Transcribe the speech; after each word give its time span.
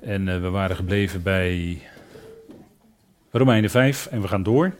En 0.00 0.26
uh, 0.26 0.40
we 0.40 0.48
waren 0.48 0.76
gebleven 0.76 1.22
bij 1.22 1.82
Romeinen 3.30 3.70
5 3.70 4.06
en 4.06 4.20
we 4.20 4.28
gaan 4.28 4.42
door. 4.42 4.74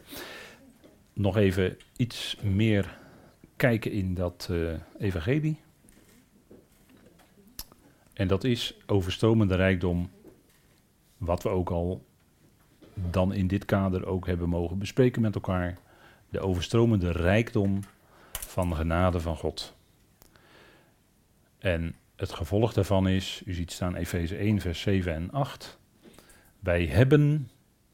Nog 1.12 1.36
even 1.36 1.78
iets 1.96 2.36
meer 2.42 2.98
kijken 3.56 3.92
in 3.92 4.14
dat 4.14 4.48
uh, 4.50 4.72
evangelie. 4.98 5.60
En 8.12 8.28
dat 8.28 8.44
is 8.44 8.76
overstromende 8.86 9.54
rijkdom, 9.54 10.10
wat 11.16 11.42
we 11.42 11.48
ook 11.48 11.70
al 11.70 12.04
dan 12.94 13.32
in 13.32 13.46
dit 13.46 13.64
kader 13.64 14.06
ook 14.06 14.26
hebben 14.26 14.48
mogen 14.48 14.78
bespreken 14.78 15.22
met 15.22 15.34
elkaar. 15.34 15.78
De 16.28 16.40
overstromende 16.40 17.10
rijkdom 17.10 17.80
van 18.32 18.76
genade 18.76 19.20
van 19.20 19.36
God. 19.36 19.74
En 21.58 21.94
het 22.16 22.32
gevolg 22.32 22.72
daarvan 22.72 23.08
is, 23.08 23.42
u 23.44 23.52
ziet 23.52 23.72
staan 23.72 23.94
Efeze 23.94 24.36
1, 24.36 24.60
vers 24.60 24.80
7 24.80 25.14
en 25.14 25.30
8. 25.30 25.78
Wij 26.60 26.86
hebben 26.86 27.50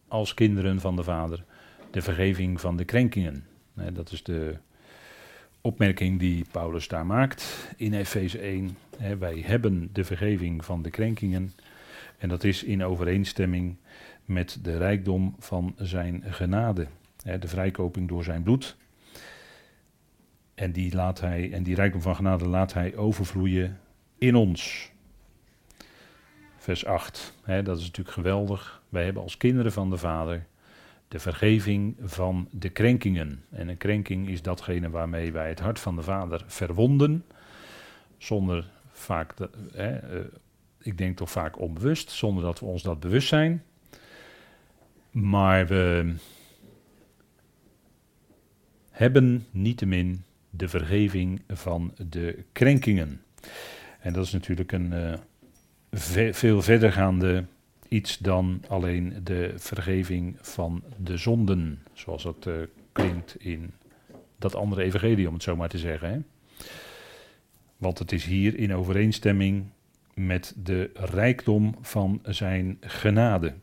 als 0.09 0.35
kinderen 0.35 0.81
van 0.81 0.97
de 0.97 1.03
Vader 1.03 1.45
de 1.91 2.03
vergeving 2.03 2.61
van 2.61 2.77
de 2.77 2.85
krenkingen. 2.85 3.45
Dat 3.93 4.13
is 4.13 4.23
de 4.23 4.57
opmerking 5.61 6.19
die 6.19 6.45
Paulus 6.51 6.89
daar 6.89 7.07
maakt 7.07 7.69
in 7.77 7.95
Efeze 7.95 8.39
1. 8.39 8.77
Wij 9.19 9.43
hebben 9.47 9.91
de 9.93 10.05
vergeving 10.05 10.65
van 10.65 10.83
de 10.83 10.91
krenkingen. 10.91 11.53
En 12.19 12.29
dat 12.29 12.45
is 12.45 12.65
in 12.65 12.85
overeenstemming 12.85 13.77
met 14.25 14.59
de 14.63 14.77
rijkdom 14.77 15.35
van 15.39 15.75
zijn 15.77 16.23
genade. 16.27 16.87
De 17.41 17.49
vrijkoping 17.49 18.09
door 18.09 18.25
zijn 18.25 18.43
bloed. 18.43 18.77
En 20.55 20.73
die, 20.73 20.95
laat 20.95 21.21
hij, 21.21 21.53
en 21.53 21.63
die 21.63 21.75
rijkdom 21.75 22.03
van 22.03 22.17
genade 22.17 22.47
laat 22.47 22.73
hij 22.73 22.97
overvloeien 22.97 23.81
in 24.23 24.35
ons. 24.35 24.91
Vers 26.57 26.85
8. 26.85 27.35
dat 27.45 27.79
is 27.79 27.85
natuurlijk 27.85 28.15
geweldig. 28.15 28.83
Wij 28.89 29.05
hebben 29.05 29.23
als 29.23 29.37
kinderen 29.37 29.73
van 29.73 29.91
de 29.91 29.97
Vader 29.97 30.47
de 31.09 31.19
vergeving 31.19 31.97
van 32.01 32.49
de 32.51 32.69
krenkingen. 32.69 33.45
En 33.51 33.69
een 33.69 33.77
krenking 33.77 34.29
is 34.29 34.43
datgene 34.43 34.91
waarmee 34.91 35.33
wij 35.33 35.49
het 35.49 35.61
hart 35.61 35.79
van 35.79 35.97
de 35.97 36.03
Vader 36.03 36.45
verwonden. 36.47 37.25
Zonder 38.19 38.71
vaak, 38.93 39.35
eh, 39.75 39.95
ik 40.79 40.99
denk 40.99 41.17
toch 41.17 41.31
vaak 41.31 41.59
onbewust, 41.59 42.11
zonder 42.11 42.43
dat 42.45 42.61
we 42.61 42.67
ons 42.67 42.83
dat 42.83 43.01
bewust 43.01 43.29
zijn. 43.29 43.63
Maar 45.11 45.67
we 45.67 46.15
hebben 48.91 49.47
niettemin 49.51 50.23
de 50.51 50.69
vergeving 50.69 51.43
van 51.49 51.95
de 52.09 52.45
krenkingen. 52.53 53.23
En 54.03 54.13
dat 54.13 54.25
is 54.25 54.33
natuurlijk 54.33 54.73
een 54.73 54.93
uh, 54.93 56.33
veel 56.33 56.63
verdergaande 56.63 57.45
iets 57.89 58.19
dan 58.19 58.63
alleen 58.69 59.21
de 59.25 59.53
vergeving 59.57 60.37
van 60.41 60.83
de 60.97 61.17
zonden, 61.17 61.83
zoals 61.93 62.23
dat 62.23 62.47
uh, 62.47 62.55
klinkt 62.93 63.37
in 63.39 63.73
dat 64.39 64.55
andere 64.55 64.83
evangelie, 64.83 65.29
om 65.29 65.35
het 65.35 65.43
zo 65.43 65.57
maar 65.57 65.69
te 65.69 65.79
zeggen. 65.79 66.11
Hè? 66.11 66.19
Want 67.77 67.99
het 67.99 68.13
is 68.13 68.25
hier 68.25 68.59
in 68.59 68.75
overeenstemming 68.75 69.65
met 70.15 70.55
de 70.57 70.91
rijkdom 70.95 71.77
van 71.81 72.21
zijn 72.23 72.77
genade. 72.81 73.55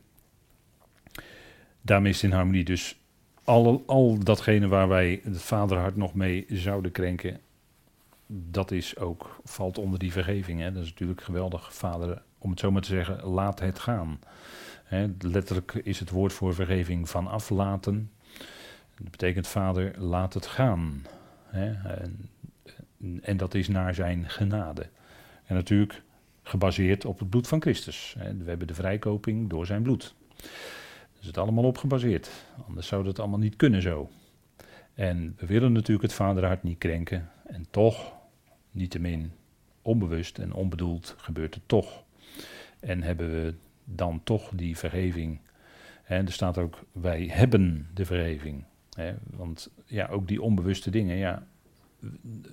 Daarmee 1.82 2.12
is 2.12 2.22
in 2.22 2.32
harmonie 2.32 2.64
dus 2.64 2.98
al, 3.44 3.82
al 3.86 4.18
datgene 4.18 4.68
waar 4.68 4.88
wij 4.88 5.20
het 5.24 5.42
vaderhart 5.42 5.96
nog 5.96 6.14
mee 6.14 6.46
zouden 6.48 6.92
krenken, 6.92 7.40
dat 8.32 8.70
is 8.70 8.96
ook, 8.96 9.40
valt 9.44 9.78
onder 9.78 9.98
die 9.98 10.12
vergeving. 10.12 10.60
Hè? 10.60 10.72
Dat 10.72 10.82
is 10.82 10.90
natuurlijk 10.90 11.22
geweldig. 11.22 11.74
Vader, 11.74 12.22
om 12.38 12.50
het 12.50 12.60
zo 12.60 12.70
maar 12.70 12.82
te 12.82 12.88
zeggen, 12.88 13.24
laat 13.24 13.60
het 13.60 13.78
gaan. 13.78 14.18
Hè? 14.84 15.06
Letterlijk 15.18 15.74
is 15.74 15.98
het 15.98 16.10
woord 16.10 16.32
voor 16.32 16.54
vergeving 16.54 17.08
van 17.08 17.26
aflaten. 17.26 18.10
Dat 18.96 19.10
betekent 19.10 19.46
vader, 19.46 20.00
laat 20.00 20.34
het 20.34 20.46
gaan. 20.46 21.06
Hè? 21.46 21.72
En, 21.72 22.30
en, 23.22 23.36
dat 23.36 23.54
is 23.54 23.68
naar 23.68 23.94
zijn 23.94 24.28
genade. 24.28 24.88
En 25.44 25.54
natuurlijk 25.54 26.02
gebaseerd 26.42 27.04
op 27.04 27.18
het 27.18 27.30
bloed 27.30 27.48
van 27.48 27.60
Christus. 27.60 28.14
Hè? 28.18 28.36
We 28.36 28.48
hebben 28.48 28.66
de 28.66 28.74
vrijkoping 28.74 29.48
door 29.48 29.66
zijn 29.66 29.82
bloed. 29.82 30.14
Daar 30.36 31.20
is 31.20 31.26
het 31.26 31.38
allemaal 31.38 31.64
op 31.64 31.78
gebaseerd. 31.78 32.30
Anders 32.66 32.86
zou 32.86 33.04
dat 33.04 33.18
allemaal 33.18 33.38
niet 33.38 33.56
kunnen 33.56 33.82
zo. 33.82 34.10
En 34.94 35.34
we 35.38 35.46
willen 35.46 35.72
natuurlijk 35.72 36.02
het 36.02 36.12
vaderhart 36.12 36.62
niet 36.62 36.78
krenken. 36.78 37.30
En 37.46 37.66
toch 37.70 38.18
Niettemin, 38.70 39.32
onbewust 39.82 40.38
en 40.38 40.52
onbedoeld 40.52 41.14
gebeurt 41.18 41.54
het 41.54 41.62
toch. 41.66 42.04
En 42.80 43.02
hebben 43.02 43.30
we 43.30 43.54
dan 43.84 44.20
toch 44.24 44.50
die 44.54 44.76
vergeving. 44.76 45.40
Hè, 46.02 46.16
er 46.16 46.32
staat 46.32 46.58
ook, 46.58 46.84
wij 46.92 47.28
hebben 47.32 47.88
de 47.94 48.04
vergeving. 48.04 48.64
Hè, 48.96 49.14
want 49.30 49.70
ja, 49.86 50.06
ook 50.06 50.28
die 50.28 50.42
onbewuste 50.42 50.90
dingen, 50.90 51.16
ja, 51.16 51.46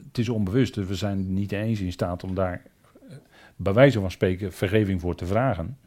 het 0.07 0.17
is 0.17 0.29
onbewust, 0.29 0.73
dus 0.73 0.87
we 0.87 0.95
zijn 0.95 1.33
niet 1.33 1.51
eens 1.51 1.79
in 1.79 1.91
staat 1.91 2.23
om 2.23 2.35
daar 2.35 2.61
eh, 3.09 3.15
bij 3.55 3.73
wijze 3.73 3.99
van 3.99 4.11
spreken 4.11 4.53
vergeving 4.53 5.01
voor 5.01 5.15
te 5.15 5.25
vragen. 5.25 5.77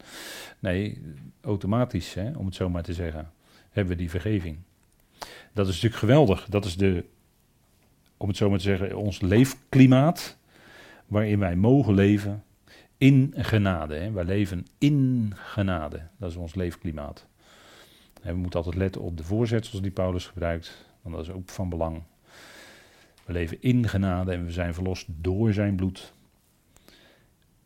Nee, 0.59 1.01
automatisch, 1.41 2.13
hè, 2.13 2.31
om 2.31 2.45
het 2.45 2.55
zo 2.55 2.69
maar 2.69 2.83
te 2.83 2.93
zeggen, 2.93 3.31
hebben 3.69 3.93
we 3.93 3.99
die 3.99 4.09
vergeving. 4.09 4.57
Dat 5.53 5.67
is 5.67 5.73
natuurlijk 5.73 6.01
geweldig. 6.01 6.45
Dat 6.49 6.65
is 6.65 6.77
de 6.77 7.05
om 8.21 8.27
het 8.27 8.37
zo 8.37 8.49
maar 8.49 8.57
te 8.57 8.63
zeggen, 8.63 8.97
ons 8.97 9.21
leefklimaat, 9.21 10.37
waarin 11.07 11.39
wij 11.39 11.55
mogen 11.55 11.93
leven 11.93 12.43
in 12.97 13.33
genade. 13.37 13.95
Hè. 13.95 14.11
Wij 14.11 14.23
leven 14.23 14.65
in 14.77 15.31
genade, 15.35 16.07
dat 16.17 16.29
is 16.29 16.35
ons 16.35 16.55
leefklimaat. 16.55 17.25
We 18.21 18.33
moeten 18.33 18.59
altijd 18.59 18.75
letten 18.75 19.01
op 19.01 19.17
de 19.17 19.23
voorzetsels 19.23 19.81
die 19.81 19.91
Paulus 19.91 20.27
gebruikt, 20.27 20.85
want 21.01 21.15
dat 21.15 21.25
is 21.25 21.31
ook 21.31 21.49
van 21.49 21.69
belang. 21.69 22.01
We 23.25 23.33
leven 23.33 23.61
in 23.61 23.87
genade 23.87 24.31
en 24.31 24.45
we 24.45 24.51
zijn 24.51 24.73
verlost 24.73 25.07
door 25.07 25.53
zijn 25.53 25.75
bloed. 25.75 26.13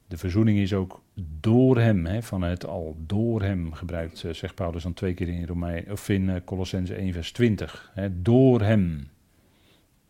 De 0.07 0.17
verzoening 0.17 0.57
is 0.57 0.73
ook 0.73 1.01
door 1.39 1.77
hem, 1.79 2.05
hè, 2.05 2.21
van 2.21 2.41
het 2.41 2.65
al, 2.65 2.95
door 2.99 3.41
hem 3.41 3.73
gebruikt, 3.73 4.23
eh, 4.23 4.33
zegt 4.33 4.55
Paulus 4.55 4.83
dan 4.83 4.93
twee 4.93 5.13
keer 5.13 5.27
in, 5.27 5.45
Romein, 5.45 5.91
of 5.91 6.09
in 6.09 6.29
uh, 6.29 6.35
Colossense 6.45 6.95
1 6.95 7.13
vers 7.13 7.31
20. 7.31 7.91
Hè, 7.93 8.21
door 8.21 8.61
hem 8.61 9.07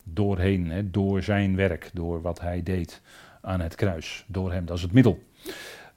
doorheen, 0.06 0.72
hè, 0.72 0.92
door 0.92 1.24
zijn 1.24 1.56
werk, 1.56 1.90
door 1.94 2.22
wat 2.22 2.40
hij 2.40 2.64
deed 2.64 3.02
aan 3.42 3.60
het 3.60 3.76
kruis. 3.76 4.26
Door 4.28 4.52
hem, 4.52 4.66
dat 4.66 4.78
is 4.78 4.84
het 4.84 4.92
middel. 4.92 5.24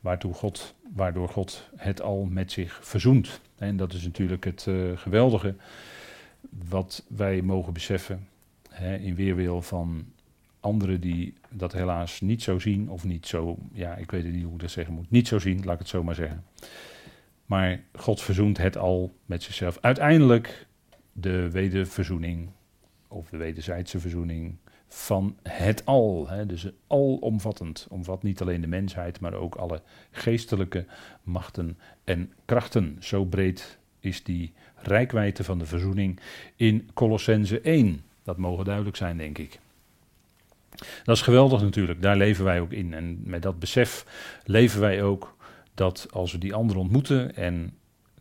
Waartoe 0.00 0.34
God, 0.34 0.74
waardoor 0.94 1.28
God 1.28 1.68
het 1.76 2.02
al 2.02 2.24
met 2.24 2.52
zich 2.52 2.78
verzoent. 2.82 3.40
En 3.56 3.76
dat 3.76 3.92
is 3.92 4.04
natuurlijk 4.04 4.44
het 4.44 4.66
uh, 4.68 4.96
geweldige 4.96 5.54
wat 6.68 7.04
wij 7.08 7.42
mogen 7.42 7.72
beseffen 7.72 8.28
hè, 8.70 8.96
in 8.96 9.14
weerwil 9.14 9.62
van 9.62 10.04
anderen 10.60 11.00
die 11.00 11.34
dat 11.50 11.72
helaas 11.72 12.20
niet 12.20 12.42
zo 12.42 12.58
zien 12.58 12.90
of 12.90 13.04
niet 13.04 13.26
zo, 13.26 13.58
ja, 13.72 13.96
ik 13.96 14.10
weet 14.10 14.24
niet 14.24 14.44
hoe 14.44 14.54
ik 14.54 14.60
dat 14.60 14.70
zeggen 14.70 14.94
moet, 14.94 15.10
niet 15.10 15.28
zo 15.28 15.38
zien, 15.38 15.64
laat 15.64 15.72
ik 15.72 15.78
het 15.78 15.88
zo 15.88 16.02
maar 16.02 16.14
zeggen. 16.14 16.44
Maar 17.46 17.80
God 17.92 18.22
verzoent 18.22 18.58
het 18.58 18.76
al 18.76 19.14
met 19.26 19.42
zichzelf. 19.42 19.78
Uiteindelijk 19.80 20.66
de 21.12 21.50
wederverzoening 21.50 22.48
of 23.08 23.28
de 23.28 23.36
wederzijdse 23.36 24.00
verzoening 24.00 24.56
van 24.88 25.36
het 25.42 25.84
al. 25.84 26.28
Hè, 26.28 26.46
dus 26.46 26.66
alomvattend. 26.86 27.86
Omvat 27.90 28.22
niet 28.22 28.40
alleen 28.40 28.60
de 28.60 28.66
mensheid, 28.66 29.20
maar 29.20 29.34
ook 29.34 29.54
alle 29.54 29.82
geestelijke 30.10 30.86
machten 31.22 31.78
en 32.04 32.32
krachten. 32.44 32.96
Zo 33.00 33.24
breed 33.24 33.78
is 34.00 34.22
die 34.22 34.52
rijkwijde 34.74 35.44
van 35.44 35.58
de 35.58 35.66
verzoening 35.66 36.20
in 36.56 36.90
Colossense 36.94 37.60
1. 37.60 38.02
Dat 38.22 38.36
mogen 38.36 38.64
duidelijk 38.64 38.96
zijn, 38.96 39.16
denk 39.16 39.38
ik. 39.38 39.58
Dat 41.04 41.16
is 41.16 41.22
geweldig 41.22 41.62
natuurlijk, 41.62 42.02
daar 42.02 42.16
leven 42.16 42.44
wij 42.44 42.60
ook 42.60 42.72
in. 42.72 42.94
En 42.94 43.20
met 43.24 43.42
dat 43.42 43.58
besef 43.58 44.04
leven 44.44 44.80
wij 44.80 45.02
ook 45.02 45.36
dat 45.74 46.06
als 46.10 46.32
we 46.32 46.38
die 46.38 46.54
ander 46.54 46.76
ontmoeten 46.76 47.36
en 47.36 47.77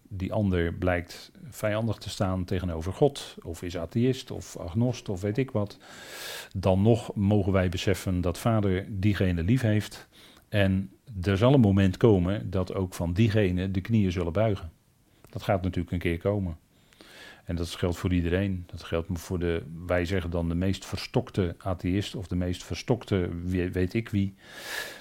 die 0.07 0.33
ander 0.33 0.73
blijkt 0.73 1.31
vijandig 1.49 1.97
te 1.97 2.09
staan 2.09 2.45
tegenover 2.45 2.93
God, 2.93 3.35
of 3.43 3.61
is 3.61 3.77
atheïst, 3.77 4.31
of 4.31 4.57
agnost, 4.57 5.09
of 5.09 5.21
weet 5.21 5.37
ik 5.37 5.51
wat, 5.51 5.77
dan 6.55 6.81
nog 6.81 7.15
mogen 7.15 7.51
wij 7.51 7.69
beseffen 7.69 8.21
dat 8.21 8.37
Vader 8.37 8.85
diegene 8.89 9.43
lief 9.43 9.61
heeft. 9.61 10.07
En 10.49 10.91
er 11.21 11.37
zal 11.37 11.53
een 11.53 11.59
moment 11.59 11.97
komen 11.97 12.49
dat 12.49 12.73
ook 12.73 12.93
van 12.93 13.13
diegene 13.13 13.71
de 13.71 13.81
knieën 13.81 14.11
zullen 14.11 14.33
buigen. 14.33 14.71
Dat 15.29 15.43
gaat 15.43 15.61
natuurlijk 15.61 15.91
een 15.91 15.99
keer 15.99 16.17
komen. 16.17 16.57
En 17.47 17.55
dat 17.55 17.67
geldt 17.67 17.97
voor 17.97 18.13
iedereen. 18.13 18.63
Dat 18.65 18.83
geldt 18.83 19.07
voor 19.11 19.39
de, 19.39 19.63
wij 19.85 20.05
zeggen 20.05 20.29
dan 20.29 20.49
de 20.49 20.55
meest 20.55 20.85
verstokte 20.85 21.55
atheïst 21.57 22.15
of 22.15 22.27
de 22.27 22.35
meest 22.35 22.63
verstokte 22.63 23.29
weet 23.71 23.93
ik 23.93 24.09
wie. 24.09 24.35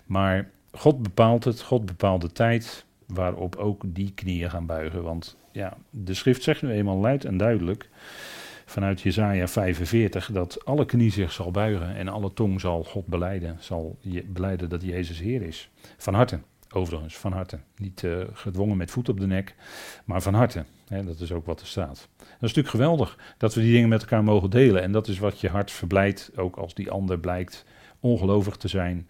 Maar 0.06 0.50
God 0.72 1.02
bepaalt 1.02 1.44
het, 1.44 1.62
God 1.62 1.86
bepaalt 1.86 2.20
de 2.20 2.32
tijd 2.32 2.85
waarop 3.06 3.56
ook 3.56 3.82
die 3.86 4.12
knieën 4.14 4.50
gaan 4.50 4.66
buigen. 4.66 5.02
Want 5.02 5.36
ja, 5.52 5.76
de 5.90 6.14
schrift 6.14 6.42
zegt 6.42 6.62
nu 6.62 6.70
eenmaal 6.70 6.98
luid 6.98 7.24
en 7.24 7.36
duidelijk 7.36 7.88
vanuit 8.66 9.00
Jezaja 9.00 9.48
45 9.48 10.32
dat 10.32 10.64
alle 10.64 10.84
knie 10.84 11.12
zich 11.12 11.32
zal 11.32 11.50
buigen 11.50 11.96
en 11.96 12.08
alle 12.08 12.32
tong 12.32 12.60
zal 12.60 12.84
God 12.84 13.06
beleiden, 13.06 13.56
zal 13.60 13.98
je 14.00 14.24
dat 14.68 14.82
Jezus 14.82 15.18
Heer 15.18 15.42
is. 15.42 15.70
Van 15.96 16.14
harte. 16.14 16.40
Overigens, 16.70 17.16
van 17.16 17.32
harte. 17.32 17.58
Niet 17.76 18.02
uh, 18.02 18.24
gedwongen 18.32 18.76
met 18.76 18.90
voet 18.90 19.08
op 19.08 19.20
de 19.20 19.26
nek, 19.26 19.54
maar 20.04 20.22
van 20.22 20.34
harte. 20.34 20.64
Dat 20.88 21.20
is 21.20 21.32
ook 21.32 21.46
wat 21.46 21.60
er 21.60 21.66
staat. 21.66 22.08
Dat 22.18 22.26
is 22.26 22.40
natuurlijk 22.40 22.68
geweldig 22.68 23.18
dat 23.38 23.54
we 23.54 23.60
die 23.60 23.72
dingen 23.72 23.88
met 23.88 24.00
elkaar 24.00 24.24
mogen 24.24 24.50
delen. 24.50 24.82
En 24.82 24.92
dat 24.92 25.08
is 25.08 25.18
wat 25.18 25.40
je 25.40 25.48
hart 25.48 25.70
verblijdt, 25.70 26.30
ook 26.36 26.56
als 26.56 26.74
die 26.74 26.90
ander 26.90 27.18
blijkt 27.18 27.64
ongelovig 28.00 28.56
te 28.56 28.68
zijn. 28.68 29.08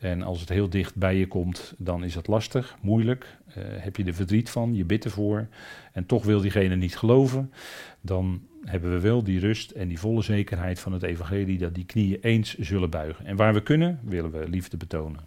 En 0.00 0.22
als 0.22 0.40
het 0.40 0.48
heel 0.48 0.68
dicht 0.68 0.96
bij 0.96 1.16
je 1.16 1.26
komt, 1.26 1.74
dan 1.78 2.04
is 2.04 2.14
het 2.14 2.26
lastig, 2.26 2.76
moeilijk. 2.80 3.36
Uh, 3.48 3.54
heb 3.56 3.96
je 3.96 4.04
er 4.04 4.14
verdriet 4.14 4.50
van, 4.50 4.74
je 4.74 4.84
bidt 4.84 5.04
ervoor. 5.04 5.48
En 5.92 6.06
toch 6.06 6.24
wil 6.24 6.40
diegene 6.40 6.76
niet 6.76 6.96
geloven. 6.96 7.52
Dan 8.00 8.42
hebben 8.64 8.92
we 8.92 9.00
wel 9.00 9.22
die 9.22 9.40
rust 9.40 9.70
en 9.70 9.88
die 9.88 9.98
volle 9.98 10.22
zekerheid 10.22 10.80
van 10.80 10.92
het 10.92 11.02
evangelie 11.02 11.58
dat 11.58 11.74
die 11.74 11.84
knieën 11.84 12.18
eens 12.20 12.58
zullen 12.58 12.90
buigen. 12.90 13.26
En 13.26 13.36
waar 13.36 13.54
we 13.54 13.62
kunnen, 13.62 14.00
willen 14.02 14.30
we 14.30 14.48
liefde 14.48 14.76
betonen. 14.76 15.20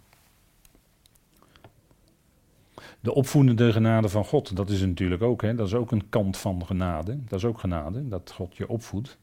De 3.00 3.14
opvoedende 3.14 3.72
genade 3.72 4.08
van 4.08 4.24
God, 4.24 4.56
dat 4.56 4.70
is 4.70 4.80
natuurlijk 4.80 5.22
ook, 5.22 5.42
hè, 5.42 5.54
dat 5.54 5.66
is 5.66 5.74
ook 5.74 5.90
een 5.90 6.08
kant 6.08 6.36
van 6.36 6.66
genade. 6.66 7.18
Dat 7.28 7.38
is 7.38 7.44
ook 7.44 7.58
genade, 7.58 8.08
dat 8.08 8.32
God 8.34 8.56
je 8.56 8.68
opvoedt. 8.68 9.18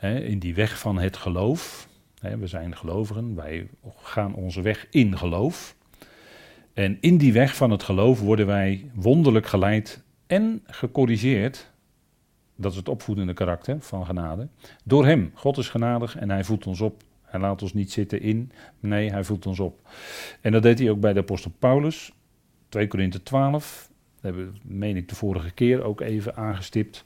In 0.00 0.38
die 0.38 0.54
weg 0.54 0.78
van 0.78 0.98
het 0.98 1.16
geloof. 1.16 1.88
We 2.20 2.46
zijn 2.46 2.76
gelovigen, 2.76 3.34
wij 3.34 3.68
gaan 3.96 4.34
onze 4.34 4.62
weg 4.62 4.86
in 4.90 5.18
geloof. 5.18 5.76
En 6.72 6.98
in 7.00 7.16
die 7.16 7.32
weg 7.32 7.56
van 7.56 7.70
het 7.70 7.82
geloof 7.82 8.20
worden 8.20 8.46
wij 8.46 8.90
wonderlijk 8.94 9.46
geleid 9.46 10.02
en 10.26 10.62
gecorrigeerd. 10.66 11.70
Dat 12.56 12.70
is 12.70 12.76
het 12.76 12.88
opvoedende 12.88 13.32
karakter 13.32 13.76
van 13.80 14.06
genade. 14.06 14.48
Door 14.84 15.06
Hem. 15.06 15.30
God 15.34 15.58
is 15.58 15.68
genadig 15.68 16.16
en 16.16 16.30
Hij 16.30 16.44
voedt 16.44 16.66
ons 16.66 16.80
op. 16.80 17.02
Hij 17.22 17.40
laat 17.40 17.62
ons 17.62 17.74
niet 17.74 17.92
zitten 17.92 18.20
in. 18.20 18.52
Nee, 18.80 19.10
Hij 19.10 19.24
voedt 19.24 19.46
ons 19.46 19.60
op. 19.60 19.88
En 20.40 20.52
dat 20.52 20.62
deed 20.62 20.78
Hij 20.78 20.90
ook 20.90 21.00
bij 21.00 21.12
de 21.12 21.20
apostel 21.20 21.52
Paulus. 21.58 22.12
2 22.68 22.86
Korinthe 22.86 23.22
12, 23.22 23.90
dat 24.20 24.34
hebben 24.34 24.56
meen 24.62 24.96
ik, 24.96 25.08
de 25.08 25.14
vorige 25.14 25.50
keer 25.50 25.82
ook 25.82 26.00
even 26.00 26.36
aangestipt. 26.36 27.04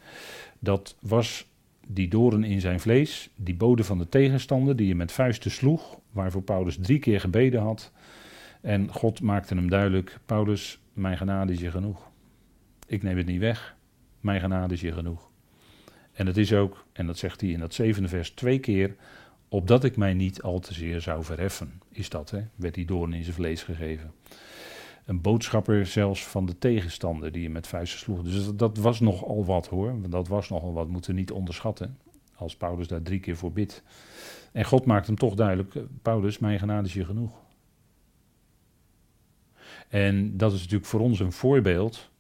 Dat 0.59 0.97
was 1.01 1.47
die 1.87 2.09
doren 2.09 2.45
in 2.45 2.61
zijn 2.61 2.81
vlees, 2.81 3.31
die 3.37 3.55
bode 3.55 3.85
van 3.85 3.99
de 3.99 4.09
tegenstander, 4.09 4.77
die 4.77 4.87
je 4.87 4.95
met 4.95 5.13
vuisten 5.13 5.51
sloeg, 5.51 5.99
waarvoor 6.11 6.43
Paulus 6.43 6.79
drie 6.81 6.99
keer 6.99 7.21
gebeden 7.21 7.61
had. 7.61 7.93
En 8.61 8.89
God 8.89 9.21
maakte 9.21 9.55
hem 9.55 9.71
duidelijk: 9.71 10.19
Paulus, 10.27 10.79
mijn 10.93 11.17
genade 11.17 11.53
is 11.53 11.61
je 11.61 11.71
genoeg. 11.71 12.11
Ik 12.87 13.03
neem 13.03 13.17
het 13.17 13.27
niet 13.27 13.41
weg, 13.41 13.77
mijn 14.21 14.41
genade 14.41 14.75
is 14.75 14.81
je 14.81 14.93
genoeg. 14.93 15.31
En 16.13 16.27
het 16.27 16.37
is 16.37 16.53
ook, 16.53 16.87
en 16.93 17.07
dat 17.07 17.19
zegt 17.19 17.41
hij 17.41 17.51
in 17.51 17.59
dat 17.61 17.75
zevende 17.75 18.09
vers 18.09 18.31
twee 18.31 18.59
keer, 18.59 18.97
opdat 19.49 19.85
ik 19.85 19.97
mij 19.97 20.15
niet 20.15 20.43
al 20.43 20.61
te 20.61 20.75
zeer 20.75 21.01
zou 21.01 21.25
verheffen. 21.25 21.81
Is 21.91 22.09
dat, 22.09 22.31
hè? 22.31 22.41
Werd 22.55 22.75
die 22.75 22.87
doorn 22.87 23.13
in 23.13 23.23
zijn 23.23 23.35
vlees 23.35 23.63
gegeven 23.63 24.13
een 25.05 25.21
boodschapper 25.21 25.87
zelfs 25.87 26.27
van 26.27 26.47
de 26.47 26.59
tegenstander 26.59 27.33
die 27.33 27.43
je 27.43 27.51
met 27.51 27.67
vuisten 27.67 27.99
sloeg. 27.99 28.23
Dus 28.23 28.45
dat, 28.45 28.59
dat 28.59 28.77
was 28.77 29.01
nogal 29.01 29.45
wat 29.45 29.67
hoor. 29.67 29.95
Dat 30.09 30.29
was 30.29 30.49
nogal 30.49 30.73
wat, 30.73 30.89
moeten 30.89 31.11
we 31.11 31.21
niet 31.21 31.31
onderschatten. 31.31 31.99
Als 32.35 32.57
Paulus 32.57 32.89
daar 32.89 33.03
drie 33.03 33.21
keer 33.21 33.37
voor 33.37 33.53
bidt. 33.53 33.83
En 34.53 34.65
God 34.65 34.85
maakt 34.85 35.07
hem 35.07 35.17
toch 35.17 35.35
duidelijk: 35.35 35.75
Paulus, 36.03 36.39
mijn 36.39 36.59
genade 36.59 36.87
is 36.87 36.95
je 36.95 37.05
genoeg. 37.05 37.43
En 39.89 40.37
dat 40.37 40.53
is 40.53 40.59
natuurlijk 40.59 40.87
voor 40.87 41.01
ons 41.01 41.21
een 41.21 41.33
voorbeeld. 41.33 42.13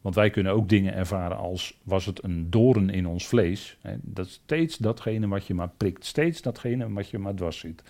Want 0.00 0.14
wij 0.14 0.30
kunnen 0.30 0.52
ook 0.52 0.68
dingen 0.68 0.94
ervaren 0.94 1.36
als 1.36 1.78
was 1.82 2.06
het 2.06 2.24
een 2.24 2.50
doorn 2.50 2.90
in 2.90 3.06
ons 3.06 3.26
vlees. 3.26 3.78
Dat 4.00 4.28
steeds 4.28 4.76
datgene 4.76 5.28
wat 5.28 5.46
je 5.46 5.54
maar 5.54 5.70
prikt, 5.76 6.04
steeds 6.04 6.42
datgene 6.42 6.92
wat 6.92 7.08
je 7.10 7.18
maar 7.18 7.34
dwars 7.34 7.58
zit. 7.58 7.82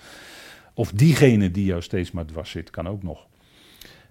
Of 0.75 0.93
diegene 0.93 1.51
die 1.51 1.65
jou 1.65 1.83
steeds 1.83 2.11
maar 2.11 2.27
dwars 2.27 2.51
zit, 2.51 2.71
kan 2.71 2.89
ook 2.89 3.03
nog. 3.03 3.27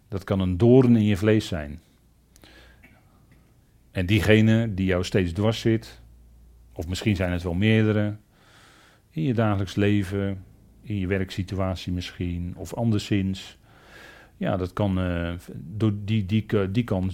Dat 0.07 0.24
kan 0.24 0.39
een 0.39 0.57
doorn 0.57 0.95
in 0.95 1.06
je 1.06 1.18
vlees 1.18 1.48
zijn. 1.48 1.81
En 3.92 4.06
diegene 4.06 4.74
die 4.74 4.86
jou 4.86 5.04
steeds 5.04 5.31
dwars 5.31 5.59
zit, 5.59 6.01
of 6.74 6.88
misschien 6.88 7.15
zijn 7.15 7.31
het 7.31 7.44
wel 7.44 7.54
meerdere, 7.54 8.15
in 9.09 9.24
je 9.24 9.33
dagelijks 9.33 9.75
leven, 9.75 10.44
in 10.81 11.00
je 11.00 11.07
werksituatie 11.07 11.94
misschien, 11.94 12.54
of 12.56 12.74
anderszins. 12.74 13.57
Ja, 14.38 14.57
dat 14.57 14.74
kan, 14.74 15.00
uh, 15.00 15.33
door 15.56 15.94
die, 16.04 16.25
die, 16.25 16.71
die 16.71 16.83
kan 16.83 17.12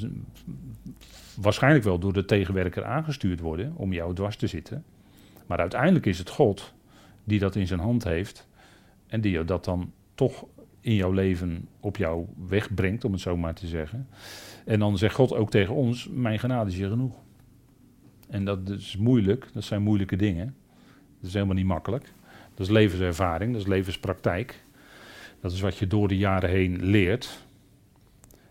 waarschijnlijk 1.36 1.84
wel 1.84 2.00
door 2.00 2.14
de 2.14 2.26
tegenwerker 2.26 2.86
aangestuurd 2.86 3.40
worden 3.40 3.74
om 3.76 3.94
jou 3.94 4.14
dwars 4.16 4.36
te 4.36 4.48
zitten. 4.48 4.84
Maar 5.46 5.60
uiteindelijk 5.60 6.06
is 6.06 6.18
het 6.18 6.30
God 6.30 6.74
die 7.24 7.40
dat 7.40 7.56
in 7.56 7.68
zijn 7.68 7.80
hand 7.80 8.04
heeft 8.04 8.48
en 9.08 9.22
die 9.22 9.44
dat 9.44 9.66
dan 9.66 9.92
toch 10.16 10.46
in 10.84 10.96
jouw 10.96 11.12
leven 11.12 11.68
op 11.80 11.98
jou 11.98 12.26
wegbrengt, 12.48 13.06
om 13.06 13.12
het 13.12 13.22
zo 13.22 13.38
maar 13.38 13.54
te 13.54 13.68
zeggen. 13.68 14.08
En 14.66 14.80
dan 14.80 14.98
zegt 14.98 15.16
God 15.16 15.34
ook 15.34 15.50
tegen 15.50 15.76
ons: 15.76 16.08
Mijn 16.12 16.40
genade 16.40 16.70
is 16.70 16.78
je 16.78 16.90
genoeg. 16.90 17.16
En 18.30 18.46
dat 18.46 18.70
is 18.70 18.98
moeilijk, 18.98 19.48
dat 19.54 19.64
zijn 19.64 19.82
moeilijke 19.82 20.16
dingen. 20.16 20.56
Dat 21.18 21.28
is 21.28 21.34
helemaal 21.34 21.56
niet 21.56 21.66
makkelijk. 21.66 22.14
Dat 22.54 22.68
is 22.68 22.74
levenservaring, 22.74 23.52
dat 23.52 23.62
is 23.62 23.68
levenspraktijk. 23.68 24.64
Dat 25.42 25.52
is 25.52 25.62
wat 25.62 25.78
je 25.78 25.88
door 25.88 26.08
de 26.08 26.18
jaren 26.18 26.50
heen 26.50 26.86
leert. 26.86 27.44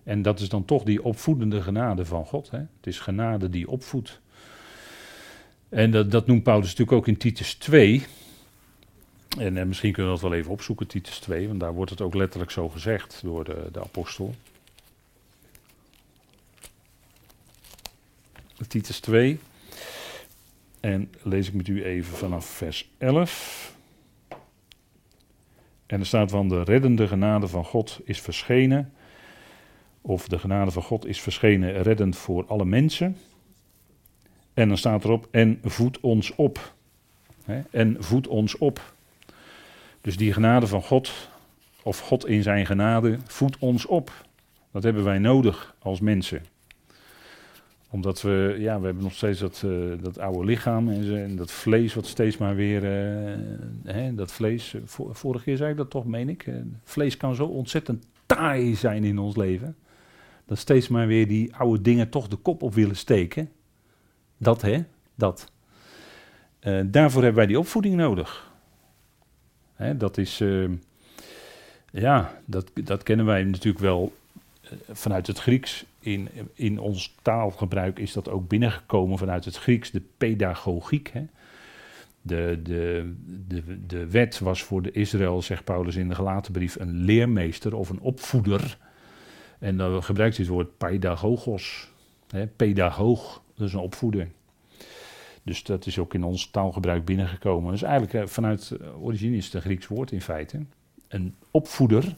En 0.02 0.22
dat 0.22 0.40
is 0.40 0.48
dan 0.48 0.64
toch 0.64 0.82
die 0.82 1.04
opvoedende 1.04 1.62
genade 1.62 2.04
van 2.04 2.26
God. 2.26 2.50
Hè? 2.50 2.58
Het 2.58 2.86
is 2.86 2.98
genade 2.98 3.48
die 3.48 3.68
opvoedt. 3.68 4.20
En 5.68 5.90
dat, 5.90 6.10
dat 6.10 6.26
noemt 6.26 6.42
Paulus 6.42 6.66
natuurlijk 6.66 6.98
ook 6.98 7.06
in 7.06 7.16
Titus 7.16 7.54
2. 7.54 8.02
En 9.38 9.56
eh, 9.56 9.64
misschien 9.64 9.92
kunnen 9.92 10.12
we 10.12 10.20
dat 10.20 10.30
wel 10.30 10.38
even 10.38 10.52
opzoeken, 10.52 10.86
Titus 10.86 11.18
2, 11.18 11.48
want 11.48 11.60
daar 11.60 11.74
wordt 11.74 11.90
het 11.90 12.00
ook 12.00 12.14
letterlijk 12.14 12.50
zo 12.50 12.68
gezegd 12.68 13.20
door 13.22 13.44
de, 13.44 13.68
de 13.72 13.80
apostel. 13.80 14.34
Titus 18.68 19.00
2. 19.00 19.38
En 20.80 21.12
lees 21.22 21.48
ik 21.48 21.54
met 21.54 21.68
u 21.68 21.84
even 21.84 22.16
vanaf 22.16 22.46
vers 22.46 22.90
11. 22.98 23.74
En 25.86 26.00
er 26.00 26.06
staat 26.06 26.30
van 26.30 26.48
de 26.48 26.62
reddende 26.62 27.08
genade 27.08 27.48
van 27.48 27.64
God 27.64 28.00
is 28.04 28.20
verschenen. 28.20 28.92
Of 30.00 30.28
de 30.28 30.38
genade 30.38 30.70
van 30.70 30.82
God 30.82 31.06
is 31.06 31.20
verschenen 31.20 31.82
reddend 31.82 32.16
voor 32.16 32.46
alle 32.46 32.64
mensen. 32.64 33.16
En 34.54 34.68
dan 34.68 34.76
staat 34.76 35.04
erop, 35.04 35.28
en 35.30 35.60
voed 35.62 36.00
ons 36.00 36.34
op. 36.34 36.74
en 37.70 37.96
voed 37.98 38.26
ons 38.26 38.58
op. 38.58 38.94
Dus 40.02 40.16
die 40.16 40.32
genade 40.32 40.66
van 40.66 40.82
God, 40.82 41.28
of 41.82 41.98
God 41.98 42.26
in 42.26 42.42
zijn 42.42 42.66
genade, 42.66 43.18
voedt 43.26 43.58
ons 43.58 43.86
op. 43.86 44.10
Dat 44.70 44.82
hebben 44.82 45.04
wij 45.04 45.18
nodig 45.18 45.74
als 45.78 46.00
mensen. 46.00 46.42
Omdat 47.90 48.22
we, 48.22 48.56
ja, 48.58 48.78
we 48.78 48.84
hebben 48.84 49.02
nog 49.02 49.14
steeds 49.14 49.38
dat, 49.38 49.62
uh, 49.64 49.92
dat 50.02 50.18
oude 50.18 50.44
lichaam 50.44 50.88
en, 50.88 51.36
dat 51.36 51.50
vlees 51.50 51.94
wat 51.94 52.06
steeds 52.06 52.36
maar 52.36 52.54
weer, 52.54 52.82
uh, 52.82 53.38
hè, 53.84 54.14
dat 54.14 54.32
vlees, 54.32 54.74
vorige 55.10 55.44
keer 55.44 55.56
zei 55.56 55.70
ik 55.70 55.76
dat 55.76 55.90
toch, 55.90 56.06
meen 56.06 56.28
ik. 56.28 56.46
Uh, 56.46 56.54
vlees 56.84 57.16
kan 57.16 57.34
zo 57.34 57.46
ontzettend 57.46 58.06
taai 58.26 58.74
zijn 58.74 59.04
in 59.04 59.18
ons 59.18 59.36
leven. 59.36 59.76
Dat 60.46 60.58
steeds 60.58 60.88
maar 60.88 61.06
weer 61.06 61.28
die 61.28 61.56
oude 61.56 61.82
dingen 61.82 62.08
toch 62.08 62.28
de 62.28 62.36
kop 62.36 62.62
op 62.62 62.74
willen 62.74 62.96
steken. 62.96 63.50
Dat 64.38 64.62
hè, 64.62 64.84
dat. 65.14 65.52
daarvoor 66.86 67.22
hebben 67.22 67.34
wij 67.34 67.46
die 67.46 67.58
opvoeding 67.58 67.94
nodig 67.94 68.51
dat 69.90 70.18
is, 70.18 70.40
uh, 70.40 70.70
ja, 71.90 72.40
dat, 72.44 72.70
dat 72.74 73.02
kennen 73.02 73.26
wij 73.26 73.44
natuurlijk 73.44 73.84
wel 73.84 74.12
uh, 74.64 74.70
vanuit 74.90 75.26
het 75.26 75.38
Grieks. 75.38 75.84
In, 75.98 76.28
in 76.54 76.78
ons 76.78 77.14
taalgebruik 77.22 77.98
is 77.98 78.12
dat 78.12 78.28
ook 78.28 78.48
binnengekomen 78.48 79.18
vanuit 79.18 79.44
het 79.44 79.56
Grieks, 79.56 79.90
de 79.90 80.02
pedagogiek. 80.16 81.10
Hè. 81.12 81.24
De, 82.22 82.60
de, 82.62 83.12
de, 83.48 83.86
de 83.86 84.06
wet 84.06 84.38
was 84.38 84.62
voor 84.62 84.82
de 84.82 84.92
Israël, 84.92 85.42
zegt 85.42 85.64
Paulus 85.64 85.96
in 85.96 86.08
de 86.08 86.14
gelaten 86.14 86.52
brief, 86.52 86.76
een 86.78 86.94
leermeester 87.04 87.74
of 87.74 87.88
een 87.88 88.00
opvoeder. 88.00 88.78
En 89.58 89.76
dan 89.76 90.02
gebruikt 90.02 90.36
hij 90.36 90.44
het 90.44 90.54
woord 90.54 90.78
pedagogos. 90.78 91.90
Hè, 92.30 92.46
pedagoog, 92.46 93.42
is 93.58 93.72
een 93.72 93.78
opvoeder. 93.78 94.28
Dus 95.42 95.62
dat 95.62 95.86
is 95.86 95.98
ook 95.98 96.14
in 96.14 96.24
ons 96.24 96.50
taalgebruik 96.50 97.04
binnengekomen. 97.04 97.72
Dus 97.72 97.82
eigenlijk 97.82 98.14
eh, 98.14 98.26
vanuit 98.26 98.70
eh, 98.70 99.02
origine 99.02 99.36
is 99.36 99.44
het 99.44 99.54
een 99.54 99.60
Grieks 99.60 99.86
woord 99.86 100.12
in 100.12 100.20
feite. 100.20 100.60
Een 101.08 101.34
opvoeder. 101.50 102.16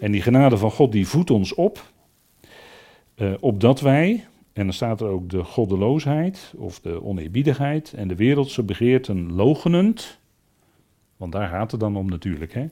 En 0.00 0.12
die 0.12 0.22
genade 0.22 0.56
van 0.56 0.70
God 0.70 0.92
die 0.92 1.08
voedt 1.08 1.30
ons 1.30 1.54
op. 1.54 1.90
Uh, 3.16 3.32
opdat 3.40 3.80
wij, 3.80 4.26
en 4.52 4.64
dan 4.64 4.72
staat 4.72 5.00
er 5.00 5.06
ook 5.06 5.30
de 5.30 5.44
goddeloosheid 5.44 6.52
of 6.56 6.80
de 6.80 7.02
oneerbiedigheid 7.04 7.92
en 7.92 8.08
de 8.08 8.16
wereldse 8.16 8.62
begeerten 8.62 9.32
logenend. 9.32 10.18
Want 11.16 11.32
daar 11.32 11.48
gaat 11.48 11.70
het 11.70 11.80
dan 11.80 11.96
om 11.96 12.08
natuurlijk. 12.08 12.54
Hè? 12.54 12.66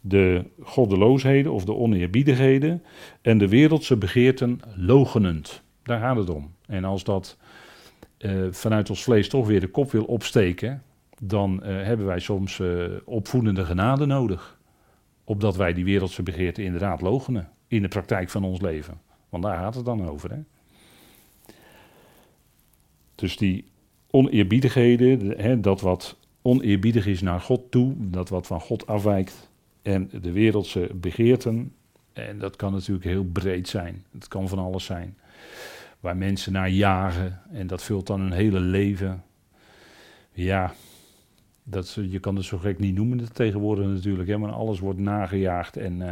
De 0.00 0.44
goddeloosheden 0.60 1.52
of 1.52 1.64
de 1.64 1.74
oneerbiedigheden 1.74 2.82
en 3.22 3.38
de 3.38 3.48
wereldse 3.48 3.96
begeerten 3.96 4.60
logenend. 4.76 5.62
Daar 5.82 6.00
gaat 6.00 6.16
het 6.16 6.30
om. 6.30 6.50
En 6.66 6.84
als 6.84 7.04
dat 7.04 7.36
uh, 8.18 8.46
vanuit 8.50 8.90
ons 8.90 9.02
vlees 9.02 9.28
toch 9.28 9.46
weer 9.46 9.60
de 9.60 9.68
kop 9.68 9.90
wil 9.90 10.04
opsteken, 10.04 10.82
dan 11.20 11.60
uh, 11.62 11.82
hebben 11.82 12.06
wij 12.06 12.20
soms 12.20 12.58
uh, 12.58 12.84
opvoedende 13.04 13.64
genade 13.64 14.06
nodig. 14.06 14.58
Opdat 15.24 15.56
wij 15.56 15.72
die 15.72 15.84
wereldse 15.84 16.22
begeerte 16.22 16.62
inderdaad 16.62 17.00
logenen 17.00 17.50
in 17.68 17.82
de 17.82 17.88
praktijk 17.88 18.30
van 18.30 18.44
ons 18.44 18.60
leven. 18.60 19.00
Want 19.28 19.42
daar 19.42 19.58
gaat 19.58 19.74
het 19.74 19.84
dan 19.84 20.08
over. 20.08 20.30
Hè? 20.30 20.38
Dus 23.14 23.36
die 23.36 23.64
oneerbiedigheden, 24.10 25.40
hè, 25.40 25.60
dat 25.60 25.80
wat 25.80 26.16
oneerbiedig 26.42 27.06
is 27.06 27.20
naar 27.20 27.40
God 27.40 27.70
toe, 27.70 27.94
dat 27.98 28.28
wat 28.28 28.46
van 28.46 28.60
God 28.60 28.86
afwijkt, 28.86 29.50
en 29.82 30.10
de 30.20 30.32
wereldse 30.32 30.90
begeerten, 30.94 31.72
en 32.12 32.38
dat 32.38 32.56
kan 32.56 32.72
natuurlijk 32.72 33.04
heel 33.04 33.24
breed 33.24 33.68
zijn. 33.68 34.04
Het 34.12 34.28
kan 34.28 34.48
van 34.48 34.58
alles 34.58 34.84
zijn. 34.84 35.16
Waar 36.00 36.16
mensen 36.16 36.52
naar 36.52 36.70
jagen 36.70 37.40
en 37.52 37.66
dat 37.66 37.82
vult 37.82 38.06
dan 38.06 38.20
hun 38.20 38.32
hele 38.32 38.60
leven. 38.60 39.24
Ja, 40.32 40.72
dat, 41.68 41.98
je 42.08 42.18
kan 42.18 42.36
het 42.36 42.44
zo 42.44 42.58
gek 42.58 42.78
niet 42.78 42.94
noemen 42.94 43.32
tegenwoordig 43.32 43.86
natuurlijk, 43.86 44.28
hè, 44.28 44.38
maar 44.38 44.52
alles 44.52 44.80
wordt 44.80 44.98
nagejaagd. 44.98 45.76
En, 45.76 46.00
uh, 46.00 46.08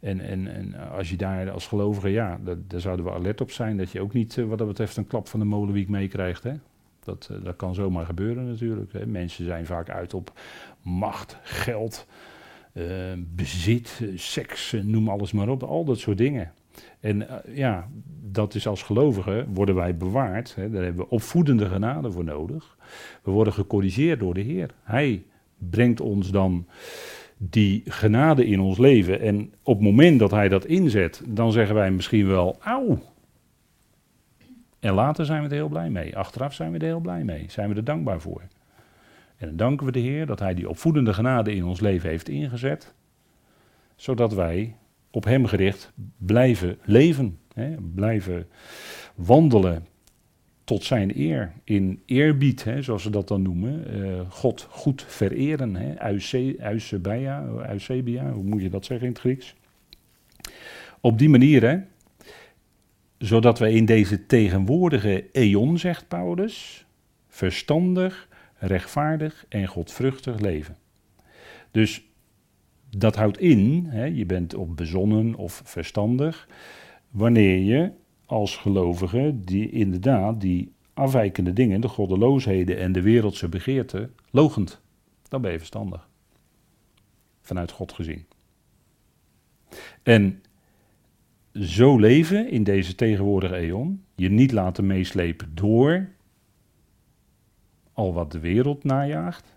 en, 0.00 0.20
en, 0.20 0.54
en 0.54 0.90
als 0.90 1.10
je 1.10 1.16
daar 1.16 1.50
als 1.50 1.66
gelovige, 1.66 2.08
ja, 2.08 2.40
daar 2.44 2.80
zouden 2.80 3.04
we 3.04 3.12
alert 3.12 3.40
op 3.40 3.50
zijn 3.50 3.76
dat 3.76 3.90
je 3.90 4.00
ook 4.00 4.12
niet 4.12 4.36
uh, 4.36 4.46
wat 4.46 4.58
dat 4.58 4.66
betreft 4.66 4.96
een 4.96 5.06
klap 5.06 5.28
van 5.28 5.40
de 5.40 5.46
molenwiek 5.46 5.88
meekrijgt. 5.88 6.44
Dat, 7.04 7.28
uh, 7.32 7.44
dat 7.44 7.56
kan 7.56 7.74
zomaar 7.74 8.06
gebeuren 8.06 8.48
natuurlijk. 8.48 8.92
Hè. 8.92 9.06
Mensen 9.06 9.44
zijn 9.44 9.66
vaak 9.66 9.90
uit 9.90 10.14
op 10.14 10.32
macht, 10.82 11.36
geld, 11.42 12.06
bezit, 13.18 14.02
seks, 14.14 14.76
noem 14.82 15.08
alles 15.08 15.32
maar 15.32 15.48
op. 15.48 15.62
Al 15.62 15.84
dat 15.84 15.98
soort 15.98 16.18
dingen. 16.18 16.52
En 17.00 17.26
ja, 17.54 17.88
dat 18.22 18.54
is 18.54 18.66
als 18.66 18.82
gelovigen 18.82 19.54
worden 19.54 19.74
wij 19.74 19.96
bewaard. 19.96 20.54
Hè, 20.54 20.70
daar 20.70 20.82
hebben 20.82 21.04
we 21.04 21.10
opvoedende 21.10 21.66
genade 21.66 22.10
voor 22.10 22.24
nodig. 22.24 22.76
We 23.22 23.30
worden 23.30 23.52
gecorrigeerd 23.52 24.20
door 24.20 24.34
de 24.34 24.40
Heer. 24.40 24.70
Hij 24.82 25.24
brengt 25.58 26.00
ons 26.00 26.30
dan 26.30 26.66
die 27.36 27.82
genade 27.84 28.46
in 28.46 28.60
ons 28.60 28.78
leven. 28.78 29.20
En 29.20 29.52
op 29.62 29.74
het 29.74 29.84
moment 29.84 30.18
dat 30.18 30.30
hij 30.30 30.48
dat 30.48 30.64
inzet, 30.64 31.22
dan 31.26 31.52
zeggen 31.52 31.74
wij 31.74 31.90
misschien 31.90 32.26
wel, 32.26 32.56
auw. 32.60 32.98
En 34.80 34.94
later 34.94 35.24
zijn 35.24 35.42
we 35.42 35.48
er 35.48 35.54
heel 35.54 35.68
blij 35.68 35.90
mee. 35.90 36.16
Achteraf 36.16 36.54
zijn 36.54 36.72
we 36.72 36.78
er 36.78 36.84
heel 36.84 37.00
blij 37.00 37.24
mee. 37.24 37.44
Zijn 37.48 37.68
we 37.68 37.74
er 37.74 37.84
dankbaar 37.84 38.20
voor. 38.20 38.42
En 39.36 39.48
dan 39.48 39.56
danken 39.56 39.86
we 39.86 39.92
de 39.92 39.98
Heer 39.98 40.26
dat 40.26 40.38
hij 40.38 40.54
die 40.54 40.68
opvoedende 40.68 41.12
genade 41.14 41.54
in 41.54 41.64
ons 41.64 41.80
leven 41.80 42.08
heeft 42.08 42.28
ingezet. 42.28 42.94
Zodat 43.96 44.34
wij 44.34 44.76
op 45.12 45.24
hem 45.24 45.46
gericht 45.46 45.92
blijven 46.16 46.78
leven. 46.84 47.38
Hè, 47.54 47.74
blijven 47.94 48.46
wandelen 49.14 49.86
tot 50.64 50.84
zijn 50.84 51.18
eer. 51.18 51.52
In 51.64 52.02
eerbied, 52.06 52.64
hè, 52.64 52.82
zoals 52.82 53.02
ze 53.02 53.10
dat 53.10 53.28
dan 53.28 53.42
noemen. 53.42 53.96
Uh, 53.96 54.20
God 54.28 54.66
goed 54.70 55.04
vereren. 55.08 55.76
Hè, 55.76 56.10
Eusebia, 56.10 57.44
Eusebia, 57.68 58.32
hoe 58.32 58.44
moet 58.44 58.62
je 58.62 58.70
dat 58.70 58.84
zeggen 58.84 59.06
in 59.06 59.12
het 59.12 59.20
Grieks? 59.20 59.54
Op 61.00 61.18
die 61.18 61.28
manier, 61.28 61.62
hè, 61.62 61.78
zodat 63.18 63.58
we 63.58 63.72
in 63.72 63.84
deze 63.84 64.26
tegenwoordige 64.26 65.24
eon, 65.32 65.78
zegt 65.78 66.08
Paulus, 66.08 66.86
verstandig, 67.28 68.28
rechtvaardig 68.58 69.44
en 69.48 69.66
godvruchtig 69.66 70.40
leven. 70.40 70.76
Dus 71.70 72.02
dat 72.96 73.16
houdt 73.16 73.38
in, 73.38 73.86
hè, 73.88 74.04
je 74.04 74.26
bent 74.26 74.54
op 74.54 74.76
bezonnen 74.76 75.34
of 75.34 75.62
verstandig, 75.64 76.48
wanneer 77.10 77.58
je 77.58 77.92
als 78.26 78.56
gelovige 78.56 79.34
die 79.44 79.70
inderdaad 79.70 80.40
die 80.40 80.72
afwijkende 80.94 81.52
dingen, 81.52 81.80
de 81.80 81.88
goddeloosheden 81.88 82.78
en 82.78 82.92
de 82.92 83.02
wereldse 83.02 83.48
begeerten, 83.48 84.14
logend. 84.30 84.80
Dan 85.28 85.40
ben 85.40 85.52
je 85.52 85.58
verstandig. 85.58 86.08
Vanuit 87.40 87.70
God 87.70 87.92
gezien. 87.92 88.26
En 90.02 90.42
zo 91.54 91.98
leven 91.98 92.50
in 92.50 92.64
deze 92.64 92.94
tegenwoordige 92.94 93.56
eon, 93.56 94.04
je 94.14 94.28
niet 94.28 94.52
laten 94.52 94.86
meeslepen 94.86 95.54
door 95.54 96.08
al 97.92 98.12
wat 98.12 98.32
de 98.32 98.38
wereld 98.38 98.84
najaagt, 98.84 99.56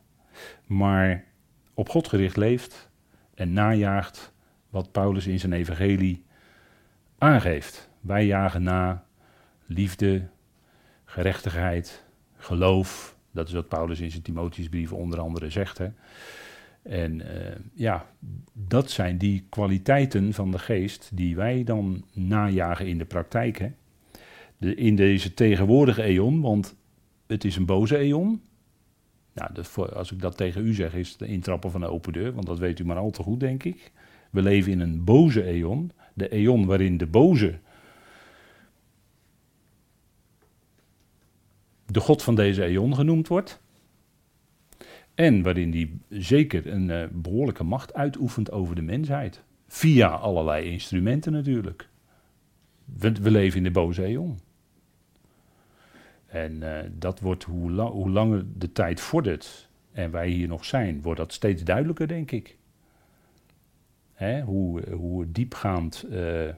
maar 0.66 1.26
op 1.74 1.90
God 1.90 2.08
gericht 2.08 2.38
leeft 2.38 2.90
en 3.36 3.54
najaagt 3.54 4.34
wat 4.70 4.92
Paulus 4.92 5.28
in 5.28 5.40
zijn 5.40 5.54
evangelie 5.54 6.24
aangeeft. 7.18 7.90
Wij 8.02 8.26
jagen 8.26 8.64
na 8.64 9.06
liefde, 9.66 10.28
gerechtigheid, 11.06 12.04
geloof. 12.38 13.16
Dat 13.32 13.48
is 13.48 13.54
wat 13.54 13.68
Paulus 13.68 14.00
in 14.00 14.12
zijn 14.12 14.24
Timotheusbrieven 14.24 14.98
onder 14.98 15.20
andere 15.20 15.50
zegt. 15.50 15.78
Hè. 15.78 15.88
En 16.82 17.20
uh, 17.20 17.28
ja, 17.74 18.06
dat 18.54 18.92
zijn 18.92 19.18
die 19.18 19.46
kwaliteiten 19.50 20.34
van 20.34 20.52
de 20.52 20.60
geest 20.60 21.10
die 21.14 21.36
wij 21.36 21.64
dan 21.64 22.06
najagen 22.14 22.88
in 22.88 22.98
de 22.98 23.06
praktijk. 23.06 23.58
Hè. 23.58 23.72
In 24.74 24.96
deze 24.96 25.34
tegenwoordige 25.34 26.04
eon, 26.04 26.42
want 26.42 26.76
het 27.28 27.44
is 27.44 27.56
een 27.56 27.66
boze 27.66 27.98
eon. 27.98 28.42
Nou, 29.36 29.52
als 29.94 30.12
ik 30.12 30.22
dat 30.22 30.38
tegen 30.38 30.66
u 30.66 30.74
zeg, 30.74 30.94
is 30.94 31.12
het 31.12 31.22
intrappen 31.22 31.72
van 31.72 31.82
de 31.82 31.88
open 31.88 32.14
deur, 32.14 32.34
want 32.34 32.46
dat 32.46 32.60
weet 32.60 32.80
u 32.80 32.86
maar 32.86 32.98
al 32.98 33.12
te 33.12 33.24
goed, 33.24 33.40
denk 33.40 33.64
ik. 33.64 33.92
We 34.32 34.42
leven 34.42 34.72
in 34.72 34.80
een 34.80 35.04
boze 35.04 35.44
eon, 35.44 35.92
de 36.14 36.30
eon 36.30 36.66
waarin 36.66 36.98
de 36.98 37.08
boze 37.08 37.60
de 41.86 42.00
God 42.00 42.24
van 42.24 42.36
deze 42.36 42.64
eon 42.64 42.96
genoemd 42.96 43.28
wordt. 43.28 43.62
En 45.14 45.44
waarin 45.44 45.72
die 45.72 46.00
zeker 46.10 46.68
een 46.68 46.90
uh, 46.90 47.04
behoorlijke 47.12 47.64
macht 47.64 47.94
uitoefent 47.94 48.52
over 48.52 48.76
de 48.76 48.82
mensheid. 48.82 49.44
Via 49.68 50.08
allerlei 50.08 50.72
instrumenten 50.72 51.32
natuurlijk. 51.32 51.90
We, 52.86 53.12
we 53.12 53.32
leven 53.32 53.58
in 53.58 53.64
de 53.64 53.72
boze 53.72 54.04
eon. 54.04 54.40
En 56.36 56.62
uh, 56.62 56.80
dat 56.92 57.20
wordt 57.20 57.44
hoe, 57.44 57.72
la 57.72 57.86
hoe 57.86 58.10
langer 58.10 58.46
de 58.58 58.72
tijd 58.72 59.02
vordert 59.02 59.70
en 59.92 60.12
wij 60.12 60.30
hier 60.30 60.48
nog 60.48 60.66
zijn, 60.66 61.02
wordt 61.02 61.20
dat 61.20 61.34
steeds 61.34 61.64
duidelijker, 61.64 62.08
denk 62.08 62.32
ik. 62.32 62.58
Hè, 64.14 64.42
hoe, 64.42 64.90
hoe 64.90 65.32
diepgaand, 65.32 66.06
uh, 66.10 66.54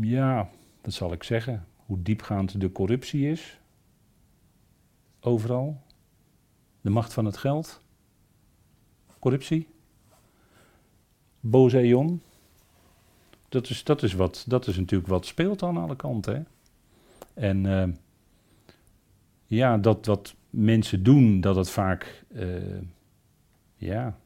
ja, 0.00 0.50
wat 0.80 0.92
zal 0.92 1.12
ik 1.12 1.22
zeggen, 1.22 1.66
hoe 1.76 2.02
diepgaand 2.02 2.60
de 2.60 2.72
corruptie 2.72 3.30
is 3.30 3.60
overal. 5.20 5.82
De 6.80 6.90
macht 6.90 7.12
van 7.12 7.24
het 7.24 7.36
geld. 7.36 7.82
Corruptie. 9.18 9.68
Boze 11.40 11.78
eon. 11.78 12.22
Dat 13.48 13.70
is, 13.70 13.84
dat, 13.84 14.02
is 14.02 14.14
wat, 14.14 14.44
dat 14.48 14.66
is 14.66 14.76
natuurlijk 14.76 15.10
wat 15.10 15.26
speelt 15.26 15.62
aan 15.62 15.76
alle 15.76 15.96
kanten. 15.96 16.34
Hè? 16.34 16.42
En 17.48 17.64
uh, 17.64 17.84
ja, 19.56 19.78
dat 19.78 20.06
wat 20.06 20.34
mensen 20.50 21.02
doen, 21.02 21.40
dat 21.40 21.56
het 21.56 21.70
vaak, 21.70 22.24
uh, 22.32 22.46
ja, 23.76 24.18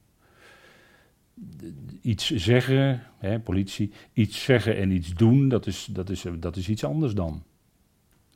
iets 2.01 2.31
zeggen, 2.31 3.03
hè, 3.19 3.41
politie, 3.41 3.93
iets 4.13 4.45
zeggen 4.45 4.77
en 4.77 4.91
iets 4.91 5.15
doen, 5.15 5.49
dat 5.49 5.67
is, 5.67 5.89
dat 5.91 6.11
is, 6.11 6.25
dat 6.39 6.57
is 6.57 6.69
iets 6.69 6.85
anders 6.85 7.15
dan 7.15 7.43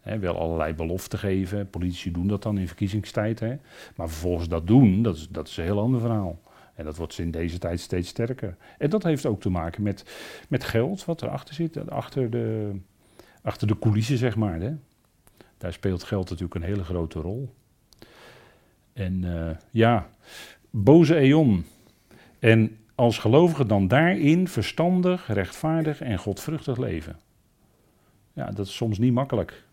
wel 0.02 0.38
allerlei 0.38 0.74
beloften 0.74 1.18
geven. 1.18 1.70
Politici 1.70 2.10
doen 2.10 2.26
dat 2.26 2.42
dan 2.42 2.58
in 2.58 2.66
verkiezingstijd. 2.66 3.40
Hè. 3.40 3.56
Maar 3.96 4.08
vervolgens 4.08 4.48
dat 4.48 4.66
doen, 4.66 5.02
dat 5.02 5.16
is, 5.16 5.28
dat 5.28 5.48
is 5.48 5.56
een 5.56 5.64
heel 5.64 5.80
ander 5.80 6.00
verhaal. 6.00 6.40
En 6.74 6.84
dat 6.84 6.96
wordt 6.96 7.18
in 7.18 7.30
deze 7.30 7.58
tijd 7.58 7.80
steeds 7.80 8.08
sterker. 8.08 8.56
En 8.78 8.90
dat 8.90 9.02
heeft 9.02 9.26
ook 9.26 9.40
te 9.40 9.50
maken 9.50 9.82
met, 9.82 10.04
met 10.48 10.64
geld 10.64 11.04
wat 11.04 11.22
erachter 11.22 11.54
zit. 11.54 11.90
Achter 11.90 12.30
de, 12.30 12.72
achter 13.42 13.66
de 13.66 13.78
coulissen, 13.78 14.18
zeg 14.18 14.36
maar. 14.36 14.60
Hè. 14.60 14.72
Daar 15.58 15.72
speelt 15.72 16.02
geld 16.02 16.24
natuurlijk 16.24 16.54
een 16.54 16.62
hele 16.62 16.84
grote 16.84 17.20
rol. 17.20 17.54
En 18.92 19.22
uh, 19.22 19.50
ja, 19.70 20.08
boze 20.70 21.16
eon. 21.16 21.64
En 22.38 22.76
als 22.94 23.18
gelovige 23.18 23.66
dan 23.66 23.88
daarin 23.88 24.48
verstandig, 24.48 25.26
rechtvaardig 25.26 26.00
en 26.00 26.18
godvruchtig 26.18 26.76
leven. 26.76 27.18
Ja, 28.32 28.50
dat 28.50 28.66
is 28.66 28.76
soms 28.76 28.98
niet 28.98 29.12
makkelijk 29.12 29.66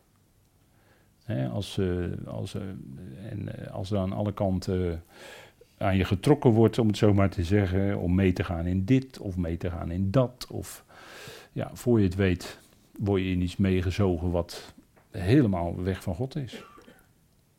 als, 1.51 1.77
uh, 1.77 2.05
als, 2.27 2.55
uh, 2.55 2.61
als 3.71 3.91
er 3.91 3.97
aan 3.97 4.13
alle 4.13 4.33
kanten 4.33 5.03
aan 5.77 5.97
je 5.97 6.03
getrokken 6.03 6.51
wordt, 6.51 6.79
om 6.79 6.87
het 6.87 6.97
zo 6.97 7.13
maar 7.13 7.29
te 7.29 7.43
zeggen, 7.43 7.99
om 7.99 8.15
mee 8.15 8.33
te 8.33 8.43
gaan 8.43 8.65
in 8.65 8.85
dit 8.85 9.19
of 9.19 9.37
mee 9.37 9.57
te 9.57 9.69
gaan 9.69 9.91
in 9.91 10.11
dat. 10.11 10.47
Of 10.51 10.85
ja, 11.51 11.69
voor 11.73 11.99
je 11.99 12.05
het 12.05 12.15
weet, 12.15 12.59
word 12.97 13.21
je 13.21 13.29
in 13.29 13.41
iets 13.41 13.57
meegezogen 13.57 14.31
wat 14.31 14.73
helemaal 15.15 15.83
weg 15.83 16.03
van 16.03 16.15
God 16.15 16.35
is. 16.35 16.63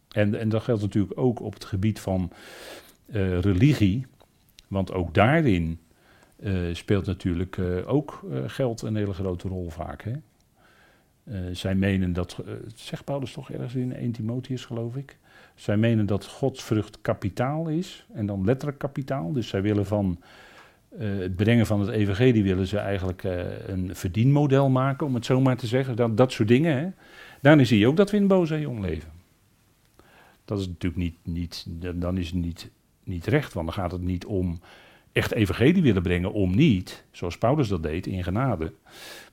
En, 0.09 0.35
en 0.35 0.49
dat 0.49 0.63
geldt 0.63 0.83
natuurlijk 0.83 1.19
ook 1.19 1.41
op 1.41 1.55
het 1.55 1.65
gebied 1.65 2.01
van 2.01 2.31
religie, 3.41 4.07
want 4.69 4.93
ook 4.93 5.15
daarin 5.15 5.81
speelt 6.73 7.07
natuurlijk 7.07 7.59
ook 7.87 8.25
geld 8.47 8.83
een 8.83 8.97
hele 8.97 9.13
grote 9.13 9.49
rol 9.49 9.71
vaak. 9.71 10.03
Hè? 10.03 10.13
Zij 11.53 11.75
menen 11.75 12.13
dat, 12.13 12.43
zegt 12.75 13.05
Paulus 13.05 13.33
toch 13.33 13.51
ergens 13.51 13.75
in 13.75 13.95
1 13.95 14.13
Timotheus 14.13 14.65
geloof 14.65 14.97
ik. 14.97 15.17
Zij 15.57 15.77
menen 15.77 16.07
dat 16.07 16.27
godsvrucht 16.27 17.01
kapitaal 17.01 17.69
is 17.69 18.07
en 18.13 18.27
dan 18.27 18.45
letterlijk 18.45 18.79
kapitaal. 18.79 19.33
Dus 19.33 19.49
zij 19.49 19.63
willen 19.63 19.87
van 19.87 20.19
eh, 20.99 21.19
het 21.19 21.37
brengen 21.37 21.67
van 21.67 21.81
het 21.81 21.89
evangelie 21.89 22.43
willen 22.43 22.67
ze 22.67 22.79
eigenlijk 22.79 23.25
eh, 23.25 23.69
een 23.69 23.95
verdienmodel 23.95 24.69
maken, 24.69 25.07
om 25.07 25.15
het 25.15 25.25
zo 25.25 25.41
maar 25.41 25.57
te 25.57 25.67
zeggen. 25.67 25.97
Dat, 25.97 26.17
dat 26.17 26.33
soort 26.33 26.49
dingen. 26.49 26.77
Hè. 26.79 26.89
Daarna 27.47 27.65
zie 27.65 27.79
je 27.79 27.87
ook 27.87 27.97
dat 27.97 28.11
we 28.11 28.17
in 28.17 28.27
boze 28.27 28.61
jong 28.61 28.81
leven. 28.81 29.11
Dat 30.45 30.59
is 30.59 30.67
natuurlijk 30.67 31.03
niet, 31.03 31.17
niet, 31.23 31.67
dan 31.95 32.19
is 32.19 32.27
het 32.27 32.35
niet, 32.35 32.71
niet 33.05 33.27
recht, 33.27 33.53
want 33.53 33.67
dan 33.67 33.75
gaat 33.75 33.93
het 33.93 34.03
niet 34.03 34.25
om 34.25 34.61
echt 35.13 35.33
evangelie 35.33 35.83
willen 35.83 36.03
brengen, 36.03 36.33
om 36.33 36.55
niet, 36.55 37.05
zoals 37.11 37.39
Paulus 37.39 37.69
dat 37.69 37.83
deed, 37.83 38.07
in 38.07 38.25
genade. 38.25 38.73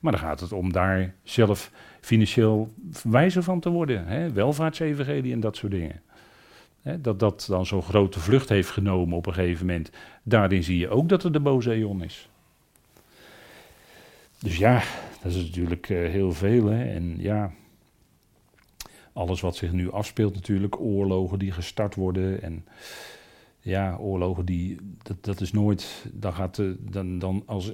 Maar 0.00 0.12
dan 0.12 0.20
gaat 0.20 0.40
het 0.40 0.52
om 0.52 0.72
daar 0.72 1.14
zelf 1.22 1.70
financieel 2.00 2.72
wijzer 3.02 3.42
van 3.42 3.60
te 3.60 3.68
worden. 3.68 4.06
Hè? 4.06 4.32
Welvaartsevangelie 4.32 5.32
en 5.32 5.40
dat 5.40 5.56
soort 5.56 5.72
dingen. 5.72 6.02
Hè? 6.82 7.00
Dat 7.00 7.20
dat 7.20 7.46
dan 7.48 7.66
zo'n 7.66 7.82
grote 7.82 8.20
vlucht 8.20 8.48
heeft 8.48 8.70
genomen 8.70 9.16
op 9.16 9.26
een 9.26 9.34
gegeven 9.34 9.66
moment. 9.66 9.90
Daarin 10.22 10.62
zie 10.62 10.78
je 10.78 10.88
ook 10.88 11.08
dat 11.08 11.22
het 11.22 11.32
de 11.32 11.40
boze 11.40 11.72
eon 11.72 12.02
is. 12.02 12.28
Dus 14.38 14.56
ja, 14.56 14.82
dat 15.22 15.32
is 15.32 15.44
natuurlijk 15.44 15.88
uh, 15.88 16.08
heel 16.10 16.32
veel. 16.32 16.66
Hè? 16.66 16.84
En 16.84 17.14
ja, 17.18 17.52
alles 19.14 19.40
wat 19.40 19.56
zich 19.56 19.72
nu 19.72 19.90
afspeelt 19.90 20.34
natuurlijk, 20.34 20.80
oorlogen 20.80 21.38
die 21.38 21.52
gestart 21.52 21.94
worden 21.94 22.42
en 22.42 22.64
ja, 23.60 23.96
oorlogen 23.96 24.44
die, 24.44 24.76
dat, 25.02 25.24
dat 25.24 25.40
is 25.40 25.52
nooit, 25.52 26.06
dan 26.12 26.32
gaat 26.32 26.54
de, 26.54 26.76
dan, 26.80 27.18
dan 27.18 27.42
als, 27.46 27.72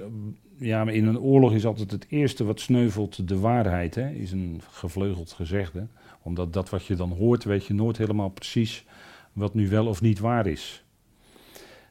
ja, 0.58 0.84
maar 0.84 0.94
in 0.94 1.06
een 1.06 1.20
oorlog 1.20 1.52
is 1.52 1.66
altijd 1.66 1.90
het 1.90 2.06
eerste 2.08 2.44
wat 2.44 2.60
sneuvelt 2.60 3.28
de 3.28 3.38
waarheid, 3.38 3.94
hè, 3.94 4.10
is 4.10 4.32
een 4.32 4.60
gevleugeld 4.70 5.32
gezegde. 5.32 5.86
Omdat 6.22 6.52
dat 6.52 6.70
wat 6.70 6.86
je 6.86 6.94
dan 6.94 7.12
hoort, 7.12 7.44
weet 7.44 7.66
je 7.66 7.74
nooit 7.74 7.96
helemaal 7.96 8.28
precies 8.28 8.84
wat 9.32 9.54
nu 9.54 9.68
wel 9.68 9.86
of 9.86 10.00
niet 10.00 10.18
waar 10.18 10.46
is. 10.46 10.84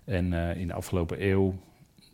En 0.04 0.32
uh, 0.32 0.58
in 0.58 0.68
de 0.68 0.74
afgelopen 0.74 1.26
eeuw 1.26 1.54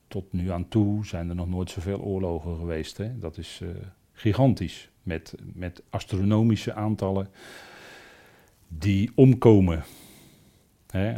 tot 0.08 0.34
nu 0.34 0.51
aan 0.51 0.68
toe 0.68 1.06
zijn 1.06 1.30
er 1.30 1.36
nog 1.36 1.50
nooit 1.50 1.70
zoveel 1.70 2.00
oorlogen 2.00 2.58
geweest. 2.58 2.98
Hè. 2.98 3.20
Dat 3.20 3.38
is 3.38 3.60
uh, 3.63 3.70
gigantisch, 4.12 4.89
met, 5.06 5.36
met 5.54 5.84
astronomische 5.90 6.74
aantallen 6.74 7.28
die 8.68 9.12
omkomen 9.16 9.84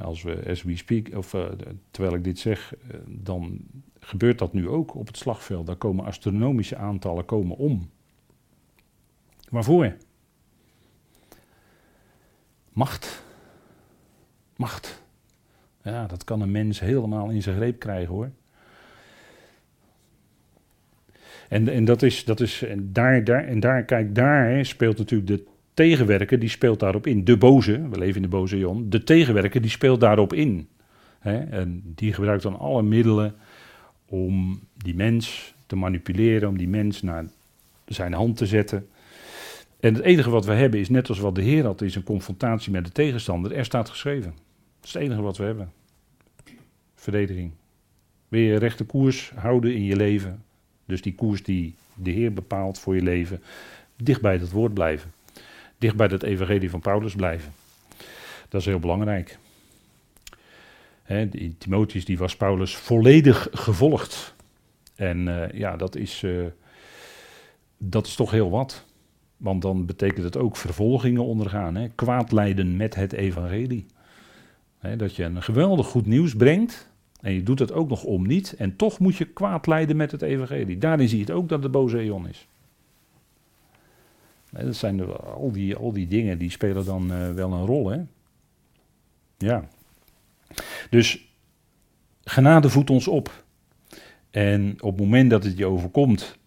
als 0.02 0.22
we, 0.22 0.44
as 0.50 0.64
we 0.64 0.76
speak, 0.78 1.16
of 1.16 1.34
uh, 1.34 1.46
terwijl 1.92 2.16
ik 2.16 2.24
dit 2.24 2.40
zeg, 2.40 2.76
uh, 2.76 3.00
dan 3.08 3.60
gebeurt 4.00 4.40
dat 4.40 4.54
nu 4.54 4.68
ook 4.68 4.96
op 4.96 5.08
het 5.08 5.18
slagveld. 5.18 5.68
Daar 5.68 5.76
komen 5.76 6.06
astronomische 6.06 6.76
aantallen 6.76 7.26
komen 7.26 7.58
om. 7.58 7.90
Waarvoor? 9.50 9.96
Macht. 12.74 13.24
Macht. 14.56 15.04
Ja, 15.82 16.06
dat 16.06 16.24
kan 16.24 16.42
een 16.42 16.52
mens 16.52 16.80
helemaal 16.80 17.30
in 17.30 17.42
zijn 17.42 17.56
greep 17.56 17.80
krijgen 17.80 18.14
hoor. 18.14 18.32
En, 21.50 21.68
en 21.68 21.86
dat 21.86 22.02
is, 22.02 22.26
dat 22.26 22.40
is 22.40 22.64
en 22.64 22.90
daar, 22.94 23.24
daar, 23.24 23.44
en 23.44 23.60
daar, 23.60 23.84
kijk, 23.84 24.16
daar 24.16 24.66
speelt 24.66 24.98
natuurlijk 24.98 25.30
de 25.30 25.44
tegenwerker 25.74 26.40
die 26.40 26.50
speelt 26.50 26.80
daarop 26.80 27.08
in. 27.08 27.24
De 27.24 27.38
boze, 27.38 27.90
we 27.90 27.98
leven 27.98 28.16
in 28.16 28.22
de 28.22 28.28
boze 28.28 28.58
Jon, 28.58 28.90
de 28.90 29.04
tegenwerker 29.04 29.62
die 29.62 29.70
speelt 29.70 30.00
daarop 30.00 30.34
in. 30.34 30.68
en 31.22 31.82
die 31.96 32.14
gebruikt 32.14 32.44
dan 32.44 32.60
alle 32.60 32.84
middelen 32.84 33.36
om 34.06 34.60
die 34.78 34.96
mens 34.96 35.54
te 35.66 35.76
manipuleren, 35.76 36.50
om 36.50 36.58
die 36.58 36.68
mens 36.68 37.02
naar 37.02 37.26
zijn 37.86 38.14
hand 38.14 38.38
te 38.38 38.46
zetten. 38.46 38.88
En 39.80 39.94
het 39.94 40.04
enige 40.04 40.30
wat 40.30 40.46
we 40.46 40.54
hebben 40.54 40.80
is, 40.80 40.90
net 40.90 41.10
als 41.10 41.20
wat 41.20 41.36
de 41.36 41.42
Heer 41.42 41.64
had, 41.64 41.82
is 41.82 41.96
een 41.96 42.04
confrontatie 42.04 42.72
met 42.72 42.86
de 42.86 42.92
tegenstander. 42.92 43.52
Er 43.52 43.66
staat 43.66 43.90
geschreven. 43.90 44.34
Dat 44.80 44.88
is 44.88 44.94
het 44.94 45.02
enige 45.02 45.22
wat 45.22 45.38
we 45.38 45.44
hebben. 45.44 45.72
Verdediging. 46.96 47.52
Wil 48.28 48.42
je 48.42 48.58
rechte 48.58 48.84
koers 48.84 49.32
houden 49.36 49.76
in 49.76 49.84
je 49.84 49.96
leven? 49.96 50.44
Dus 50.88 51.02
die 51.02 51.16
koers 51.16 51.44
die 51.44 51.76
de 51.94 52.12
Heer 52.12 52.34
bepaalt 52.34 52.80
voor 52.80 52.96
je 52.96 53.02
leven, 53.02 53.42
dicht 53.96 54.22
bij 54.22 54.38
dat 54.38 54.52
woord 54.52 54.74
blijven 54.74 55.12
dicht 55.78 55.96
bij 55.96 56.08
het 56.08 56.24
evangelie 56.24 56.70
van 56.70 56.80
Paulus 56.80 57.16
blijven. 57.16 57.54
Dat 58.50 58.62
is 58.62 58.68
heel 58.68 58.80
belangrijk. 58.80 59.38
He, 61.04 61.30
Timotheus 61.58 62.06
die 62.06 62.18
was 62.18 62.36
Paulus 62.36 62.76
volledig 62.76 63.48
gevolgd. 63.52 64.36
En 64.96 65.28
uh, 65.28 65.52
ja, 65.52 65.76
dat 65.76 65.96
is, 65.96 66.24
uh, 66.24 66.46
dat 67.78 68.08
is 68.08 68.16
toch 68.16 68.32
heel 68.32 68.50
wat. 68.50 68.86
Want 69.38 69.62
dan 69.62 69.86
betekent 69.86 70.24
het 70.24 70.38
ook 70.38 70.58
vervolgingen 70.58 71.26
ondergaan. 71.26 71.76
Hè? 71.76 71.88
Kwaad 71.88 72.32
lijden 72.32 72.78
met 72.78 72.96
het 72.96 73.14
evangelie. 73.14 73.86
Dat 74.98 75.16
je 75.16 75.24
een 75.24 75.44
geweldig 75.44 75.88
goed 75.88 76.06
nieuws 76.06 76.36
brengt. 76.36 76.90
En 77.22 77.34
je 77.34 77.44
doet 77.44 77.60
het 77.60 77.72
ook 77.72 77.90
nog 77.90 78.04
om 78.04 78.28
niet. 78.28 78.56
En 78.58 78.76
toch 78.76 79.00
moet 79.00 79.16
je 79.16 79.26
kwaad 79.26 79.68
lijden 79.68 79.96
met 79.96 80.12
het 80.12 80.22
evangelie. 80.22 80.78
Daarin 80.78 81.10
zie 81.10 81.18
je 81.18 81.24
het 81.24 81.34
ook 81.34 81.50
dat 81.50 81.62
de 81.62 81.70
boze 81.70 82.00
eon 82.00 82.28
is. 82.28 82.48
Dat 84.52 84.76
zijn 84.76 85.16
al, 85.16 85.52
die, 85.52 85.76
al 85.76 85.92
die 85.92 86.08
dingen 86.08 86.38
die 86.38 86.50
spelen 86.50 86.86
dan 86.86 87.12
uh, 87.12 87.32
wel 87.34 87.54
een 87.54 87.66
rol. 87.66 87.90
Hè? 87.90 88.02
Ja. 89.38 89.68
Dus 90.90 91.28
genade 92.24 92.70
voedt 92.70 92.90
ons 92.90 93.08
op. 93.08 93.44
En 94.32 94.82
op 94.82 94.92
het 94.92 95.00
moment 95.00 95.30
dat 95.30 95.44
het 95.44 95.58
je 95.58 95.66
overkomt, 95.66 96.38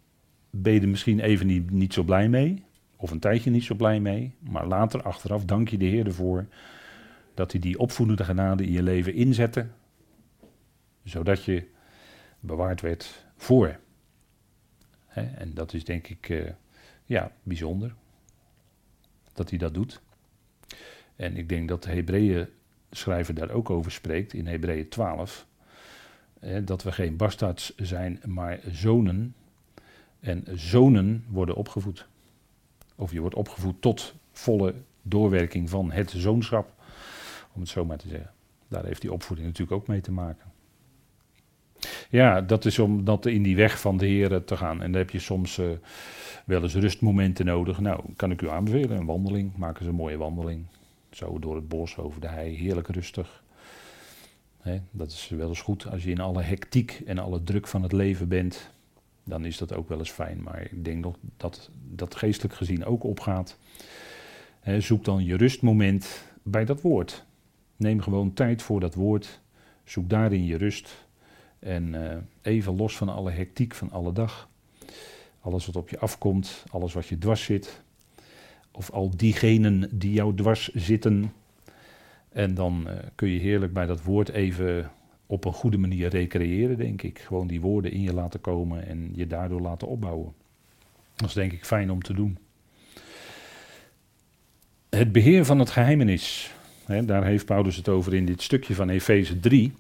ben 0.50 0.72
je 0.72 0.80
er 0.80 0.88
misschien 0.88 1.20
even 1.20 1.46
niet, 1.46 1.70
niet 1.70 1.92
zo 1.92 2.02
blij 2.02 2.28
mee. 2.28 2.62
Of 2.96 3.10
een 3.10 3.18
tijdje 3.18 3.50
niet 3.50 3.64
zo 3.64 3.74
blij 3.74 4.00
mee. 4.00 4.34
Maar 4.38 4.66
later, 4.66 5.02
achteraf, 5.02 5.44
dank 5.44 5.68
je 5.68 5.78
de 5.78 5.84
Heer 5.84 6.06
ervoor 6.06 6.46
dat 7.34 7.52
hij 7.52 7.60
die 7.60 7.78
opvoedende 7.78 8.24
genade 8.24 8.64
in 8.64 8.72
je 8.72 8.82
leven 8.82 9.14
inzette. 9.14 9.66
Zodat 11.04 11.44
je 11.44 11.68
bewaard 12.40 12.80
werd 12.80 13.24
voor. 13.36 13.78
en 15.14 15.54
dat 15.54 15.72
is 15.72 15.84
denk 15.84 16.08
ik. 16.08 16.28
Uh, 16.28 16.50
ja, 17.04 17.32
bijzonder 17.42 17.94
dat 19.32 19.50
hij 19.50 19.58
dat 19.58 19.74
doet. 19.74 20.00
En 21.16 21.36
ik 21.36 21.48
denk 21.48 21.68
dat 21.68 21.82
de 21.82 21.90
Hebreeën 21.90 22.48
schrijver 22.90 23.34
daar 23.34 23.50
ook 23.50 23.70
over 23.70 23.92
spreekt 23.92 24.32
in 24.32 24.46
Hebreeën 24.46 24.88
12. 24.88 25.46
Hè, 26.40 26.64
dat 26.64 26.82
we 26.82 26.92
geen 26.92 27.16
bastards 27.16 27.74
zijn, 27.76 28.20
maar 28.26 28.60
zonen. 28.70 29.34
En 30.20 30.44
zonen 30.54 31.24
worden 31.28 31.54
opgevoed. 31.54 32.06
Of 32.94 33.12
je 33.12 33.20
wordt 33.20 33.34
opgevoed 33.34 33.82
tot 33.82 34.14
volle 34.32 34.74
doorwerking 35.02 35.70
van 35.70 35.90
het 35.90 36.10
zoonschap. 36.10 36.74
Om 37.52 37.60
het 37.60 37.70
zo 37.70 37.84
maar 37.84 37.98
te 37.98 38.08
zeggen. 38.08 38.32
Daar 38.68 38.84
heeft 38.84 39.00
die 39.00 39.12
opvoeding 39.12 39.48
natuurlijk 39.48 39.80
ook 39.80 39.86
mee 39.86 40.00
te 40.00 40.12
maken. 40.12 40.52
Ja, 42.10 42.40
dat 42.40 42.64
is 42.64 42.78
om 42.78 43.04
dat 43.04 43.26
in 43.26 43.42
die 43.42 43.56
weg 43.56 43.80
van 43.80 43.96
de 43.96 44.06
Heer 44.06 44.44
te 44.44 44.56
gaan. 44.56 44.82
En 44.82 44.92
dan 44.92 45.00
heb 45.00 45.10
je 45.10 45.18
soms 45.18 45.58
uh, 45.58 45.66
wel 46.44 46.62
eens 46.62 46.74
rustmomenten 46.74 47.46
nodig. 47.46 47.80
Nou, 47.80 48.04
kan 48.16 48.30
ik 48.30 48.42
u 48.42 48.48
aanbevelen, 48.48 48.98
een 48.98 49.06
wandeling. 49.06 49.56
Maak 49.56 49.78
eens 49.78 49.88
een 49.88 49.94
mooie 49.94 50.16
wandeling. 50.16 50.64
Zo 51.10 51.38
door 51.38 51.54
het 51.54 51.68
bos, 51.68 51.96
over 51.96 52.20
de 52.20 52.28
hei, 52.28 52.56
heerlijk 52.56 52.88
rustig. 52.88 53.42
dat 54.90 55.10
is 55.10 55.28
wel 55.28 55.48
eens 55.48 55.60
goed 55.60 55.90
als 55.90 56.04
je 56.04 56.10
in 56.10 56.20
alle 56.20 56.42
hectiek 56.42 57.02
en 57.06 57.18
alle 57.18 57.42
druk 57.42 57.66
van 57.66 57.82
het 57.82 57.92
leven 57.92 58.28
bent. 58.28 58.70
Dan 59.24 59.44
is 59.44 59.58
dat 59.58 59.74
ook 59.74 59.88
wel 59.88 59.98
eens 59.98 60.10
fijn. 60.10 60.42
Maar 60.42 60.62
ik 60.62 60.84
denk 60.84 61.04
nog 61.04 61.16
dat 61.36 61.70
dat 61.94 62.14
geestelijk 62.14 62.54
gezien 62.54 62.84
ook 62.84 63.04
opgaat. 63.04 63.58
zoek 64.78 65.04
dan 65.04 65.24
je 65.24 65.36
rustmoment 65.36 66.24
bij 66.42 66.64
dat 66.64 66.80
woord. 66.80 67.24
Neem 67.76 68.00
gewoon 68.00 68.32
tijd 68.32 68.62
voor 68.62 68.80
dat 68.80 68.94
woord. 68.94 69.40
Zoek 69.84 70.08
daarin 70.08 70.44
je 70.44 70.56
rust. 70.56 71.08
En 71.60 71.94
uh, 71.94 72.16
even 72.42 72.76
los 72.76 72.96
van 72.96 73.08
alle 73.08 73.30
hectiek 73.30 73.74
van 73.74 73.90
alle 73.90 74.12
dag. 74.12 74.48
Alles 75.40 75.66
wat 75.66 75.76
op 75.76 75.88
je 75.88 75.98
afkomt, 75.98 76.64
alles 76.70 76.92
wat 76.92 77.06
je 77.06 77.18
dwars 77.18 77.44
zit. 77.44 77.82
Of 78.70 78.90
al 78.90 79.16
diegenen 79.16 79.88
die 79.98 80.12
jou 80.12 80.34
dwars 80.34 80.68
zitten. 80.68 81.32
En 82.28 82.54
dan 82.54 82.84
uh, 82.86 82.92
kun 83.14 83.28
je 83.28 83.40
heerlijk 83.40 83.72
bij 83.72 83.86
dat 83.86 84.02
woord 84.02 84.28
even 84.28 84.90
op 85.26 85.44
een 85.44 85.52
goede 85.52 85.78
manier 85.78 86.08
recreëren, 86.08 86.76
denk 86.76 87.02
ik. 87.02 87.18
Gewoon 87.18 87.46
die 87.46 87.60
woorden 87.60 87.92
in 87.92 88.00
je 88.00 88.14
laten 88.14 88.40
komen 88.40 88.86
en 88.86 89.10
je 89.14 89.26
daardoor 89.26 89.60
laten 89.60 89.88
opbouwen. 89.88 90.32
Dat 91.14 91.28
is 91.28 91.34
denk 91.34 91.52
ik 91.52 91.64
fijn 91.64 91.90
om 91.90 92.02
te 92.02 92.14
doen. 92.14 92.38
Het 94.88 95.12
beheer 95.12 95.44
van 95.44 95.58
het 95.58 95.70
geheimenis. 95.70 96.54
Daar 97.04 97.24
heeft 97.24 97.44
Paulus 97.44 97.76
het 97.76 97.88
over 97.88 98.14
in 98.14 98.26
dit 98.26 98.42
stukje 98.42 98.74
van 98.74 98.88
Efeze 98.88 99.40
3. 99.40 99.72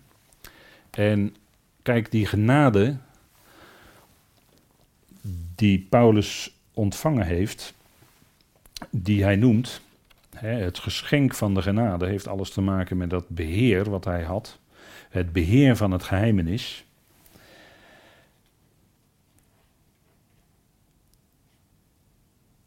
En 0.90 1.34
kijk, 1.82 2.10
die 2.10 2.26
genade 2.26 2.96
die 5.54 5.86
Paulus 5.90 6.56
ontvangen 6.74 7.26
heeft, 7.26 7.74
die 8.90 9.22
hij 9.22 9.36
noemt, 9.36 9.80
het 10.36 10.78
geschenk 10.78 11.34
van 11.34 11.54
de 11.54 11.62
genade, 11.62 12.06
heeft 12.06 12.28
alles 12.28 12.50
te 12.50 12.60
maken 12.60 12.96
met 12.96 13.10
dat 13.10 13.28
beheer 13.28 13.90
wat 13.90 14.04
hij 14.04 14.22
had, 14.22 14.58
het 15.08 15.32
beheer 15.32 15.76
van 15.76 15.90
het 15.90 16.02
geheimenis. 16.02 16.84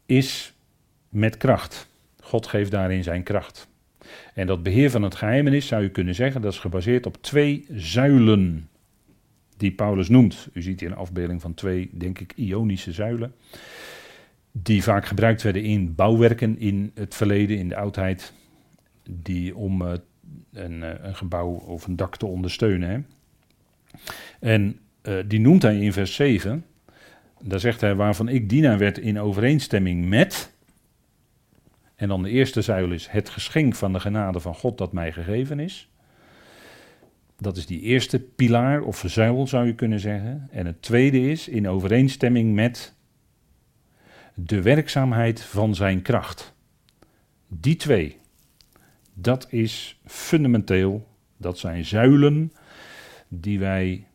Is 0.06 0.52
met 1.08 1.36
kracht. 1.36 1.88
God 2.20 2.46
geeft 2.46 2.70
daarin 2.70 3.02
zijn 3.02 3.22
kracht. 3.22 3.68
En 4.34 4.46
dat 4.46 4.62
beheer 4.62 4.90
van 4.90 5.02
het 5.02 5.14
geheimenis 5.14 5.66
zou 5.66 5.82
je 5.82 5.90
kunnen 5.90 6.14
zeggen, 6.14 6.40
dat 6.40 6.52
is 6.52 6.58
gebaseerd 6.58 7.06
op 7.06 7.22
twee 7.22 7.66
zuilen. 7.70 8.68
Die 9.56 9.72
Paulus 9.72 10.08
noemt. 10.08 10.48
U 10.52 10.62
ziet 10.62 10.80
hier 10.80 10.90
een 10.90 10.96
afbeelding 10.96 11.40
van 11.40 11.54
twee, 11.54 11.90
denk 11.92 12.18
ik, 12.18 12.32
ionische 12.36 12.92
zuilen. 12.92 13.34
Die 14.52 14.82
vaak 14.82 15.06
gebruikt 15.06 15.42
werden 15.42 15.62
in 15.62 15.94
bouwwerken 15.94 16.58
in 16.58 16.90
het 16.94 17.14
verleden, 17.14 17.58
in 17.58 17.68
de 17.68 17.76
oudheid. 17.76 18.32
Die 19.10 19.56
om 19.56 19.82
uh, 19.82 19.92
een, 20.52 20.82
uh, 20.82 20.90
een, 21.02 21.16
gebouw 21.16 21.48
of 21.48 21.86
een 21.86 21.96
dak 21.96 22.16
te 22.16 22.26
ondersteunen. 22.26 22.88
Hè. 22.88 22.98
En 24.40 24.78
uh, 25.02 25.14
die 25.26 25.40
noemt 25.40 25.62
hij 25.62 25.78
in 25.78 25.92
vers 25.92 26.14
7. 26.14 26.64
Daar 27.40 27.60
zegt 27.60 27.80
hij, 27.80 27.94
waarvan 27.94 28.28
ik 28.28 28.48
dienaar 28.48 28.78
werd 28.78 28.98
in 28.98 29.20
overeenstemming 29.20 30.08
met. 30.08 30.52
En 31.94 32.08
dan 32.08 32.22
de 32.22 32.30
eerste 32.30 32.62
zuil 32.62 32.92
is 32.92 33.08
het 33.08 33.28
geschenk 33.28 33.74
van 33.74 33.92
de 33.92 34.00
genade 34.00 34.40
van 34.40 34.54
God 34.54 34.78
dat 34.78 34.92
mij 34.92 35.12
gegeven 35.12 35.60
is. 35.60 35.88
Dat 37.38 37.56
is 37.56 37.66
die 37.66 37.80
eerste 37.80 38.20
pilaar 38.20 38.82
of 38.82 39.04
zuil 39.06 39.46
zou 39.46 39.66
je 39.66 39.74
kunnen 39.74 40.00
zeggen. 40.00 40.48
En 40.50 40.66
het 40.66 40.82
tweede 40.82 41.30
is 41.30 41.48
in 41.48 41.68
overeenstemming 41.68 42.54
met 42.54 42.94
de 44.34 44.62
werkzaamheid 44.62 45.40
van 45.40 45.74
zijn 45.74 46.02
kracht. 46.02 46.54
Die 47.48 47.76
twee, 47.76 48.16
dat 49.14 49.46
is 49.50 50.00
fundamenteel. 50.04 51.12
Dat 51.36 51.58
zijn 51.58 51.84
zuilen 51.84 52.52
die 53.28 53.58
wij, 53.58 54.06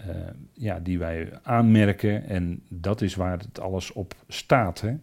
uh, 0.00 0.06
ja, 0.52 0.80
die 0.80 0.98
wij 0.98 1.38
aanmerken 1.42 2.28
en 2.28 2.62
dat 2.68 3.00
is 3.00 3.14
waar 3.14 3.38
het 3.38 3.60
alles 3.60 3.92
op 3.92 4.14
staat. 4.28 4.80
Hè? 4.80 4.96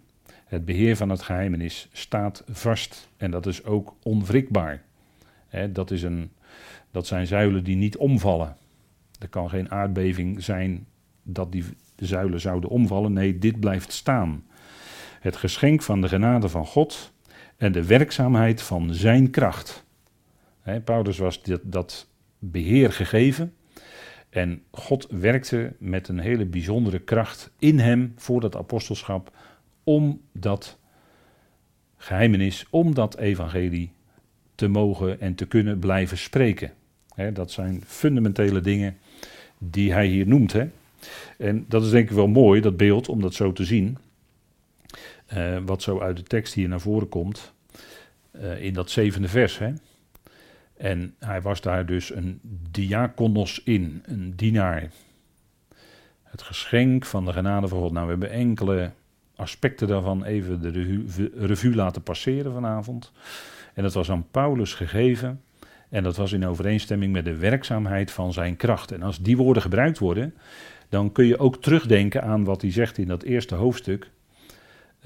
Het 0.46 0.65
beheer 0.65 0.96
van 0.96 1.10
het 1.10 1.22
geheimenis 1.22 1.89
staat 1.91 2.43
vast 2.50 3.10
en 3.17 3.32
dat 3.32 3.46
is 3.46 3.63
ook 3.63 3.96
onwrikbaar. 4.04 4.84
Hè, 5.48 5.72
dat, 5.72 5.91
is 5.91 6.04
een, 6.04 6.32
dat 6.91 7.08
zijn 7.08 7.28
zuilen 7.28 7.63
die 7.63 7.76
niet 7.76 7.98
omvallen. 7.98 8.58
Er 9.20 9.28
kan 9.28 9.50
geen 9.50 9.72
aardbeving 9.72 10.43
zijn 10.43 10.88
dat 11.24 11.52
die 11.52 11.63
zuilen 11.96 12.39
zouden 12.39 12.70
omvallen. 12.70 13.13
Nee, 13.13 13.38
dit 13.38 13.60
blijft 13.60 13.91
staan. 13.91 14.46
Het 15.20 15.36
geschenk 15.36 15.82
van 15.82 16.02
de 16.02 16.08
genade 16.08 16.50
van 16.50 16.65
God 16.65 17.13
en 17.58 17.72
de 17.72 17.86
werkzaamheid 17.86 18.62
van 18.62 18.93
zijn 18.93 19.30
kracht. 19.30 19.86
Paulus 20.84 21.17
was 21.17 21.43
dit, 21.43 21.60
dat 21.63 22.08
beheer 22.39 22.93
gegeven. 22.93 23.54
En 24.30 24.63
God 24.72 25.08
werkte 25.10 25.76
met 25.80 26.08
een 26.08 26.20
hele 26.20 26.46
bijzondere 26.46 27.00
kracht 27.00 27.52
in 27.60 27.80
hem 27.80 28.13
voor 28.15 28.41
dat 28.41 28.56
apostelschap 28.56 29.32
om 29.84 30.22
dat 30.32 30.78
geheimenis, 31.98 32.65
om 32.70 32.93
dat 32.93 33.17
evangelie 33.17 33.91
te 34.58 34.67
mogen 34.67 35.20
en 35.20 35.36
te 35.36 35.46
kunnen 35.46 35.80
blijven 35.80 36.17
spreken. 36.17 36.74
dat 37.34 37.52
zijn 37.52 37.84
fundamentele 37.86 38.62
dingen 38.62 38.98
die 39.58 39.93
hij 39.93 40.08
hier 40.08 40.28
noemt. 40.28 40.56
En 41.38 41.65
dat 41.67 41.84
is 41.84 41.89
denk 41.89 42.10
ik 42.10 42.15
wel 42.15 42.28
mooi, 42.28 42.62
dat 42.62 42.78
beeld, 42.78 43.10
om 43.10 43.22
dat 43.22 43.34
zo 43.34 43.54
te 43.54 43.65
zien. 43.65 43.98
Uh, 45.34 45.58
wat 45.65 45.82
zo 45.82 46.00
uit 46.00 46.17
de 46.17 46.24
tekst 46.24 46.54
hier 46.54 46.67
naar 46.67 46.82
voren 46.82 47.10
komt. 47.10 47.54
Uh, 48.32 48.63
in 48.63 48.74
dat 48.74 48.89
zevende 48.89 49.28
vers. 49.28 49.60
En 50.78 51.15
hij 51.20 51.41
was 51.41 51.62
daar 51.62 51.86
dus 51.86 52.15
een 52.15 52.39
diakonos 52.72 53.62
in, 53.63 54.04
een 54.06 54.34
dienaar. 54.36 54.91
Het 56.24 56.41
geschenk 56.41 57.06
van 57.06 57.26
de 57.26 57.34
genade 57.34 57.67
van 57.67 57.80
God. 57.80 57.91
Nou, 57.91 58.06
we 58.06 58.12
hebben 58.12 58.32
enkele 58.32 58.91
aspecten 59.36 59.88
daarvan 59.88 60.24
even 60.24 60.62
de 60.62 60.70
revue 61.36 61.76
laten 61.76 62.04
passeren 62.04 62.54
vanavond. 62.54 63.12
En 63.78 63.84
dat 63.84 63.94
was 63.94 64.12
aan 64.12 64.28
Paulus 64.32 64.74
gegeven. 64.74 65.42
En 65.90 66.04
dat 66.04 66.16
was 66.16 66.32
in 66.32 66.46
overeenstemming 66.46 67.13
met 67.13 67.26
de 67.26 67.36
werkzaamheid 67.36 68.12
van 68.12 68.34
zijn 68.34 68.56
kracht. 68.56 68.92
En 68.92 69.02
als 69.02 69.22
die 69.22 69.38
woorden 69.38 69.62
gebruikt 69.62 70.00
worden, 70.00 70.34
dan 70.90 71.12
kun 71.12 71.26
je 71.26 71.38
ook 71.38 71.62
terugdenken 71.62 72.24
aan 72.24 72.44
wat 72.44 72.62
hij 72.62 72.72
zegt 72.72 72.98
in 72.98 73.08
dat 73.08 73.24
eerste 73.24 73.56
hoofdstuk. 73.56 74.10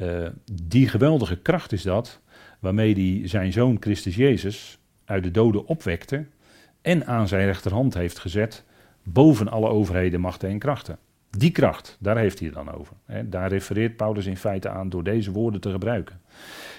Uh, 0.02 0.28
die 0.52 0.88
geweldige 0.88 1.38
kracht 1.38 1.72
is 1.72 1.82
dat, 1.82 2.20
waarmee 2.60 2.94
hij 2.94 3.28
zijn 3.28 3.52
zoon 3.52 3.78
Christus 3.80 4.16
Jezus 4.16 4.80
uit 5.06 5.24
de 5.24 5.32
doden 5.32 5.66
opwekte 5.66 6.26
en 6.82 7.06
aan 7.08 7.28
zijn 7.28 7.46
rechterhand 7.46 7.94
heeft 7.94 8.20
gezet 8.20 8.64
boven 9.04 9.48
alle 9.48 9.70
overheden, 9.70 10.20
machten 10.20 10.50
en 10.50 10.60
krachten. 10.60 10.98
Die 11.38 11.52
kracht, 11.52 11.98
daar 12.00 12.18
heeft 12.18 12.40
hij 12.40 12.48
het 12.48 12.58
dan 12.58 12.74
over. 12.74 12.96
Daar 13.26 13.50
refereert 13.50 13.98
Paulus 13.98 14.26
in 14.26 14.38
feite 14.38 14.70
aan 14.70 14.90
door 14.90 15.04
deze 15.04 15.32
woorden 15.32 15.62
te 15.62 15.72
gebruiken. 15.72 16.22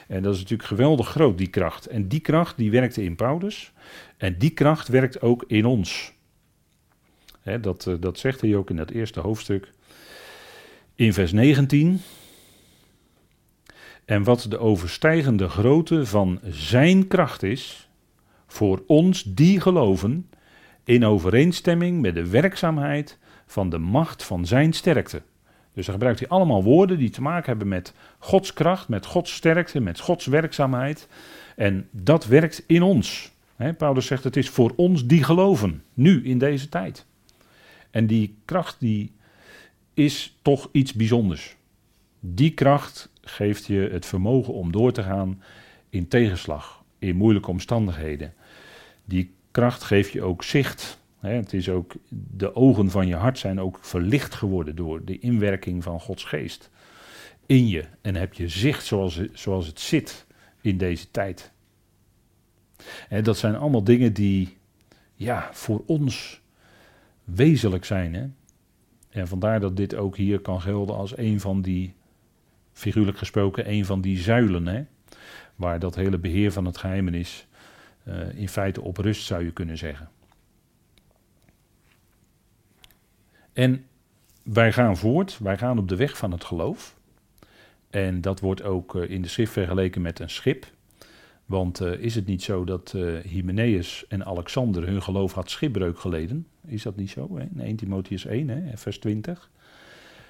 En 0.08 0.22
dat 0.22 0.34
is 0.34 0.40
natuurlijk 0.40 0.68
geweldig 0.68 1.08
groot, 1.08 1.38
die 1.38 1.46
kracht. 1.46 1.86
En 1.86 2.08
die 2.08 2.20
kracht 2.20 2.56
die 2.56 2.70
werkte 2.70 3.04
in 3.04 3.16
Paulus. 3.16 3.72
En 4.16 4.38
die 4.38 4.50
kracht 4.50 4.88
werkt 4.88 5.22
ook 5.22 5.44
in 5.46 5.64
ons. 5.64 6.12
dat, 7.60 7.86
eh, 7.86 7.94
dat 8.00 8.18
zegt 8.18 8.40
hij 8.40 8.56
ook 8.56 8.70
in 8.70 8.76
dat 8.76 8.90
eerste 8.90 9.20
hoofdstuk. 9.20 9.72
In 10.94 11.12
vers 11.12 11.32
19. 11.32 12.00
En 14.04 14.22
wat 14.22 14.46
de 14.48 14.58
overstijgende 14.58 15.48
grootte 15.48 16.06
van 16.06 16.40
zijn 16.44 17.06
kracht 17.06 17.42
is, 17.42 17.88
voor 18.46 18.82
ons 18.86 19.22
die 19.22 19.60
geloven, 19.60 20.28
in 20.84 21.04
overeenstemming 21.04 22.00
met 22.00 22.14
de 22.14 22.28
werkzaamheid 22.28 23.18
van 23.52 23.70
de 23.70 23.78
macht 23.78 24.22
van 24.22 24.46
zijn 24.46 24.72
sterkte. 24.72 25.22
Dus 25.74 25.84
dan 25.84 25.94
gebruikt 25.94 26.18
hij 26.18 26.28
allemaal 26.28 26.62
woorden 26.62 26.98
die 26.98 27.10
te 27.10 27.22
maken 27.22 27.46
hebben 27.46 27.68
met 27.68 27.94
Gods 28.18 28.52
kracht, 28.52 28.88
met 28.88 29.06
Gods 29.06 29.34
sterkte, 29.34 29.80
met 29.80 30.00
Gods 30.00 30.26
werkzaamheid. 30.26 31.08
En 31.56 31.88
dat 31.90 32.26
werkt 32.26 32.64
in 32.66 32.82
ons. 32.82 33.32
Paulus 33.76 34.06
zegt 34.06 34.24
het 34.24 34.36
is 34.36 34.48
voor 34.48 34.72
ons 34.76 35.06
die 35.06 35.24
geloven, 35.24 35.82
nu 35.94 36.24
in 36.24 36.38
deze 36.38 36.68
tijd. 36.68 37.06
En 37.90 38.06
die 38.06 38.34
kracht 38.44 38.80
die 38.80 39.12
is 39.94 40.38
toch 40.42 40.68
iets 40.72 40.92
bijzonders. 40.92 41.56
Die 42.20 42.50
kracht 42.50 43.10
geeft 43.20 43.66
je 43.66 43.88
het 43.92 44.06
vermogen 44.06 44.54
om 44.54 44.72
door 44.72 44.92
te 44.92 45.02
gaan 45.02 45.42
in 45.88 46.08
tegenslag, 46.08 46.82
in 46.98 47.16
moeilijke 47.16 47.50
omstandigheden. 47.50 48.34
Die 49.04 49.34
kracht 49.50 49.82
geeft 49.82 50.12
je 50.12 50.22
ook 50.22 50.42
zicht 50.42 51.00
het 51.30 51.52
is 51.52 51.68
ook, 51.68 51.94
de 52.08 52.54
ogen 52.54 52.90
van 52.90 53.06
je 53.06 53.14
hart 53.14 53.38
zijn 53.38 53.60
ook 53.60 53.78
verlicht 53.80 54.34
geworden 54.34 54.76
door 54.76 55.04
de 55.04 55.18
inwerking 55.18 55.82
van 55.82 56.00
Gods 56.00 56.24
geest 56.24 56.70
in 57.46 57.68
je. 57.68 57.84
En 58.00 58.14
heb 58.14 58.34
je 58.34 58.48
zicht 58.48 58.84
zoals, 58.84 59.20
zoals 59.32 59.66
het 59.66 59.80
zit 59.80 60.26
in 60.60 60.78
deze 60.78 61.10
tijd. 61.10 61.52
dat 63.22 63.38
zijn 63.38 63.56
allemaal 63.56 63.84
dingen 63.84 64.12
die 64.12 64.56
ja, 65.14 65.48
voor 65.52 65.82
ons 65.86 66.40
wezenlijk 67.24 67.84
zijn. 67.84 68.14
Hè? 68.14 68.26
En 69.08 69.28
vandaar 69.28 69.60
dat 69.60 69.76
dit 69.76 69.94
ook 69.94 70.16
hier 70.16 70.40
kan 70.40 70.60
gelden 70.60 70.96
als 70.96 71.16
een 71.16 71.40
van 71.40 71.62
die, 71.62 71.94
figuurlijk 72.72 73.18
gesproken, 73.18 73.70
een 73.70 73.84
van 73.84 74.00
die 74.00 74.18
zuilen. 74.18 74.66
Hè? 74.66 74.84
Waar 75.56 75.78
dat 75.78 75.94
hele 75.94 76.18
beheer 76.18 76.52
van 76.52 76.64
het 76.64 76.76
geheimenis 76.76 77.46
uh, 78.08 78.34
in 78.34 78.48
feite 78.48 78.80
op 78.80 78.96
rust 78.96 79.24
zou 79.24 79.44
je 79.44 79.52
kunnen 79.52 79.78
zeggen. 79.78 80.08
En 83.52 83.84
wij 84.42 84.72
gaan 84.72 84.96
voort, 84.96 85.38
wij 85.38 85.58
gaan 85.58 85.78
op 85.78 85.88
de 85.88 85.96
weg 85.96 86.16
van 86.16 86.32
het 86.32 86.44
geloof. 86.44 86.96
En 87.90 88.20
dat 88.20 88.40
wordt 88.40 88.62
ook 88.62 88.96
eh, 88.96 89.10
in 89.10 89.22
de 89.22 89.28
schrift 89.28 89.52
vergeleken 89.52 90.02
met 90.02 90.18
een 90.18 90.30
schip. 90.30 90.66
Want 91.44 91.80
uh, 91.80 91.92
is 91.92 92.14
het 92.14 92.26
niet 92.26 92.42
zo 92.42 92.64
dat 92.64 92.92
uh, 92.96 93.18
Hymenaeus 93.20 94.04
en 94.08 94.24
Alexander 94.24 94.86
hun 94.86 95.02
geloof 95.02 95.32
had 95.32 95.50
schipbreuk 95.50 95.98
geleden? 95.98 96.46
Is 96.66 96.82
dat 96.82 96.96
niet 96.96 97.10
zo? 97.10 97.36
Hè? 97.36 97.42
In 97.42 97.60
1 97.60 97.76
Timotheus 97.76 98.26
1, 98.26 98.48
hè? 98.48 98.76
vers 98.76 98.98
20. 98.98 99.50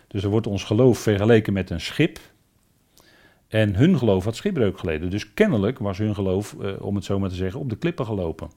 Dus 0.08 0.22
er 0.22 0.30
wordt 0.30 0.46
ons 0.46 0.64
geloof 0.64 0.98
vergeleken 0.98 1.52
met 1.52 1.70
een 1.70 1.80
schip. 1.80 2.18
En 3.48 3.74
hun 3.74 3.98
geloof 3.98 4.24
had 4.24 4.36
schipbreuk 4.36 4.78
geleden. 4.78 5.10
Dus 5.10 5.34
kennelijk 5.34 5.78
was 5.78 5.98
hun 5.98 6.14
geloof, 6.14 6.54
om 6.80 6.94
het 6.94 7.04
zo 7.04 7.18
maar 7.18 7.28
te 7.28 7.34
zeggen, 7.34 7.60
op 7.60 7.70
de 7.70 7.76
klippen 7.76 8.06
gelopen. 8.06 8.50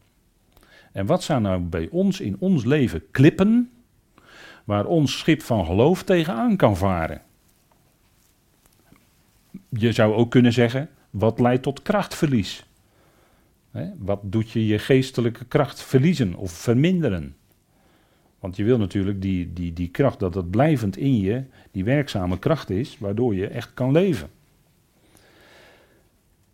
En 0.91 1.06
wat 1.06 1.23
zijn 1.23 1.41
nou 1.41 1.62
bij 1.62 1.89
ons 1.91 2.19
in 2.19 2.36
ons 2.39 2.65
leven 2.65 3.12
klippen 3.12 3.71
waar 4.65 4.86
ons 4.86 5.17
schip 5.17 5.41
van 5.41 5.65
geloof 5.65 6.04
tegenaan 6.04 6.56
kan 6.56 6.78
varen. 6.78 7.21
Je 9.69 9.91
zou 9.91 10.13
ook 10.13 10.32
kunnen 10.32 10.54
zeggen, 10.54 10.89
wat 11.10 11.39
leidt 11.39 11.63
tot 11.63 11.82
krachtverlies? 11.82 12.65
wat 13.97 14.19
doet 14.23 14.51
je 14.51 14.65
je 14.65 14.80
geestelijke 14.80 15.45
kracht 15.45 15.82
verliezen 15.82 16.36
of 16.36 16.51
verminderen? 16.51 17.36
Want 18.39 18.56
je 18.56 18.63
wil 18.63 18.78
natuurlijk 18.78 19.21
die, 19.21 19.54
die, 19.54 19.73
die 19.73 19.89
kracht, 19.89 20.19
dat 20.19 20.34
het 20.34 20.51
blijvend 20.51 20.97
in 20.97 21.19
je, 21.19 21.43
die 21.71 21.84
werkzame 21.84 22.39
kracht 22.39 22.69
is, 22.69 22.97
waardoor 22.99 23.36
je 23.36 23.47
echt 23.47 23.73
kan 23.73 23.91
leven. 23.91 24.30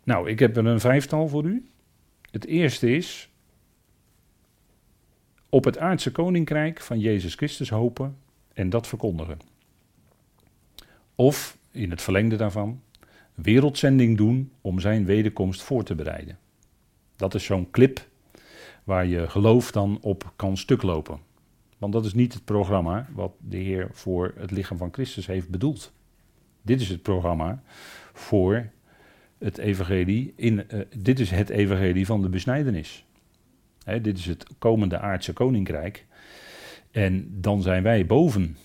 Nou, 0.04 0.28
ik 0.28 0.38
heb 0.38 0.56
er 0.56 0.66
een 0.66 0.80
vijftal 0.80 1.28
voor 1.28 1.44
u. 1.44 1.66
Het 2.30 2.46
eerste 2.46 2.96
is 2.96 3.28
op 5.52 5.64
het 5.64 5.78
aardse 5.78 6.12
koninkrijk 6.12 6.80
van 6.80 6.98
Jezus 6.98 7.34
Christus 7.34 7.70
hopen 7.70 8.16
en 8.52 8.70
dat 8.70 8.86
verkondigen. 8.86 9.38
Of, 11.14 11.58
in 11.70 11.90
het 11.90 12.02
verlengde 12.02 12.36
daarvan, 12.36 12.80
wereldzending 13.34 14.16
doen 14.16 14.52
om 14.60 14.80
zijn 14.80 15.04
wederkomst 15.04 15.62
voor 15.62 15.84
te 15.84 15.94
bereiden. 15.94 16.38
Dat 17.16 17.34
is 17.34 17.44
zo'n 17.44 17.70
clip 17.70 18.08
waar 18.84 19.06
je 19.06 19.28
geloof 19.28 19.72
dan 19.72 19.98
op 20.00 20.32
kan 20.36 20.56
stuklopen. 20.56 21.18
Want 21.78 21.92
dat 21.92 22.04
is 22.04 22.14
niet 22.14 22.32
het 22.32 22.44
programma 22.44 23.08
wat 23.14 23.32
de 23.38 23.56
Heer 23.56 23.88
voor 23.92 24.34
het 24.36 24.50
lichaam 24.50 24.78
van 24.78 24.92
Christus 24.92 25.26
heeft 25.26 25.48
bedoeld. 25.48 25.92
Dit 26.62 26.80
is 26.80 26.88
het 26.88 27.02
programma 27.02 27.62
voor 28.12 28.70
het 29.38 29.58
evangelie. 29.58 30.32
In, 30.36 30.66
uh, 30.70 30.80
dit 30.96 31.20
is 31.20 31.30
het 31.30 31.48
evangelie 31.48 32.06
van 32.06 32.22
de 32.22 32.28
besnijdenis. 32.28 33.04
Dit 33.84 34.18
is 34.18 34.26
het 34.26 34.46
komende 34.58 34.98
aardse 34.98 35.32
koninkrijk. 35.32 36.06
En 36.90 37.28
dan 37.40 37.62
zijn 37.62 37.82
wij 37.82 38.06
boven 38.06 38.56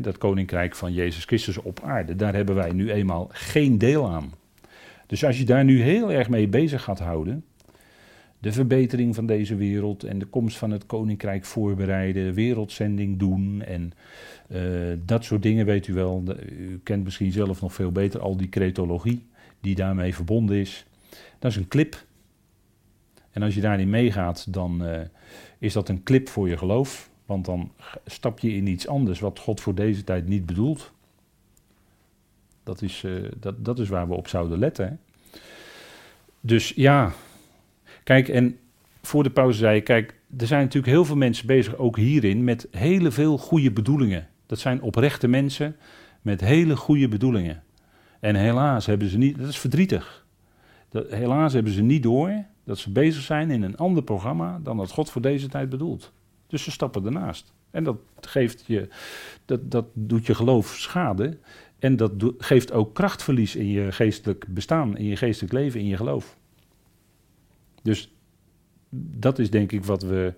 dat 0.00 0.18
koninkrijk 0.18 0.74
van 0.74 0.92
Jezus 0.92 1.24
Christus 1.24 1.58
op 1.58 1.80
aarde. 1.82 2.16
Daar 2.16 2.34
hebben 2.34 2.54
wij 2.54 2.72
nu 2.72 2.92
eenmaal 2.92 3.28
geen 3.32 3.78
deel 3.78 4.10
aan. 4.10 4.32
Dus 5.06 5.24
als 5.24 5.38
je 5.38 5.44
daar 5.44 5.64
nu 5.64 5.82
heel 5.82 6.12
erg 6.12 6.28
mee 6.28 6.48
bezig 6.48 6.82
gaat 6.82 6.98
houden, 6.98 7.44
de 8.38 8.52
verbetering 8.52 9.14
van 9.14 9.26
deze 9.26 9.56
wereld 9.56 10.04
en 10.04 10.18
de 10.18 10.24
komst 10.24 10.56
van 10.56 10.70
het 10.70 10.86
koninkrijk 10.86 11.44
voorbereiden, 11.44 12.34
wereldzending 12.34 13.18
doen 13.18 13.62
en 13.62 13.92
uh, 14.52 14.60
dat 15.04 15.24
soort 15.24 15.42
dingen 15.42 15.66
weet 15.66 15.86
u 15.86 15.94
wel. 15.94 16.24
U 16.50 16.80
kent 16.82 17.04
misschien 17.04 17.32
zelf 17.32 17.60
nog 17.60 17.74
veel 17.74 17.92
beter 17.92 18.20
al 18.20 18.36
die 18.36 18.48
cretologie 18.48 19.24
die 19.60 19.74
daarmee 19.74 20.14
verbonden 20.14 20.56
is. 20.56 20.86
Dat 21.38 21.50
is 21.50 21.56
een 21.56 21.68
clip. 21.68 22.04
En 23.32 23.42
als 23.42 23.54
je 23.54 23.60
daarin 23.60 23.90
meegaat, 23.90 24.52
dan 24.52 24.86
uh, 24.86 25.00
is 25.58 25.72
dat 25.72 25.88
een 25.88 26.02
clip 26.02 26.28
voor 26.28 26.48
je 26.48 26.58
geloof. 26.58 27.10
Want 27.26 27.44
dan 27.44 27.72
stap 28.06 28.38
je 28.38 28.54
in 28.54 28.66
iets 28.66 28.88
anders 28.88 29.20
wat 29.20 29.38
God 29.38 29.60
voor 29.60 29.74
deze 29.74 30.04
tijd 30.04 30.28
niet 30.28 30.46
bedoelt. 30.46 30.92
Dat 32.62 32.82
is, 32.82 33.02
uh, 33.02 33.28
dat, 33.36 33.64
dat 33.64 33.78
is 33.78 33.88
waar 33.88 34.08
we 34.08 34.14
op 34.14 34.28
zouden 34.28 34.58
letten. 34.58 35.00
Dus 36.40 36.72
ja, 36.76 37.12
kijk, 38.04 38.28
en 38.28 38.58
voor 39.02 39.22
de 39.22 39.30
pauze 39.30 39.58
zei 39.58 39.76
ik, 39.76 39.84
kijk, 39.84 40.14
er 40.38 40.46
zijn 40.46 40.62
natuurlijk 40.62 40.92
heel 40.92 41.04
veel 41.04 41.16
mensen 41.16 41.46
bezig, 41.46 41.76
ook 41.76 41.96
hierin, 41.96 42.44
met 42.44 42.66
hele 42.70 43.10
veel 43.10 43.38
goede 43.38 43.72
bedoelingen. 43.72 44.28
Dat 44.46 44.58
zijn 44.58 44.82
oprechte 44.82 45.28
mensen 45.28 45.76
met 46.22 46.40
hele 46.40 46.76
goede 46.76 47.08
bedoelingen. 47.08 47.62
En 48.20 48.34
helaas 48.34 48.86
hebben 48.86 49.08
ze 49.08 49.18
niet, 49.18 49.38
dat 49.38 49.48
is 49.48 49.58
verdrietig. 49.58 50.26
Dat, 50.88 51.10
helaas 51.10 51.52
hebben 51.52 51.72
ze 51.72 51.82
niet 51.82 52.02
door 52.02 52.44
dat 52.64 52.78
ze 52.78 52.90
bezig 52.90 53.22
zijn 53.22 53.50
in 53.50 53.62
een 53.62 53.76
ander 53.76 54.02
programma 54.02 54.60
dan 54.62 54.76
dat 54.76 54.90
God 54.90 55.10
voor 55.10 55.22
deze 55.22 55.48
tijd 55.48 55.68
bedoelt. 55.68 56.12
Dus 56.46 56.62
ze 56.62 56.70
stappen 56.70 57.04
ernaast. 57.04 57.52
En 57.70 57.84
dat, 57.84 57.96
geeft 58.20 58.64
je, 58.66 58.88
dat, 59.44 59.70
dat 59.70 59.86
doet 59.92 60.26
je 60.26 60.34
geloof 60.34 60.66
schade. 60.66 61.38
En 61.78 61.96
dat 61.96 62.12
geeft 62.38 62.72
ook 62.72 62.94
krachtverlies 62.94 63.56
in 63.56 63.66
je 63.66 63.92
geestelijk 63.92 64.46
bestaan, 64.48 64.96
in 64.96 65.04
je 65.04 65.16
geestelijk 65.16 65.52
leven, 65.52 65.80
in 65.80 65.86
je 65.86 65.96
geloof. 65.96 66.36
Dus 67.82 68.12
dat 68.94 69.38
is 69.38 69.50
denk 69.50 69.72
ik 69.72 69.84
wat 69.84 70.02
we 70.02 70.34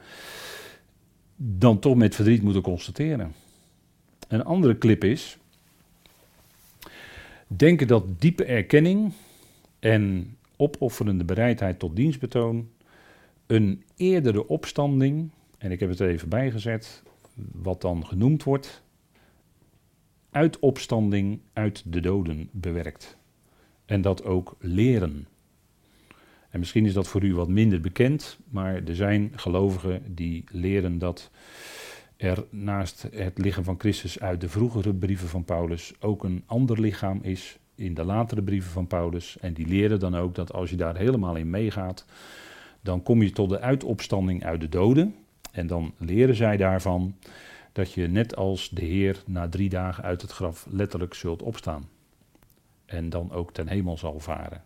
dan 1.36 1.78
toch 1.78 1.96
met 1.96 2.14
verdriet 2.14 2.42
moeten 2.42 2.62
constateren. 2.62 3.34
Een 4.28 4.44
andere 4.44 4.78
clip 4.78 5.04
is. 5.04 5.38
Denken 7.46 7.86
dat 7.86 8.20
diepe 8.20 8.44
erkenning 8.44 9.12
en 9.78 10.36
opofferende 10.56 11.24
bereidheid 11.24 11.78
tot 11.78 11.96
dienstbetoon 11.96 12.68
een 13.46 13.84
eerdere 13.96 14.48
opstanding, 14.48 15.30
en 15.58 15.70
ik 15.70 15.80
heb 15.80 15.88
het 15.88 16.00
er 16.00 16.08
even 16.08 16.28
bijgezet, 16.28 17.02
wat 17.52 17.80
dan 17.80 18.06
genoemd 18.06 18.42
wordt, 18.42 18.82
uit 20.30 20.58
opstanding 20.58 21.40
uit 21.52 21.82
de 21.86 22.00
doden 22.00 22.48
bewerkt. 22.52 23.16
En 23.84 24.00
dat 24.00 24.24
ook 24.24 24.56
leren. 24.58 25.26
En 26.50 26.58
misschien 26.58 26.86
is 26.86 26.92
dat 26.92 27.08
voor 27.08 27.24
u 27.24 27.34
wat 27.34 27.48
minder 27.48 27.80
bekend, 27.80 28.38
maar 28.48 28.84
er 28.84 28.96
zijn 28.96 29.32
gelovigen 29.34 30.14
die 30.14 30.44
leren 30.50 30.98
dat 30.98 31.30
er 32.16 32.46
naast 32.50 33.06
het 33.12 33.38
lichaam 33.38 33.64
van 33.64 33.78
Christus 33.78 34.20
uit 34.20 34.40
de 34.40 34.48
vroegere 34.48 34.94
brieven 34.94 35.28
van 35.28 35.44
Paulus 35.44 35.92
ook 36.00 36.24
een 36.24 36.42
ander 36.46 36.80
lichaam 36.80 37.18
is 37.22 37.58
in 37.74 37.94
de 37.94 38.04
latere 38.04 38.42
brieven 38.42 38.70
van 38.70 38.86
Paulus. 38.86 39.36
En 39.40 39.52
die 39.52 39.66
leren 39.66 40.00
dan 40.00 40.16
ook 40.16 40.34
dat 40.34 40.52
als 40.52 40.70
je 40.70 40.76
daar 40.76 40.96
helemaal 40.96 41.36
in 41.36 41.50
meegaat, 41.50 42.04
dan 42.80 43.02
kom 43.02 43.22
je 43.22 43.30
tot 43.30 43.48
de 43.48 43.60
uitopstanding 43.60 44.44
uit 44.44 44.60
de 44.60 44.68
doden. 44.68 45.14
En 45.52 45.66
dan 45.66 45.94
leren 45.98 46.34
zij 46.34 46.56
daarvan 46.56 47.14
dat 47.72 47.92
je 47.92 48.08
net 48.08 48.36
als 48.36 48.68
de 48.68 48.84
Heer 48.84 49.22
na 49.26 49.48
drie 49.48 49.68
dagen 49.68 50.04
uit 50.04 50.22
het 50.22 50.30
graf 50.30 50.66
letterlijk 50.70 51.14
zult 51.14 51.42
opstaan. 51.42 51.88
En 52.86 53.08
dan 53.08 53.32
ook 53.32 53.52
ten 53.52 53.68
hemel 53.68 53.98
zal 53.98 54.20
varen. 54.20 54.62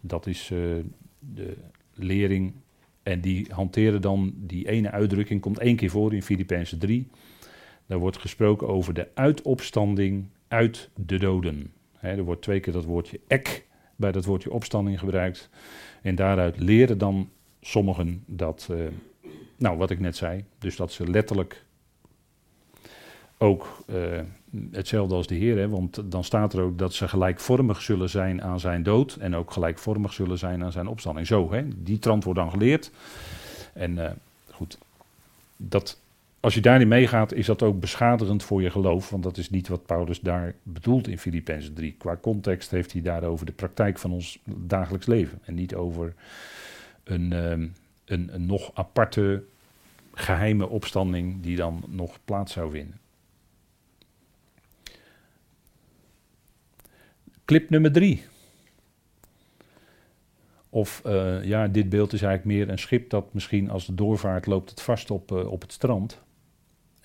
Dat 0.00 0.26
is 0.26 0.50
uh, 0.50 0.84
de 1.18 1.56
lering 1.94 2.52
en 3.02 3.20
die 3.20 3.46
hanteren 3.50 4.00
dan 4.00 4.32
die 4.36 4.68
ene 4.68 4.90
uitdrukking, 4.90 5.40
komt 5.40 5.58
één 5.58 5.76
keer 5.76 5.90
voor 5.90 6.14
in 6.14 6.22
Filippenzen 6.22 6.78
3. 6.78 7.08
Daar 7.86 7.98
wordt 7.98 8.18
gesproken 8.18 8.68
over 8.68 8.94
de 8.94 9.08
uitopstanding 9.14 10.26
uit 10.48 10.88
de 10.94 11.18
doden. 11.18 11.72
er 12.00 12.22
wordt 12.22 12.42
twee 12.42 12.60
keer 12.60 12.72
dat 12.72 12.84
woordje 12.84 13.20
ek 13.26 13.66
bij 13.96 14.12
dat 14.12 14.24
woordje 14.24 14.52
opstanding 14.52 14.98
gebruikt. 14.98 15.48
En 16.02 16.14
daaruit 16.14 16.58
leren 16.58 16.98
dan 16.98 17.28
sommigen 17.60 18.22
dat, 18.26 18.68
uh, 18.70 18.86
nou 19.56 19.76
wat 19.76 19.90
ik 19.90 20.00
net 20.00 20.16
zei, 20.16 20.44
dus 20.58 20.76
dat 20.76 20.92
ze 20.92 21.10
letterlijk 21.10 21.64
ook 23.38 23.84
uh, 23.86 24.20
hetzelfde 24.70 25.14
als 25.14 25.26
de 25.26 25.34
Heer, 25.34 25.68
want 25.68 26.02
dan 26.04 26.24
staat 26.24 26.52
er 26.52 26.62
ook 26.62 26.78
dat 26.78 26.94
ze 26.94 27.08
gelijkvormig 27.08 27.82
zullen 27.82 28.10
zijn 28.10 28.42
aan 28.42 28.60
zijn 28.60 28.82
dood 28.82 29.14
en 29.14 29.36
ook 29.36 29.52
gelijkvormig 29.52 30.12
zullen 30.12 30.38
zijn 30.38 30.64
aan 30.64 30.72
zijn 30.72 30.86
opstanding. 30.86 31.26
Zo, 31.26 31.52
hè, 31.52 31.64
die 31.76 31.98
trant 31.98 32.24
wordt 32.24 32.38
dan 32.38 32.50
geleerd. 32.50 32.90
En 33.72 33.96
uh, 33.96 34.10
goed, 34.50 34.78
dat, 35.56 36.00
als 36.40 36.54
je 36.54 36.60
daarin 36.60 36.88
meegaat, 36.88 37.32
is 37.32 37.46
dat 37.46 37.62
ook 37.62 37.80
beschadigend 37.80 38.42
voor 38.42 38.62
je 38.62 38.70
geloof, 38.70 39.10
want 39.10 39.22
dat 39.22 39.36
is 39.36 39.50
niet 39.50 39.68
wat 39.68 39.86
Paulus 39.86 40.20
daar 40.20 40.54
bedoelt 40.62 41.08
in 41.08 41.18
Filippenzen 41.18 41.74
3. 41.74 41.94
Qua 41.98 42.16
context 42.16 42.70
heeft 42.70 42.92
hij 42.92 43.02
daar 43.02 43.22
over 43.22 43.46
de 43.46 43.52
praktijk 43.52 43.98
van 43.98 44.12
ons 44.12 44.38
dagelijks 44.44 45.06
leven 45.06 45.38
en 45.44 45.54
niet 45.54 45.74
over 45.74 46.14
een, 47.04 47.32
um, 47.32 47.72
een, 48.04 48.34
een 48.34 48.46
nog 48.46 48.70
aparte 48.74 49.44
geheime 50.14 50.68
opstanding 50.68 51.42
die 51.42 51.56
dan 51.56 51.84
nog 51.88 52.18
plaats 52.24 52.52
zou 52.52 52.70
vinden. 52.70 53.00
Clip 57.44 57.70
nummer 57.70 57.92
drie. 57.92 58.24
Of 60.70 61.02
uh, 61.06 61.44
ja, 61.44 61.68
dit 61.68 61.88
beeld 61.88 62.12
is 62.12 62.22
eigenlijk 62.22 62.58
meer 62.58 62.68
een 62.68 62.78
schip 62.78 63.10
dat 63.10 63.34
misschien 63.34 63.70
als 63.70 63.86
het 63.86 63.96
doorvaart 63.96 64.46
loopt 64.46 64.70
het 64.70 64.80
vast 64.80 65.10
op, 65.10 65.32
uh, 65.32 65.50
op 65.50 65.60
het 65.60 65.72
strand. 65.72 66.26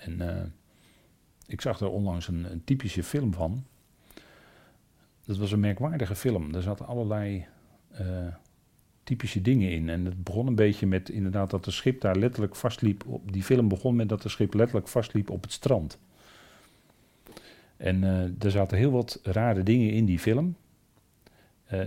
En 0.06 0.22
uh, 0.22 0.42
ik 1.48 1.62
zag 1.62 1.78
daar 1.78 1.90
onlangs 1.90 2.28
een, 2.28 2.62
typische 2.66 3.04
film 3.04 3.34
van. 3.34 3.66
Dat 5.26 5.38
was 5.38 5.52
een 5.52 5.60
merkwaardige 5.60 6.16
film. 6.16 6.56
Er 6.56 6.62
zaten 6.62 6.88
allerlei 6.88 7.46
typische 9.04 9.42
dingen 9.42 9.72
in. 9.72 9.90
En 9.90 10.06
het 10.06 10.24
begon 10.24 10.48
een 10.48 10.56
beetje 10.56 10.88
met 10.88 11.10
inderdaad 11.10 11.50
dat 11.50 11.66
het 11.66 11.74
schip 11.74 12.02
daar 12.02 12.16
letterlijk 12.16 12.56
vastliep. 12.56 13.04
Op, 13.08 13.32
die 13.32 13.44
film 13.44 13.68
begon 13.68 13.96
met 13.96 14.10
dat 14.10 14.24
het 14.24 14.32
schip 14.32 14.54
letterlijk 14.54 14.88
vastliep 14.88 15.30
op 15.30 15.42
het 15.42 15.52
strand. 15.52 16.00
En 17.78 18.02
uh, 18.02 18.44
er 18.44 18.52
zaten 18.52 18.78
heel 18.78 18.92
wat 18.92 19.20
rare 19.24 19.64
dingen 19.64 19.92
in 19.92 20.06
die 20.06 20.20
film. 20.20 20.56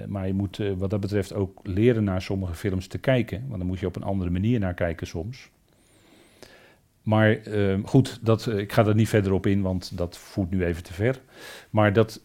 Maar 0.06 0.26
je 0.26 0.34
moet 0.34 0.56
wat 0.76 0.90
dat 0.90 1.00
betreft 1.00 1.32
ook 1.32 1.60
leren 1.62 2.04
naar 2.04 2.22
sommige 2.22 2.54
films 2.54 2.86
te 2.86 2.98
kijken. 2.98 3.44
Want 3.46 3.58
dan 3.58 3.66
moet 3.66 3.78
je 3.78 3.86
op 3.86 3.96
een 3.96 4.02
andere 4.02 4.30
manier 4.30 4.58
naar 4.58 4.74
kijken 4.74 5.06
soms. 5.06 5.50
Maar 7.06 7.36
ehm, 7.36 7.82
goed, 7.82 8.18
dat, 8.22 8.46
ik 8.46 8.72
ga 8.72 8.86
er 8.86 8.94
niet 8.94 9.08
verder 9.08 9.32
op 9.32 9.46
in, 9.46 9.62
want 9.62 9.96
dat 9.96 10.18
voert 10.18 10.50
nu 10.50 10.64
even 10.64 10.82
te 10.82 10.92
ver. 10.92 11.20
Maar 11.70 11.92
dat, 11.92 12.20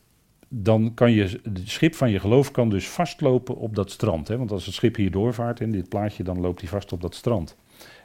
dan 0.47 0.93
kan 0.93 1.11
je, 1.11 1.39
het 1.43 1.61
schip 1.63 1.95
van 1.95 2.11
je 2.11 2.19
geloof 2.19 2.51
kan 2.51 2.69
dus 2.69 2.89
vastlopen 2.89 3.55
op 3.55 3.75
dat 3.75 3.91
strand. 3.91 4.27
Hè? 4.27 4.37
Want 4.37 4.51
als 4.51 4.65
het 4.65 4.75
schip 4.75 4.95
hier 4.95 5.11
doorvaart 5.11 5.59
in 5.59 5.71
dit 5.71 5.89
plaatje, 5.89 6.23
dan 6.23 6.39
loopt 6.39 6.59
hij 6.59 6.69
vast 6.69 6.93
op 6.93 7.01
dat 7.01 7.15
strand. 7.15 7.55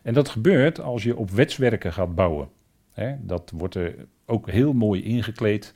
En 0.03 0.15
dat 0.15 0.29
gebeurt 0.29 0.81
als 0.81 1.03
je 1.03 1.17
op 1.17 1.31
wetswerken 1.31 1.93
gaat 1.93 2.15
bouwen. 2.15 2.49
Hè? 2.93 3.15
Dat 3.21 3.53
wordt 3.55 3.75
er 3.75 3.95
ook 4.27 4.51
heel 4.51 4.73
mooi 4.73 5.03
ingekleed 5.03 5.75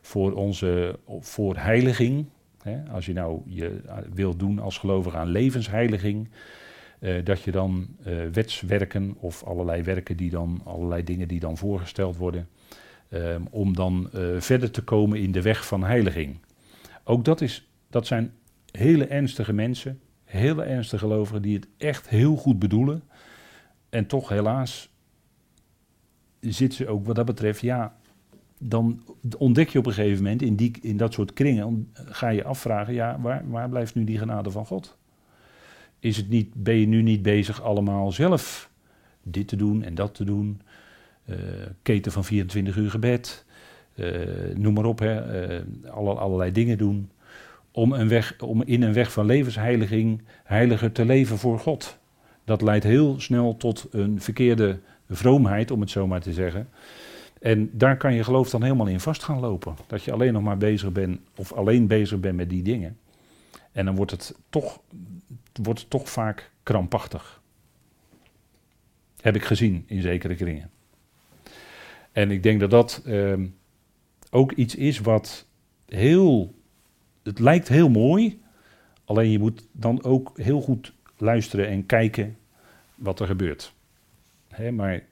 voor 0.00 0.32
onze 0.32 0.98
voor 1.20 1.56
heiliging. 1.56 2.26
Hè? 2.62 2.92
Als 2.92 3.06
je 3.06 3.12
nou 3.12 3.40
je 3.46 3.80
wilt 4.14 4.38
doen 4.38 4.58
als 4.58 4.78
gelovige 4.78 5.16
aan 5.16 5.28
levensheiliging, 5.28 6.28
eh, 7.00 7.24
dat 7.24 7.42
je 7.42 7.50
dan 7.50 7.86
eh, 8.04 8.14
wetswerken 8.32 9.14
of 9.18 9.44
allerlei 9.44 9.82
werken 9.82 10.16
die 10.16 10.30
dan, 10.30 10.60
allerlei 10.64 11.04
dingen 11.04 11.28
die 11.28 11.40
dan 11.40 11.56
voorgesteld 11.56 12.16
worden, 12.16 12.48
eh, 13.14 13.36
om 13.50 13.74
dan 13.74 14.08
eh, 14.12 14.22
verder 14.38 14.70
te 14.70 14.82
komen 14.82 15.18
in 15.18 15.32
de 15.32 15.42
weg 15.42 15.66
van 15.66 15.84
heiliging. 15.84 16.38
Ook 17.04 17.24
dat, 17.24 17.40
is, 17.40 17.68
dat 17.90 18.06
zijn 18.06 18.32
hele 18.70 19.06
ernstige 19.06 19.52
mensen, 19.52 20.00
hele 20.24 20.62
ernstige 20.62 21.04
gelovigen 21.04 21.42
die 21.42 21.54
het 21.54 21.66
echt 21.76 22.08
heel 22.08 22.36
goed 22.36 22.58
bedoelen. 22.58 23.02
En 23.88 24.06
toch 24.06 24.28
helaas 24.28 24.88
zit 26.40 26.74
ze 26.74 26.88
ook 26.88 27.06
wat 27.06 27.16
dat 27.16 27.24
betreft, 27.24 27.60
ja, 27.60 27.96
dan 28.58 29.02
ontdek 29.38 29.68
je 29.68 29.78
op 29.78 29.86
een 29.86 29.92
gegeven 29.92 30.22
moment 30.22 30.42
in, 30.42 30.56
die, 30.56 30.72
in 30.80 30.96
dat 30.96 31.12
soort 31.12 31.32
kringen, 31.32 31.90
ga 31.92 32.28
je 32.28 32.44
afvragen, 32.44 32.94
ja, 32.94 33.20
waar, 33.20 33.50
waar 33.50 33.68
blijft 33.68 33.94
nu 33.94 34.04
die 34.04 34.18
genade 34.18 34.50
van 34.50 34.66
God? 34.66 34.96
Is 36.04 36.16
het 36.16 36.28
niet, 36.28 36.48
ben 36.54 36.74
je 36.74 36.86
nu 36.86 37.02
niet 37.02 37.22
bezig 37.22 37.62
allemaal 37.62 38.12
zelf 38.12 38.70
dit 39.22 39.48
te 39.48 39.56
doen 39.56 39.82
en 39.82 39.94
dat 39.94 40.14
te 40.14 40.24
doen. 40.24 40.60
Uh, 41.26 41.36
keten 41.82 42.12
van 42.12 42.24
24 42.24 42.76
uur 42.76 42.90
gebed. 42.90 43.44
Uh, 43.94 44.16
noem 44.54 44.74
maar 44.74 44.84
op, 44.84 44.98
hè. 44.98 45.48
Uh, 45.50 45.62
alle, 45.90 46.14
allerlei 46.14 46.52
dingen 46.52 46.78
doen. 46.78 47.10
Om, 47.70 47.92
een 47.92 48.08
weg, 48.08 48.36
om 48.38 48.62
in 48.62 48.82
een 48.82 48.92
weg 48.92 49.12
van 49.12 49.26
levensheiliging 49.26 50.22
heiliger 50.44 50.92
te 50.92 51.04
leven 51.04 51.38
voor 51.38 51.58
God. 51.58 51.98
Dat 52.44 52.62
leidt 52.62 52.84
heel 52.84 53.20
snel 53.20 53.56
tot 53.56 53.86
een 53.90 54.20
verkeerde 54.20 54.78
vroomheid, 55.10 55.70
om 55.70 55.80
het 55.80 55.90
zo 55.90 56.06
maar 56.06 56.20
te 56.20 56.32
zeggen. 56.32 56.68
En 57.40 57.70
daar 57.72 57.96
kan 57.96 58.14
je 58.14 58.24
geloof 58.24 58.50
dan 58.50 58.62
helemaal 58.62 58.86
in 58.86 59.00
vast 59.00 59.22
gaan 59.22 59.40
lopen. 59.40 59.74
Dat 59.86 60.02
je 60.02 60.12
alleen 60.12 60.32
nog 60.32 60.42
maar 60.42 60.58
bezig 60.58 60.92
bent, 60.92 61.18
of 61.36 61.52
alleen 61.52 61.86
bezig 61.86 62.20
bent 62.20 62.36
met 62.36 62.50
die 62.50 62.62
dingen. 62.62 62.96
En 63.74 63.84
dan 63.84 63.94
wordt 63.94 64.10
het 64.10 64.34
toch, 64.48 64.80
wordt 65.62 65.80
het 65.80 65.90
toch 65.90 66.10
vaak 66.10 66.50
krampachtig. 66.62 67.42
Heb 69.20 69.34
ik 69.34 69.44
gezien 69.44 69.84
in 69.86 70.02
zekere 70.02 70.34
kringen. 70.34 70.70
En 72.12 72.30
ik 72.30 72.42
denk 72.42 72.60
dat 72.60 72.70
dat 72.70 73.02
ehm, 73.04 73.46
ook 74.30 74.52
iets 74.52 74.74
is 74.74 74.98
wat 74.98 75.46
heel. 75.86 76.54
Het 77.22 77.38
lijkt 77.38 77.68
heel 77.68 77.88
mooi. 77.88 78.42
Alleen 79.04 79.30
je 79.30 79.38
moet 79.38 79.66
dan 79.72 80.02
ook 80.02 80.32
heel 80.38 80.60
goed 80.60 80.92
luisteren 81.16 81.68
en 81.68 81.86
kijken 81.86 82.36
wat 82.94 83.20
er 83.20 83.26
gebeurt. 83.26 83.74
maar 84.72 85.02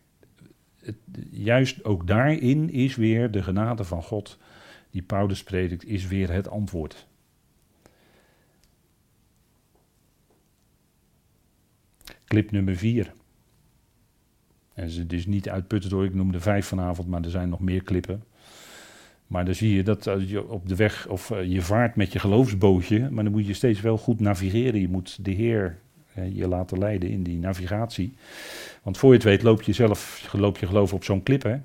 het, 0.80 0.96
juist 1.30 1.84
ook 1.84 2.06
daarin 2.06 2.70
is 2.70 2.96
weer 2.96 3.30
de 3.30 3.42
genade 3.42 3.84
van 3.84 4.02
God, 4.02 4.38
die 4.90 5.02
Paulus 5.02 5.42
predikt, 5.42 5.84
is 5.84 6.06
weer 6.06 6.30
het 6.30 6.48
antwoord. 6.48 7.06
Clip 12.32 12.50
nummer 12.50 12.76
4. 12.76 13.12
En 14.74 14.90
ze 14.90 15.04
is 15.08 15.26
niet 15.26 15.48
uitputtend 15.48 15.92
door, 15.92 16.04
ik 16.04 16.14
noemde 16.14 16.40
vijf 16.40 16.66
vanavond, 16.66 17.08
maar 17.08 17.22
er 17.22 17.30
zijn 17.30 17.48
nog 17.48 17.60
meer 17.60 17.82
klippen. 17.82 18.22
Maar 19.26 19.44
dan 19.44 19.54
zie 19.54 19.74
je 19.74 19.82
dat 19.82 20.06
als 20.06 20.24
je 20.24 20.48
op 20.48 20.68
de 20.68 20.76
weg, 20.76 21.08
of 21.08 21.30
eh, 21.30 21.44
je 21.44 21.62
vaart 21.62 21.96
met 21.96 22.12
je 22.12 22.18
geloofsbootje, 22.18 23.10
maar 23.10 23.24
dan 23.24 23.32
moet 23.32 23.46
je 23.46 23.54
steeds 23.54 23.80
wel 23.80 23.98
goed 23.98 24.20
navigeren. 24.20 24.80
Je 24.80 24.88
moet 24.88 25.24
de 25.24 25.30
Heer 25.30 25.78
je 26.32 26.48
laten 26.48 26.78
leiden 26.78 27.10
in 27.10 27.22
die 27.22 27.38
navigatie. 27.38 28.12
Want 28.82 28.98
voor 28.98 29.10
je 29.10 29.14
het 29.14 29.24
weet 29.24 29.42
loop 29.42 29.62
je 29.62 29.72
zelf, 29.72 30.28
loop 30.32 30.58
je 30.58 30.66
geloof 30.66 30.92
op 30.92 31.04
zo'n 31.04 31.22
klip. 31.22 31.42
Hè? 31.42 31.56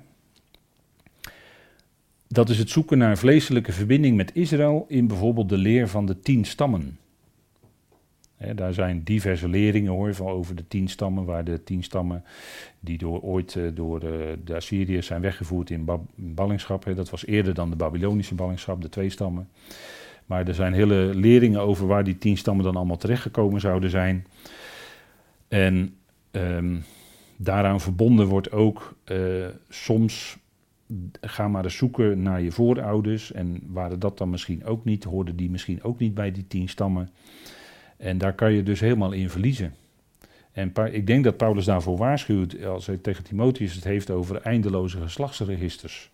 Dat 2.26 2.48
is 2.48 2.58
het 2.58 2.70
zoeken 2.70 2.98
naar 2.98 3.18
vleeselijke 3.18 3.72
verbinding 3.72 4.16
met 4.16 4.34
Israël 4.34 4.84
in 4.88 5.06
bijvoorbeeld 5.06 5.48
de 5.48 5.58
leer 5.58 5.88
van 5.88 6.06
de 6.06 6.20
tien 6.20 6.44
stammen. 6.44 6.98
Daar 8.54 8.74
zijn 8.74 9.02
diverse 9.04 9.48
leringen 9.48 9.92
hoor, 9.92 10.14
van 10.14 10.26
over 10.26 10.54
de 10.54 10.68
tien 10.68 10.88
stammen, 10.88 11.24
waar 11.24 11.44
de 11.44 11.62
tien 11.62 11.84
stammen 11.84 12.24
die 12.80 12.98
door, 12.98 13.20
ooit 13.20 13.56
eh, 13.56 13.64
door 13.74 14.00
de, 14.00 14.38
de 14.44 14.54
Assyriërs 14.54 15.06
zijn 15.06 15.20
weggevoerd 15.20 15.70
in 15.70 15.88
ballingschap. 16.14 16.96
dat 16.96 17.10
was 17.10 17.26
eerder 17.26 17.54
dan 17.54 17.70
de 17.70 17.76
Babylonische 17.76 18.34
ballingschap, 18.34 18.82
de 18.82 18.88
twee 18.88 19.10
stammen. 19.10 19.48
Maar 20.26 20.48
er 20.48 20.54
zijn 20.54 20.72
hele 20.72 21.10
leringen 21.14 21.60
over 21.60 21.86
waar 21.86 22.04
die 22.04 22.18
tien 22.18 22.36
stammen 22.36 22.64
dan 22.64 22.76
allemaal 22.76 22.96
terechtgekomen 22.96 23.60
zouden 23.60 23.90
zijn. 23.90 24.26
En 25.48 25.94
um, 26.30 26.84
daaraan 27.36 27.80
verbonden 27.80 28.26
wordt 28.26 28.52
ook 28.52 28.96
uh, 29.12 29.46
soms, 29.68 30.36
ga 31.20 31.48
maar 31.48 31.64
eens 31.64 31.76
zoeken 31.76 32.22
naar 32.22 32.40
je 32.40 32.52
voorouders. 32.52 33.32
En 33.32 33.60
waren 33.66 33.98
dat 33.98 34.18
dan 34.18 34.30
misschien 34.30 34.64
ook 34.64 34.84
niet, 34.84 35.04
hoorden 35.04 35.36
die 35.36 35.50
misschien 35.50 35.82
ook 35.82 35.98
niet 35.98 36.14
bij 36.14 36.32
die 36.32 36.46
tien 36.46 36.68
stammen. 36.68 37.10
En 37.98 38.18
daar 38.18 38.34
kan 38.34 38.52
je 38.52 38.62
dus 38.62 38.80
helemaal 38.80 39.12
in 39.12 39.30
verliezen. 39.30 39.74
En 40.52 40.72
ik 40.92 41.06
denk 41.06 41.24
dat 41.24 41.36
Paulus 41.36 41.64
daarvoor 41.64 41.96
waarschuwt 41.96 42.64
als 42.64 42.86
hij 42.86 42.96
tegen 42.96 43.24
Timotheus 43.24 43.74
het 43.74 43.84
heeft 43.84 44.10
over 44.10 44.40
eindeloze 44.40 45.00
geslachtsregisters 45.00 46.10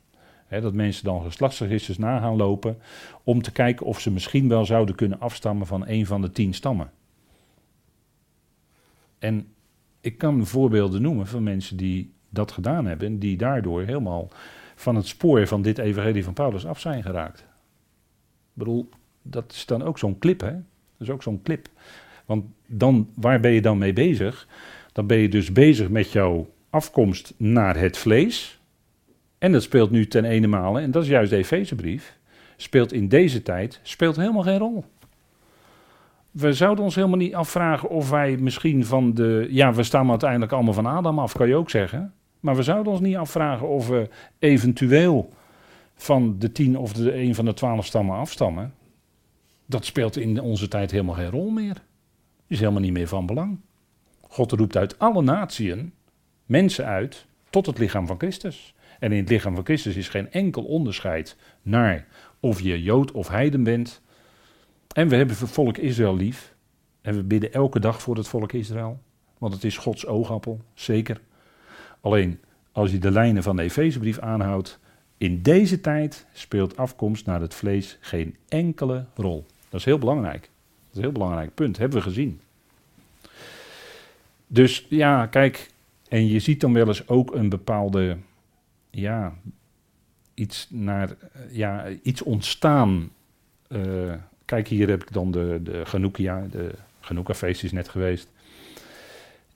dat 0.48 0.74
mensen 0.74 1.04
dan 1.04 1.22
geslachtsregisters 1.22 1.98
na 1.98 2.18
gaan 2.18 2.36
lopen 2.36 2.78
om 3.22 3.42
te 3.42 3.52
kijken 3.52 3.86
of 3.86 4.00
ze 4.00 4.10
misschien 4.10 4.48
wel 4.48 4.64
zouden 4.64 4.94
kunnen 4.94 5.20
afstammen 5.20 5.66
van 5.66 5.86
een 5.86 6.06
van 6.06 6.20
de 6.20 6.30
tien 6.30 6.54
stammen. 6.54 6.90
En 9.18 9.46
ik 10.00 10.18
kan 10.18 10.46
voorbeelden 10.46 11.02
noemen 11.02 11.26
van 11.26 11.42
mensen 11.42 11.76
die 11.76 12.12
dat 12.28 12.52
gedaan 12.52 12.86
hebben 12.86 13.06
en 13.06 13.18
die 13.18 13.36
daardoor 13.36 13.82
helemaal 13.82 14.28
van 14.74 14.96
het 14.96 15.06
spoor 15.06 15.46
van 15.46 15.62
dit 15.62 15.78
evangelie 15.78 16.24
van 16.24 16.32
Paulus 16.32 16.66
af 16.66 16.80
zijn 16.80 17.02
geraakt. 17.02 17.38
Ik 17.38 17.46
bedoel, 18.52 18.88
dat 19.22 19.52
is 19.52 19.66
dan 19.66 19.82
ook 19.82 19.98
zo'n 19.98 20.18
clip, 20.18 20.40
hè? 20.40 20.54
Dat 20.98 21.08
is 21.08 21.14
ook 21.14 21.22
zo'n 21.22 21.42
clip. 21.42 21.68
Want 22.24 22.44
dan, 22.66 23.08
waar 23.14 23.40
ben 23.40 23.50
je 23.50 23.60
dan 23.60 23.78
mee 23.78 23.92
bezig? 23.92 24.48
Dan 24.92 25.06
ben 25.06 25.18
je 25.18 25.28
dus 25.28 25.52
bezig 25.52 25.88
met 25.88 26.12
jouw 26.12 26.48
afkomst 26.70 27.34
naar 27.36 27.76
het 27.76 27.98
vlees. 27.98 28.60
En 29.38 29.52
dat 29.52 29.62
speelt 29.62 29.90
nu 29.90 30.06
ten 30.06 30.24
ene 30.24 30.46
male, 30.46 30.80
en 30.80 30.90
dat 30.90 31.02
is 31.02 31.08
juist 31.08 31.30
de 31.30 31.36
Efezebrief, 31.36 32.18
speelt 32.56 32.92
in 32.92 33.08
deze 33.08 33.42
tijd 33.42 33.80
speelt 33.82 34.16
helemaal 34.16 34.42
geen 34.42 34.58
rol. 34.58 34.84
We 36.30 36.52
zouden 36.52 36.84
ons 36.84 36.94
helemaal 36.94 37.18
niet 37.18 37.34
afvragen 37.34 37.88
of 37.88 38.10
wij 38.10 38.36
misschien 38.36 38.84
van 38.84 39.14
de. 39.14 39.46
Ja, 39.50 39.72
we 39.72 39.82
staan 39.82 40.10
uiteindelijk 40.10 40.52
allemaal 40.52 40.72
van 40.72 40.86
Adam 40.86 41.18
af, 41.18 41.32
kan 41.32 41.48
je 41.48 41.56
ook 41.56 41.70
zeggen. 41.70 42.12
Maar 42.40 42.56
we 42.56 42.62
zouden 42.62 42.92
ons 42.92 43.00
niet 43.00 43.16
afvragen 43.16 43.68
of 43.68 43.88
we 43.88 44.08
eventueel 44.38 45.32
van 45.96 46.36
de 46.38 46.52
tien 46.52 46.78
of 46.78 46.92
de 46.92 47.14
een 47.14 47.34
van 47.34 47.44
de 47.44 47.54
twaalf 47.54 47.86
stammen 47.86 48.16
afstammen. 48.16 48.74
Dat 49.66 49.84
speelt 49.84 50.16
in 50.16 50.40
onze 50.40 50.68
tijd 50.68 50.90
helemaal 50.90 51.14
geen 51.14 51.30
rol 51.30 51.50
meer. 51.50 51.82
Is 52.46 52.58
helemaal 52.58 52.80
niet 52.80 52.92
meer 52.92 53.08
van 53.08 53.26
belang. 53.26 53.60
God 54.20 54.52
roept 54.52 54.76
uit 54.76 54.98
alle 54.98 55.22
natieën 55.22 55.92
mensen 56.46 56.84
uit 56.86 57.26
tot 57.50 57.66
het 57.66 57.78
lichaam 57.78 58.06
van 58.06 58.18
Christus. 58.18 58.74
En 58.98 59.12
in 59.12 59.18
het 59.18 59.28
lichaam 59.28 59.54
van 59.54 59.64
Christus 59.64 59.96
is 59.96 60.08
geen 60.08 60.30
enkel 60.32 60.64
onderscheid 60.64 61.36
naar 61.62 62.06
of 62.40 62.60
je 62.60 62.82
Jood 62.82 63.12
of 63.12 63.28
Heiden 63.28 63.62
bent. 63.62 64.02
En 64.94 65.08
we 65.08 65.16
hebben 65.16 65.36
het 65.38 65.50
volk 65.50 65.78
Israël 65.78 66.16
lief. 66.16 66.54
En 67.00 67.14
we 67.14 67.22
bidden 67.22 67.52
elke 67.52 67.80
dag 67.80 68.02
voor 68.02 68.16
het 68.16 68.28
volk 68.28 68.52
Israël. 68.52 69.00
Want 69.38 69.54
het 69.54 69.64
is 69.64 69.76
Gods 69.76 70.06
oogappel, 70.06 70.60
zeker. 70.74 71.20
Alleen 72.00 72.40
als 72.72 72.90
je 72.90 72.98
de 72.98 73.10
lijnen 73.10 73.42
van 73.42 73.56
de 73.56 73.62
Efezebrief 73.62 74.18
aanhoudt. 74.18 74.78
In 75.18 75.42
deze 75.42 75.80
tijd 75.80 76.26
speelt 76.32 76.76
afkomst 76.76 77.26
naar 77.26 77.40
het 77.40 77.54
vlees 77.54 77.98
geen 78.00 78.36
enkele 78.48 79.06
rol. 79.14 79.46
Dat 79.74 79.82
is 79.82 79.88
heel 79.88 79.98
belangrijk. 79.98 80.40
Dat 80.40 80.90
is 80.90 80.96
een 80.96 81.02
heel 81.02 81.12
belangrijk 81.12 81.54
punt. 81.54 81.78
Hebben 81.78 81.98
we 81.98 82.04
gezien. 82.04 82.40
Dus 84.46 84.86
ja, 84.88 85.26
kijk. 85.26 85.70
En 86.08 86.26
je 86.26 86.38
ziet 86.38 86.60
dan 86.60 86.72
wel 86.72 86.86
eens 86.86 87.08
ook 87.08 87.34
een 87.34 87.48
bepaalde 87.48 88.16
ja, 88.90 89.34
iets, 90.34 90.66
naar, 90.70 91.10
eh, 91.10 91.56
ja, 91.56 91.88
iets 92.02 92.22
ontstaan. 92.22 93.10
Uh, 93.68 94.12
kijk, 94.44 94.68
hier 94.68 94.88
heb 94.88 95.02
ik 95.02 95.12
dan 95.12 95.30
de, 95.30 95.60
de 95.62 95.82
de 96.50 96.74
Ganouka-feest 97.00 97.64
is 97.64 97.72
net 97.72 97.88
geweest. 97.88 98.28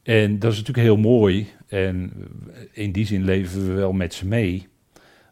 En 0.02 0.38
dat 0.38 0.52
is 0.52 0.58
natuurlijk 0.58 0.86
heel 0.86 0.96
mooi. 0.96 1.48
En 1.66 2.12
in 2.72 2.92
die 2.92 3.06
zin 3.06 3.24
leven 3.24 3.66
we 3.66 3.72
wel 3.72 3.92
met 3.92 4.14
ze 4.14 4.26
mee. 4.26 4.68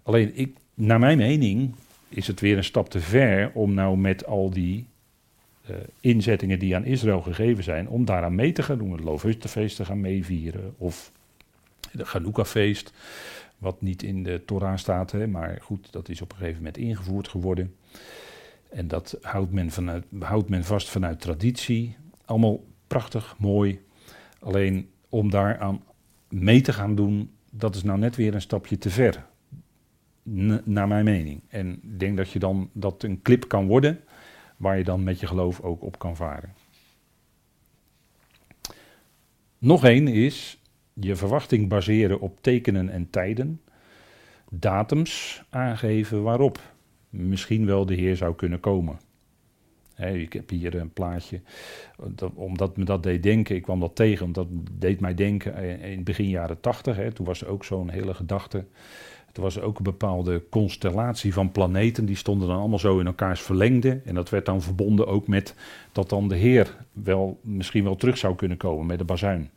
Alleen, 0.03 0.33
ik, 0.35 0.57
naar 0.75 0.99
mijn 0.99 1.19
mening, 1.19 1.75
is 2.09 2.27
het 2.27 2.41
weer 2.41 2.57
een 2.57 2.65
stap 2.65 2.89
te 2.89 3.01
ver 3.01 3.51
om 3.55 3.75
nou 3.75 3.97
met 3.97 4.27
al 4.27 4.51
die 4.51 4.87
uh, 5.71 5.77
inzettingen 6.01 6.59
die 6.59 6.77
aan 6.77 6.85
Israël 6.85 7.21
gegeven 7.21 7.65
zijn, 7.65 7.89
om 7.89 8.05
daaraan 8.05 8.35
mee 8.35 8.53
te 8.53 8.63
gaan 8.63 8.79
doen. 8.79 8.93
Het 8.93 9.01
Loofhuttenfeest 9.01 9.77
te 9.77 9.85
gaan 9.85 10.01
meevieren. 10.01 10.75
Of 10.79 11.13
de 11.93 12.07
Ganouka-feest. 12.07 12.93
Wat 13.59 13.81
niet 13.81 14.03
in 14.03 14.23
de 14.23 14.43
Torah 14.45 14.77
staat, 14.77 15.13
hè, 15.13 15.27
maar 15.27 15.59
goed, 15.63 15.93
dat 15.93 16.09
is 16.09 16.21
op 16.21 16.31
een 16.31 16.37
gegeven 16.37 16.59
moment 16.59 16.77
ingevoerd 16.77 17.29
geworden. 17.29 17.75
En 18.69 18.89
dat 18.89 19.19
houdt 19.21 19.53
men, 19.53 19.71
vanuit, 19.71 20.05
houdt 20.19 20.49
men 20.49 20.65
vast 20.65 20.89
vanuit 20.89 21.21
traditie. 21.21 21.97
Allemaal 22.25 22.65
prachtig, 22.87 23.35
mooi. 23.39 23.81
Alleen 24.39 24.89
om 25.09 25.31
daaraan 25.31 25.83
mee 26.29 26.61
te 26.61 26.73
gaan 26.73 26.95
doen, 26.95 27.31
dat 27.51 27.75
is 27.75 27.83
nou 27.83 27.99
net 27.99 28.17
weer 28.17 28.35
een 28.35 28.41
stapje 28.41 28.79
te 28.79 28.91
ver. 28.91 29.25
Naar 30.65 30.89
mijn 30.89 31.05
mening. 31.05 31.41
En 31.49 31.73
ik 31.73 31.99
denk 31.99 32.17
dat 32.17 32.31
je 32.31 32.39
dan 32.39 32.71
dat 32.73 33.03
een 33.03 33.23
clip 33.23 33.49
kan 33.49 33.67
worden 33.67 34.01
waar 34.57 34.79
je 34.79 34.85
dan 34.85 35.05
met 35.05 35.21
je 35.21 35.27
geloof 35.27 35.61
ook 35.61 35.83
op 35.83 35.99
kan 35.99 36.17
varen. 36.17 36.55
Nog 39.59 39.85
één 39.85 40.09
is 40.09 40.59
je 40.93 41.17
verwachting 41.17 41.69
baseren 41.69 42.21
op 42.21 42.43
tekenen 42.43 42.89
en 42.89 43.11
tijden, 43.11 43.61
datums 44.51 45.43
aangeven 45.51 46.23
waarop 46.23 46.61
misschien 47.11 47.67
wel 47.67 47.87
de 47.87 47.95
Heer 47.95 48.17
zou 48.17 48.35
kunnen 48.35 48.61
komen. 48.61 48.99
ik 49.97 50.33
heb 50.33 50.51
hier 50.51 50.75
een 50.75 50.93
plaatje, 50.93 51.41
dat, 52.15 52.33
omdat 52.35 52.77
me 52.77 52.85
dat 52.85 53.03
deed 53.03 53.23
denken, 53.23 53.57
ik 53.57 53.63
kwam 53.63 53.81
dat 53.81 53.97
tegen, 53.97 54.27
omdat 54.27 54.47
dat 54.51 54.81
deed 54.81 55.01
mij 55.01 55.15
denken 55.15 55.81
in 55.81 56.05
begin 56.05 56.29
jaren 56.29 56.61
tachtig. 56.61 57.13
Toen 57.13 57.27
was 57.27 57.41
er 57.41 57.49
ook 57.49 57.65
zo'n 57.65 57.91
hele 57.91 58.15
gedachte. 58.15 58.65
Er 59.37 59.43
was 59.43 59.61
ook 59.61 59.79
een 59.79 59.85
bepaalde 59.85 60.43
constellatie 60.51 61.33
van 61.33 61.53
planeten, 61.53 62.05
die 62.05 62.17
stonden 62.17 62.49
dan 62.49 62.59
allemaal 62.59 62.79
zo 62.79 62.99
in 62.99 63.07
elkaars 63.07 63.41
verlengde. 63.41 64.01
En 64.05 64.15
dat 64.15 64.31
werd 64.31 64.47
dan 64.47 64.63
verbonden 64.63 65.07
ook 65.07 65.29
met 65.29 65.55
dat 65.93 66.09
dan 66.09 66.29
de 66.29 66.37
Heer 66.37 66.77
wel, 66.93 67.39
misschien 67.43 67.85
wel 67.85 67.97
terug 67.97 68.19
zou 68.19 68.35
kunnen 68.35 68.57
komen 68.57 68.87
met 68.87 68.99
de 68.99 69.05
bazuin. 69.05 69.51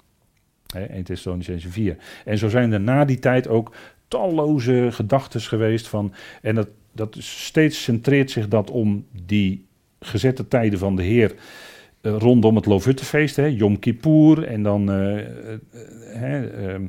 Hè, 0.73 0.83
1 0.83 1.03
Thessalonicense 1.03 1.69
4. 1.69 1.97
En 2.25 2.37
zo 2.37 2.49
zijn 2.49 2.71
er 2.71 2.81
na 2.81 3.05
die 3.05 3.19
tijd 3.19 3.47
ook 3.47 3.75
talloze 4.07 4.87
gedachten 4.91 5.41
geweest 5.41 5.87
van. 5.87 6.13
En 6.41 6.55
dat, 6.55 6.67
dat 6.91 7.15
steeds 7.19 7.83
centreert 7.83 8.31
zich 8.31 8.47
dat 8.47 8.71
om 8.71 9.05
die 9.25 9.65
gezette 9.99 10.47
tijden 10.47 10.79
van 10.79 10.95
de 10.95 11.03
Heer. 11.03 11.35
eh, 12.01 12.15
rondom 12.17 12.55
het 12.55 12.65
Lovuttefeest, 12.65 13.35
hè, 13.35 13.45
Yom 13.45 13.79
Kippur 13.79 14.43
en 14.43 14.63
dan 14.63 14.91
eh, 14.91 15.19
eh, 16.75 16.81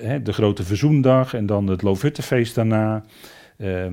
hè, 0.00 0.14
ehm, 0.14 0.22
de 0.22 0.32
grote 0.32 0.64
verzoendag 0.64 1.34
en 1.34 1.46
dan 1.46 1.66
het 1.66 1.82
Lovuttefeest 1.82 2.54
daarna. 2.54 3.04
Eh, 3.56 3.86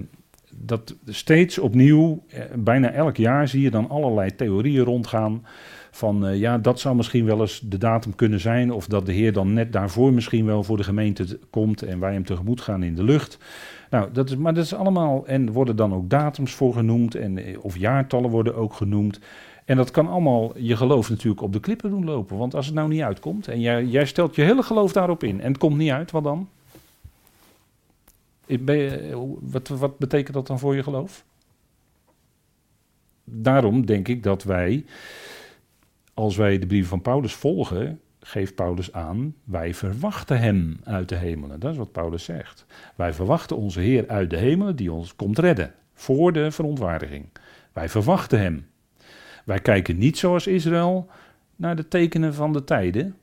dat 0.55 0.95
steeds 1.05 1.57
opnieuw, 1.57 2.23
eh, 2.29 2.41
bijna 2.55 2.91
elk 2.91 3.17
jaar 3.17 3.47
zie 3.47 3.61
je 3.61 3.71
dan 3.71 3.89
allerlei 3.89 4.35
theorieën 4.35 4.83
rondgaan. 4.83 5.41
Van 5.91 6.27
eh, 6.27 6.39
ja, 6.39 6.57
dat 6.57 6.79
zou 6.79 6.95
misschien 6.95 7.25
wel 7.25 7.41
eens 7.41 7.59
de 7.59 7.77
datum 7.77 8.15
kunnen 8.15 8.39
zijn. 8.39 8.71
Of 8.71 8.87
dat 8.87 9.05
de 9.05 9.11
Heer 9.11 9.33
dan 9.33 9.53
net 9.53 9.73
daarvoor 9.73 10.13
misschien 10.13 10.45
wel 10.45 10.63
voor 10.63 10.77
de 10.77 10.83
gemeente 10.83 11.39
komt 11.49 11.81
en 11.81 11.99
wij 11.99 12.13
hem 12.13 12.25
tegemoet 12.25 12.61
gaan 12.61 12.83
in 12.83 12.95
de 12.95 13.03
lucht. 13.03 13.37
Nou, 13.89 14.09
dat 14.11 14.29
is, 14.29 14.35
maar 14.35 14.53
dat 14.53 14.63
is 14.63 14.73
allemaal. 14.73 15.27
En 15.27 15.51
worden 15.51 15.75
dan 15.75 15.93
ook 15.93 16.09
datums 16.09 16.53
voor 16.53 16.73
genoemd. 16.73 17.15
En, 17.15 17.37
eh, 17.37 17.57
of 17.61 17.77
jaartallen 17.77 18.29
worden 18.29 18.55
ook 18.55 18.73
genoemd. 18.73 19.19
En 19.65 19.77
dat 19.77 19.91
kan 19.91 20.07
allemaal 20.07 20.57
je 20.57 20.75
geloof 20.77 21.09
natuurlijk 21.09 21.41
op 21.41 21.53
de 21.53 21.59
klippen 21.59 21.89
doen 21.89 22.05
lopen. 22.05 22.37
Want 22.37 22.55
als 22.55 22.65
het 22.65 22.75
nou 22.75 22.89
niet 22.89 23.01
uitkomt. 23.01 23.47
en 23.47 23.59
jij, 23.59 23.85
jij 23.85 24.05
stelt 24.05 24.35
je 24.35 24.41
hele 24.41 24.63
geloof 24.63 24.91
daarop 24.91 25.23
in. 25.23 25.41
en 25.41 25.47
het 25.47 25.57
komt 25.57 25.77
niet 25.77 25.91
uit, 25.91 26.11
wat 26.11 26.23
dan? 26.23 26.49
Hoe- 29.13 29.37
wat, 29.41 29.67
wat 29.67 29.97
betekent 29.97 30.33
dat 30.33 30.47
dan 30.47 30.59
voor 30.59 30.75
je 30.75 30.83
geloof? 30.83 31.23
Daarom 33.23 33.85
denk 33.85 34.07
ik 34.07 34.23
dat 34.23 34.43
wij, 34.43 34.85
als 36.13 36.35
wij 36.35 36.59
de 36.59 36.67
brief 36.67 36.87
van 36.87 37.01
Paulus 37.01 37.33
volgen, 37.33 37.99
geeft 38.19 38.55
Paulus 38.55 38.93
aan, 38.93 39.35
wij 39.43 39.73
verwachten 39.73 40.39
hem 40.39 40.79
uit 40.83 41.09
de 41.09 41.15
hemelen. 41.15 41.59
Dat 41.59 41.71
is 41.71 41.77
wat 41.77 41.91
Paulus 41.91 42.23
zegt. 42.23 42.65
Wij 42.95 43.13
verwachten 43.13 43.57
onze 43.57 43.79
Heer 43.79 44.07
uit 44.07 44.29
de 44.29 44.37
hemelen 44.37 44.75
die 44.75 44.91
ons 44.91 45.15
komt 45.15 45.39
redden, 45.39 45.73
voor 45.93 46.33
de 46.33 46.51
verontwaardiging. 46.51 47.25
Wij 47.73 47.89
verwachten 47.89 48.39
hem. 48.39 48.70
Wij 49.45 49.59
kijken 49.59 49.97
niet 49.97 50.17
zoals 50.17 50.47
Israël 50.47 51.09
naar 51.55 51.75
de 51.75 51.87
tekenen 51.87 52.33
van 52.33 52.53
de 52.53 52.63
tijden. 52.63 53.15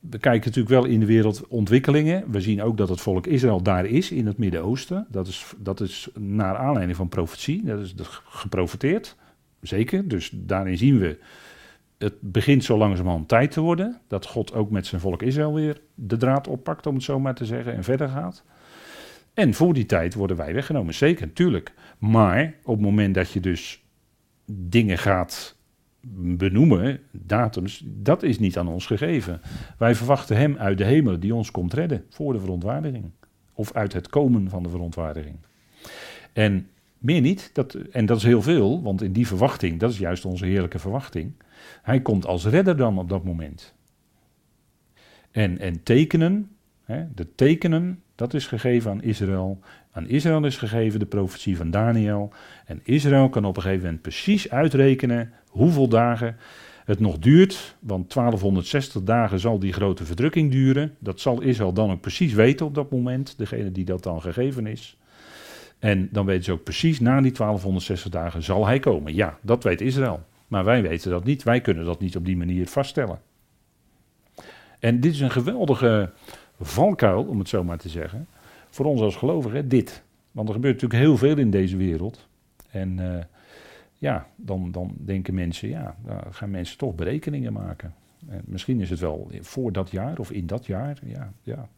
We 0.00 0.18
kijken 0.18 0.46
natuurlijk 0.48 0.74
wel 0.82 0.84
in 0.84 1.00
de 1.00 1.06
wereld 1.06 1.46
ontwikkelingen. 1.48 2.30
We 2.30 2.40
zien 2.40 2.62
ook 2.62 2.76
dat 2.76 2.88
het 2.88 3.00
volk 3.00 3.26
Israël 3.26 3.62
daar 3.62 3.86
is, 3.86 4.10
in 4.10 4.26
het 4.26 4.38
Midden-Oosten. 4.38 5.06
Dat 5.10 5.26
is, 5.26 5.54
dat 5.58 5.80
is 5.80 6.08
naar 6.18 6.56
aanleiding 6.56 6.96
van 6.96 7.08
profetie. 7.08 7.64
Dat 7.64 7.80
is 7.80 7.94
geprofeteerd. 8.24 9.16
Zeker. 9.60 10.08
Dus 10.08 10.30
daarin 10.32 10.78
zien 10.78 10.98
we. 10.98 11.18
Het 11.98 12.14
begint 12.20 12.64
zo 12.64 12.76
langzamerhand 12.76 13.28
tijd 13.28 13.50
te 13.50 13.60
worden. 13.60 14.00
Dat 14.08 14.26
God 14.26 14.52
ook 14.52 14.70
met 14.70 14.86
zijn 14.86 15.00
volk 15.00 15.22
Israël 15.22 15.54
weer 15.54 15.80
de 15.94 16.16
draad 16.16 16.48
oppakt, 16.48 16.86
om 16.86 16.94
het 16.94 17.04
zo 17.04 17.20
maar 17.20 17.34
te 17.34 17.44
zeggen. 17.44 17.74
En 17.74 17.84
verder 17.84 18.08
gaat. 18.08 18.44
En 19.34 19.54
voor 19.54 19.74
die 19.74 19.86
tijd 19.86 20.14
worden 20.14 20.36
wij 20.36 20.54
weggenomen. 20.54 20.94
Zeker, 20.94 21.32
tuurlijk. 21.32 21.72
Maar 21.98 22.54
op 22.62 22.74
het 22.74 22.84
moment 22.84 23.14
dat 23.14 23.30
je 23.30 23.40
dus 23.40 23.85
dingen 24.46 24.98
gaat 24.98 25.56
benoemen, 26.18 27.00
datums, 27.10 27.82
dat 27.86 28.22
is 28.22 28.38
niet 28.38 28.58
aan 28.58 28.68
ons 28.68 28.86
gegeven. 28.86 29.40
Wij 29.78 29.94
verwachten 29.94 30.36
hem 30.36 30.56
uit 30.56 30.78
de 30.78 30.84
hemel 30.84 31.20
die 31.20 31.34
ons 31.34 31.50
komt 31.50 31.72
redden 31.72 32.04
voor 32.10 32.32
de 32.32 32.40
verontwaardiging. 32.40 33.10
Of 33.52 33.72
uit 33.72 33.92
het 33.92 34.08
komen 34.08 34.48
van 34.48 34.62
de 34.62 34.68
verontwaardiging. 34.68 35.36
En 36.32 36.68
meer 36.98 37.20
niet, 37.20 37.50
dat, 37.52 37.74
en 37.74 38.06
dat 38.06 38.16
is 38.16 38.22
heel 38.22 38.42
veel, 38.42 38.82
want 38.82 39.02
in 39.02 39.12
die 39.12 39.26
verwachting, 39.26 39.80
dat 39.80 39.90
is 39.90 39.98
juist 39.98 40.24
onze 40.24 40.46
heerlijke 40.46 40.78
verwachting. 40.78 41.32
Hij 41.82 42.00
komt 42.00 42.26
als 42.26 42.46
redder 42.46 42.76
dan 42.76 42.98
op 42.98 43.08
dat 43.08 43.24
moment. 43.24 43.74
En, 45.30 45.58
en 45.58 45.82
tekenen, 45.82 46.50
hè, 46.84 47.04
de 47.14 47.34
tekenen, 47.34 48.02
dat 48.14 48.34
is 48.34 48.46
gegeven 48.46 48.90
aan 48.90 49.02
Israël. 49.02 49.60
Aan 49.96 50.08
Israël 50.08 50.44
is 50.44 50.56
gegeven 50.56 50.98
de 50.98 51.06
profetie 51.06 51.56
van 51.56 51.70
Daniel. 51.70 52.32
En 52.64 52.80
Israël 52.82 53.28
kan 53.28 53.44
op 53.44 53.56
een 53.56 53.62
gegeven 53.62 53.84
moment 53.84 54.02
precies 54.02 54.50
uitrekenen 54.50 55.32
hoeveel 55.48 55.88
dagen 55.88 56.36
het 56.84 57.00
nog 57.00 57.18
duurt. 57.18 57.76
Want 57.80 58.14
1260 58.14 59.02
dagen 59.02 59.40
zal 59.40 59.58
die 59.58 59.72
grote 59.72 60.04
verdrukking 60.04 60.50
duren. 60.50 60.94
Dat 60.98 61.20
zal 61.20 61.40
Israël 61.40 61.72
dan 61.72 61.90
ook 61.90 62.00
precies 62.00 62.32
weten 62.32 62.66
op 62.66 62.74
dat 62.74 62.90
moment, 62.90 63.38
degene 63.38 63.72
die 63.72 63.84
dat 63.84 64.02
dan 64.02 64.22
gegeven 64.22 64.66
is. 64.66 64.98
En 65.78 66.08
dan 66.12 66.26
weten 66.26 66.44
ze 66.44 66.52
ook 66.52 66.64
precies, 66.64 67.00
na 67.00 67.20
die 67.20 67.32
1260 67.32 68.10
dagen 68.10 68.42
zal 68.42 68.66
hij 68.66 68.78
komen. 68.78 69.14
Ja, 69.14 69.38
dat 69.42 69.64
weet 69.64 69.80
Israël. 69.80 70.22
Maar 70.46 70.64
wij 70.64 70.82
weten 70.82 71.10
dat 71.10 71.24
niet. 71.24 71.42
Wij 71.42 71.60
kunnen 71.60 71.84
dat 71.84 72.00
niet 72.00 72.16
op 72.16 72.24
die 72.24 72.36
manier 72.36 72.66
vaststellen. 72.66 73.20
En 74.78 75.00
dit 75.00 75.12
is 75.12 75.20
een 75.20 75.30
geweldige 75.30 76.12
valkuil, 76.60 77.22
om 77.22 77.38
het 77.38 77.48
zo 77.48 77.64
maar 77.64 77.78
te 77.78 77.88
zeggen. 77.88 78.26
Voor 78.76 78.86
ons 78.86 79.00
als 79.00 79.16
gelovigen, 79.16 79.68
dit. 79.68 80.02
Want 80.30 80.48
er 80.48 80.54
gebeurt 80.54 80.74
natuurlijk 80.74 81.02
heel 81.02 81.16
veel 81.16 81.38
in 81.38 81.50
deze 81.50 81.76
wereld. 81.76 82.28
En 82.70 82.98
uh, 82.98 83.18
ja, 83.94 84.26
dan, 84.34 84.72
dan 84.72 84.94
denken 84.98 85.34
mensen, 85.34 85.68
ja, 85.68 85.96
dan 86.04 86.34
gaan 86.34 86.50
mensen 86.50 86.78
toch 86.78 86.94
berekeningen 86.94 87.52
maken. 87.52 87.94
En 88.28 88.42
misschien 88.44 88.80
is 88.80 88.90
het 88.90 88.98
wel 88.98 89.30
voor 89.40 89.72
dat 89.72 89.90
jaar 89.90 90.18
of 90.18 90.30
in 90.30 90.46
dat 90.46 90.66
jaar. 90.66 90.98
Ja, 91.04 91.32
ja. 91.42 91.68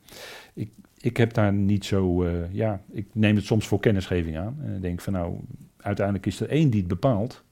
Ik, 0.54 0.70
ik 1.00 1.16
heb 1.16 1.34
daar 1.34 1.52
niet 1.52 1.84
zo, 1.84 2.24
uh, 2.24 2.52
ja, 2.52 2.80
ik 2.90 3.06
neem 3.12 3.36
het 3.36 3.44
soms 3.44 3.66
voor 3.66 3.80
kennisgeving 3.80 4.38
aan. 4.38 4.58
En 4.62 4.80
denk 4.80 5.00
van 5.00 5.12
nou, 5.12 5.36
uiteindelijk 5.76 6.26
is 6.26 6.40
er 6.40 6.48
één 6.48 6.70
die 6.70 6.80
het 6.80 6.88
bepaalt. 6.88 7.42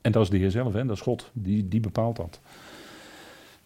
En 0.00 0.12
dat 0.12 0.22
is 0.22 0.30
de 0.30 0.38
Heer 0.38 0.50
zelf, 0.50 0.72
hè? 0.72 0.84
dat 0.86 0.96
is 0.96 1.02
God, 1.02 1.30
die, 1.32 1.68
die 1.68 1.80
bepaalt 1.80 2.16
dat. 2.16 2.40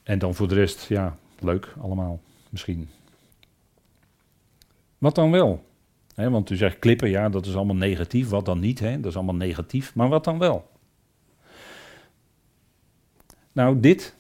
En 0.03 0.19
dan 0.19 0.35
voor 0.35 0.49
de 0.49 0.55
rest, 0.55 0.89
ja, 0.89 1.17
leuk 1.39 1.75
allemaal, 1.81 2.21
misschien. 2.49 2.89
Wat 5.05 5.15
dan 5.15 5.31
wel? 5.31 5.65
He, 6.15 6.31
want 6.31 6.51
u 6.51 6.57
zegt 6.57 6.79
klippen, 6.79 7.11
ja, 7.11 7.29
dat 7.29 7.47
is 7.47 7.57
allemaal 7.57 7.77
negatief. 7.77 8.29
Wat 8.29 8.47
dan 8.47 8.61
niet? 8.61 8.79
Hè? 8.79 9.01
Dat 9.01 9.11
is 9.11 9.17
allemaal 9.17 9.35
negatief. 9.35 9.95
Maar 9.95 10.09
wat 10.09 10.25
dan 10.25 10.39
wel? 10.39 10.71
Nou, 13.53 13.81
dit, 13.81 14.17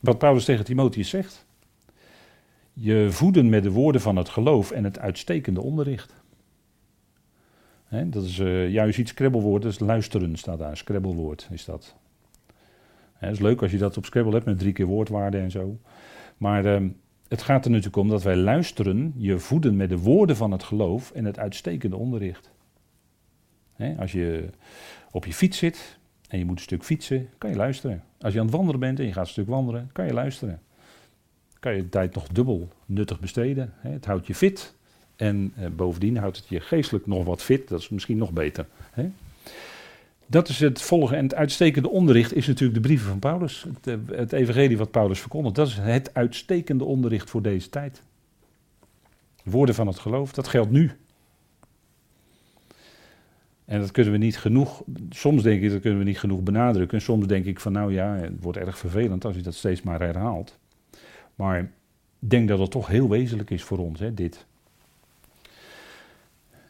wat 0.00 0.18
Paulus 0.18 0.44
tegen 0.44 0.64
Timotheus 0.64 1.08
zegt. 1.08 1.46
Je 2.72 3.06
voeden 3.10 3.48
met 3.48 3.62
de 3.62 3.70
woorden 3.70 4.00
van 4.00 4.16
het 4.16 4.28
geloof 4.28 4.70
en 4.70 4.84
het 4.84 4.98
uitstekende 4.98 5.60
onderricht. 5.60 6.14
He, 7.84 8.08
dat 8.08 8.24
is 8.24 8.38
uh, 8.38 8.70
juist 8.70 8.98
iets 8.98 9.10
scrabblewoord, 9.10 9.62
dat 9.62 9.72
is 9.72 9.78
luisteren 9.78 10.36
staat 10.36 10.58
daar. 10.58 10.76
Scrabblewoord 10.76 11.48
is 11.50 11.64
dat. 11.64 11.96
He, 13.12 13.26
dat 13.26 13.36
is 13.36 13.42
leuk 13.42 13.62
als 13.62 13.70
je 13.70 13.78
dat 13.78 13.96
op 13.96 14.04
Scrabble 14.04 14.34
hebt 14.34 14.46
met 14.46 14.58
drie 14.58 14.72
keer 14.72 14.86
woordwaarde 14.86 15.38
en 15.38 15.50
zo. 15.50 15.78
Maar 16.36 16.82
uh, 16.82 16.90
het 17.32 17.42
gaat 17.42 17.64
er 17.64 17.70
natuurlijk 17.70 17.96
om 17.96 18.08
dat 18.08 18.22
wij 18.22 18.36
luisteren, 18.36 19.14
je 19.16 19.38
voeden 19.38 19.76
met 19.76 19.88
de 19.88 19.98
woorden 19.98 20.36
van 20.36 20.50
het 20.50 20.62
geloof 20.62 21.10
en 21.10 21.24
het 21.24 21.38
uitstekende 21.38 21.96
onderricht. 21.96 22.50
He, 23.72 23.94
als 23.98 24.12
je 24.12 24.48
op 25.10 25.24
je 25.24 25.32
fiets 25.32 25.58
zit 25.58 25.98
en 26.28 26.38
je 26.38 26.44
moet 26.44 26.56
een 26.56 26.62
stuk 26.62 26.84
fietsen, 26.84 27.28
kan 27.38 27.50
je 27.50 27.56
luisteren. 27.56 28.04
Als 28.20 28.32
je 28.32 28.38
aan 28.38 28.46
het 28.46 28.54
wandelen 28.54 28.80
bent 28.80 28.98
en 28.98 29.06
je 29.06 29.12
gaat 29.12 29.24
een 29.24 29.30
stuk 29.30 29.48
wandelen, 29.48 29.90
kan 29.92 30.06
je 30.06 30.12
luisteren. 30.12 30.60
Kan 31.60 31.74
je 31.74 31.82
de 31.82 31.88
tijd 31.88 32.14
nog 32.14 32.28
dubbel 32.28 32.68
nuttig 32.86 33.20
besteden. 33.20 33.72
He, 33.76 33.90
het 33.90 34.04
houdt 34.04 34.26
je 34.26 34.34
fit. 34.34 34.74
En 35.16 35.52
eh, 35.56 35.66
bovendien 35.70 36.16
houdt 36.16 36.36
het 36.36 36.48
je 36.48 36.60
geestelijk 36.60 37.06
nog 37.06 37.24
wat 37.24 37.42
fit. 37.42 37.68
Dat 37.68 37.80
is 37.80 37.88
misschien 37.88 38.18
nog 38.18 38.32
beter. 38.32 38.66
Hè? 38.90 39.10
Dat 40.32 40.48
is 40.48 40.60
het 40.60 40.82
volgen. 40.82 41.16
En 41.16 41.22
het 41.22 41.34
uitstekende 41.34 41.88
onderricht 41.88 42.34
is 42.34 42.46
natuurlijk 42.46 42.74
de 42.74 42.80
brieven 42.80 43.08
van 43.08 43.18
Paulus. 43.18 43.66
Het, 43.82 43.98
het 44.10 44.32
evangelie 44.32 44.78
wat 44.78 44.90
Paulus 44.90 45.20
verkondigt. 45.20 45.54
Dat 45.54 45.66
is 45.66 45.76
het 45.76 46.14
uitstekende 46.14 46.84
onderricht 46.84 47.30
voor 47.30 47.42
deze 47.42 47.68
tijd. 47.68 48.02
Woorden 49.44 49.74
van 49.74 49.86
het 49.86 49.98
geloof, 49.98 50.32
dat 50.32 50.48
geldt 50.48 50.70
nu. 50.70 50.90
En 53.64 53.80
dat 53.80 53.90
kunnen 53.90 54.12
we 54.12 54.18
niet 54.18 54.38
genoeg, 54.38 54.82
soms 55.10 55.42
denk 55.42 55.62
ik 55.62 55.70
dat 55.70 55.80
kunnen 55.80 55.98
we 55.98 56.04
niet 56.04 56.18
genoeg 56.18 56.40
benadrukken. 56.40 56.98
En 56.98 57.04
soms 57.04 57.26
denk 57.26 57.44
ik 57.44 57.60
van 57.60 57.72
nou 57.72 57.92
ja, 57.92 58.14
het 58.14 58.32
wordt 58.40 58.58
erg 58.58 58.78
vervelend 58.78 59.24
als 59.24 59.36
je 59.36 59.42
dat 59.42 59.54
steeds 59.54 59.82
maar 59.82 60.00
herhaalt. 60.00 60.58
Maar 61.34 61.58
ik 61.58 61.68
denk 62.18 62.48
dat 62.48 62.58
het 62.58 62.70
toch 62.70 62.86
heel 62.86 63.08
wezenlijk 63.08 63.50
is 63.50 63.62
voor 63.62 63.78
ons, 63.78 64.00
hè, 64.00 64.14
dit. 64.14 64.46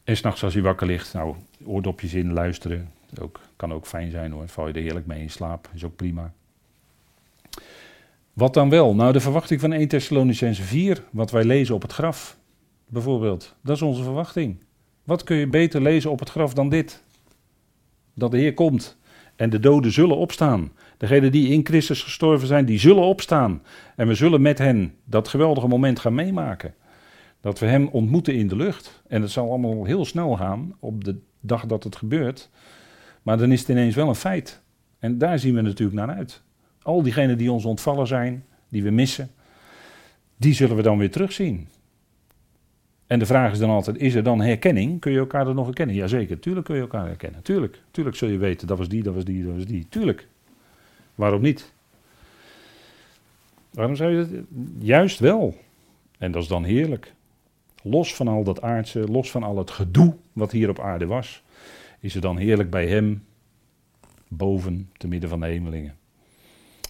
En 0.04 0.16
s'nachts 0.16 0.44
als 0.44 0.54
je 0.54 0.62
wakker 0.62 0.86
ligt, 0.86 1.12
nou, 1.12 1.34
oordopjes 1.64 2.14
in, 2.14 2.32
luisteren. 2.32 3.00
Ook, 3.20 3.40
kan 3.56 3.72
ook 3.72 3.86
fijn 3.86 4.10
zijn 4.10 4.32
hoor. 4.32 4.48
Val 4.48 4.66
je 4.68 4.72
er 4.72 4.82
heerlijk 4.82 5.06
mee 5.06 5.20
in 5.20 5.30
slaap, 5.30 5.70
is 5.74 5.84
ook 5.84 5.96
prima. 5.96 6.32
Wat 8.32 8.54
dan 8.54 8.70
wel? 8.70 8.94
Nou, 8.94 9.12
de 9.12 9.20
verwachting 9.20 9.60
van 9.60 9.72
1 9.72 9.88
Thessalonicense 9.88 10.62
4, 10.62 11.04
wat 11.10 11.30
wij 11.30 11.44
lezen 11.44 11.74
op 11.74 11.82
het 11.82 11.92
graf, 11.92 12.38
bijvoorbeeld. 12.86 13.54
Dat 13.60 13.76
is 13.76 13.82
onze 13.82 14.02
verwachting. 14.02 14.56
Wat 15.04 15.24
kun 15.24 15.36
je 15.36 15.46
beter 15.46 15.82
lezen 15.82 16.10
op 16.10 16.18
het 16.18 16.30
graf 16.30 16.54
dan 16.54 16.68
dit? 16.68 17.02
Dat 18.14 18.30
de 18.30 18.38
Heer 18.38 18.54
komt 18.54 18.96
en 19.36 19.50
de 19.50 19.60
doden 19.60 19.92
zullen 19.92 20.16
opstaan. 20.16 20.72
Degenen 20.96 21.32
die 21.32 21.48
in 21.48 21.66
Christus 21.66 22.02
gestorven 22.02 22.46
zijn, 22.46 22.64
die 22.64 22.78
zullen 22.78 23.02
opstaan. 23.02 23.62
En 23.96 24.06
we 24.06 24.14
zullen 24.14 24.42
met 24.42 24.58
hen 24.58 24.94
dat 25.04 25.28
geweldige 25.28 25.68
moment 25.68 25.98
gaan 25.98 26.14
meemaken. 26.14 26.74
Dat 27.40 27.58
we 27.58 27.66
hem 27.66 27.88
ontmoeten 27.88 28.34
in 28.34 28.48
de 28.48 28.56
lucht. 28.56 29.02
En 29.08 29.22
het 29.22 29.30
zal 29.30 29.48
allemaal 29.48 29.84
heel 29.84 30.04
snel 30.04 30.36
gaan 30.36 30.76
op 30.80 31.04
de 31.04 31.18
dag 31.40 31.66
dat 31.66 31.84
het 31.84 31.96
gebeurt. 31.96 32.50
Maar 33.22 33.38
dan 33.38 33.52
is 33.52 33.60
het 33.60 33.68
ineens 33.68 33.94
wel 33.94 34.08
een 34.08 34.14
feit. 34.14 34.60
En 34.98 35.18
daar 35.18 35.38
zien 35.38 35.54
we 35.54 35.60
natuurlijk 35.60 35.98
naar 35.98 36.16
uit. 36.16 36.42
Al 36.82 37.02
diegenen 37.02 37.38
die 37.38 37.52
ons 37.52 37.64
ontvallen 37.64 38.06
zijn, 38.06 38.44
die 38.68 38.82
we 38.82 38.90
missen, 38.90 39.30
die 40.36 40.54
zullen 40.54 40.76
we 40.76 40.82
dan 40.82 40.98
weer 40.98 41.10
terugzien. 41.10 41.68
En 43.06 43.18
de 43.18 43.26
vraag 43.26 43.52
is 43.52 43.58
dan 43.58 43.70
altijd, 43.70 43.96
is 43.96 44.14
er 44.14 44.22
dan 44.22 44.40
herkenning? 44.40 45.00
Kun 45.00 45.12
je 45.12 45.18
elkaar 45.18 45.44
dan 45.44 45.54
nog 45.54 45.64
herkennen? 45.64 45.96
Jazeker, 45.96 46.38
tuurlijk 46.38 46.66
kun 46.66 46.74
je 46.74 46.80
elkaar 46.80 47.06
herkennen. 47.06 47.42
Tuurlijk, 47.42 47.80
tuurlijk 47.90 48.16
zul 48.16 48.28
je 48.28 48.38
weten, 48.38 48.66
dat 48.66 48.78
was 48.78 48.88
die, 48.88 49.02
dat 49.02 49.14
was 49.14 49.24
die, 49.24 49.44
dat 49.44 49.54
was 49.54 49.64
die. 49.64 49.86
Tuurlijk. 49.88 50.28
Waarom 51.14 51.42
niet? 51.42 51.72
Waarom 53.70 53.96
zou 53.96 54.10
je 54.10 54.16
dat? 54.16 54.44
Juist 54.78 55.18
wel. 55.18 55.56
En 56.18 56.32
dat 56.32 56.42
is 56.42 56.48
dan 56.48 56.64
heerlijk. 56.64 57.14
Los 57.82 58.14
van 58.14 58.28
al 58.28 58.44
dat 58.44 58.62
aardse, 58.62 59.00
los 59.00 59.30
van 59.30 59.42
al 59.42 59.58
het 59.58 59.70
gedoe 59.70 60.14
wat 60.32 60.52
hier 60.52 60.68
op 60.68 60.80
aarde 60.80 61.06
was, 61.06 61.42
is 62.03 62.14
het 62.14 62.22
dan 62.22 62.36
heerlijk 62.36 62.70
bij 62.70 62.88
hem, 62.88 63.24
boven, 64.28 64.90
te 64.96 65.09
midden 65.09 65.28
van 65.28 65.40
de 65.40 65.46
hemelingen. 65.46 65.96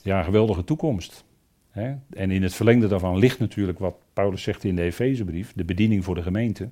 Ja, 0.03 0.19
een 0.19 0.25
geweldige 0.25 0.65
toekomst. 0.65 1.25
Hè? 1.71 1.95
En 2.11 2.31
in 2.31 2.43
het 2.43 2.55
verlengde 2.55 2.89
daarvan 2.89 3.19
ligt 3.19 3.39
natuurlijk 3.39 3.79
wat 3.79 3.97
Paulus 4.13 4.43
zegt 4.43 4.65
in 4.65 4.77
de 4.77 4.83
Efezebrief, 4.83 5.53
de 5.53 5.65
bediening 5.65 6.05
voor 6.05 6.15
de 6.15 6.23
gemeente. 6.23 6.69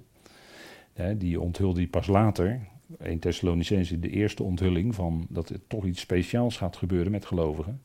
Hè, 0.93 1.16
die 1.16 1.41
onthulde 1.41 1.80
hij 1.80 1.88
pas 1.88 2.07
later, 2.07 2.61
1 2.99 3.18
Thessalonicense, 3.18 4.01
de 4.01 4.11
eerste 4.11 4.43
onthulling 4.43 4.95
van 4.95 5.26
dat 5.28 5.49
er 5.49 5.61
toch 5.66 5.84
iets 5.84 6.01
speciaals 6.01 6.57
gaat 6.57 6.76
gebeuren 6.76 7.12
met 7.12 7.26
gelovigen. 7.26 7.82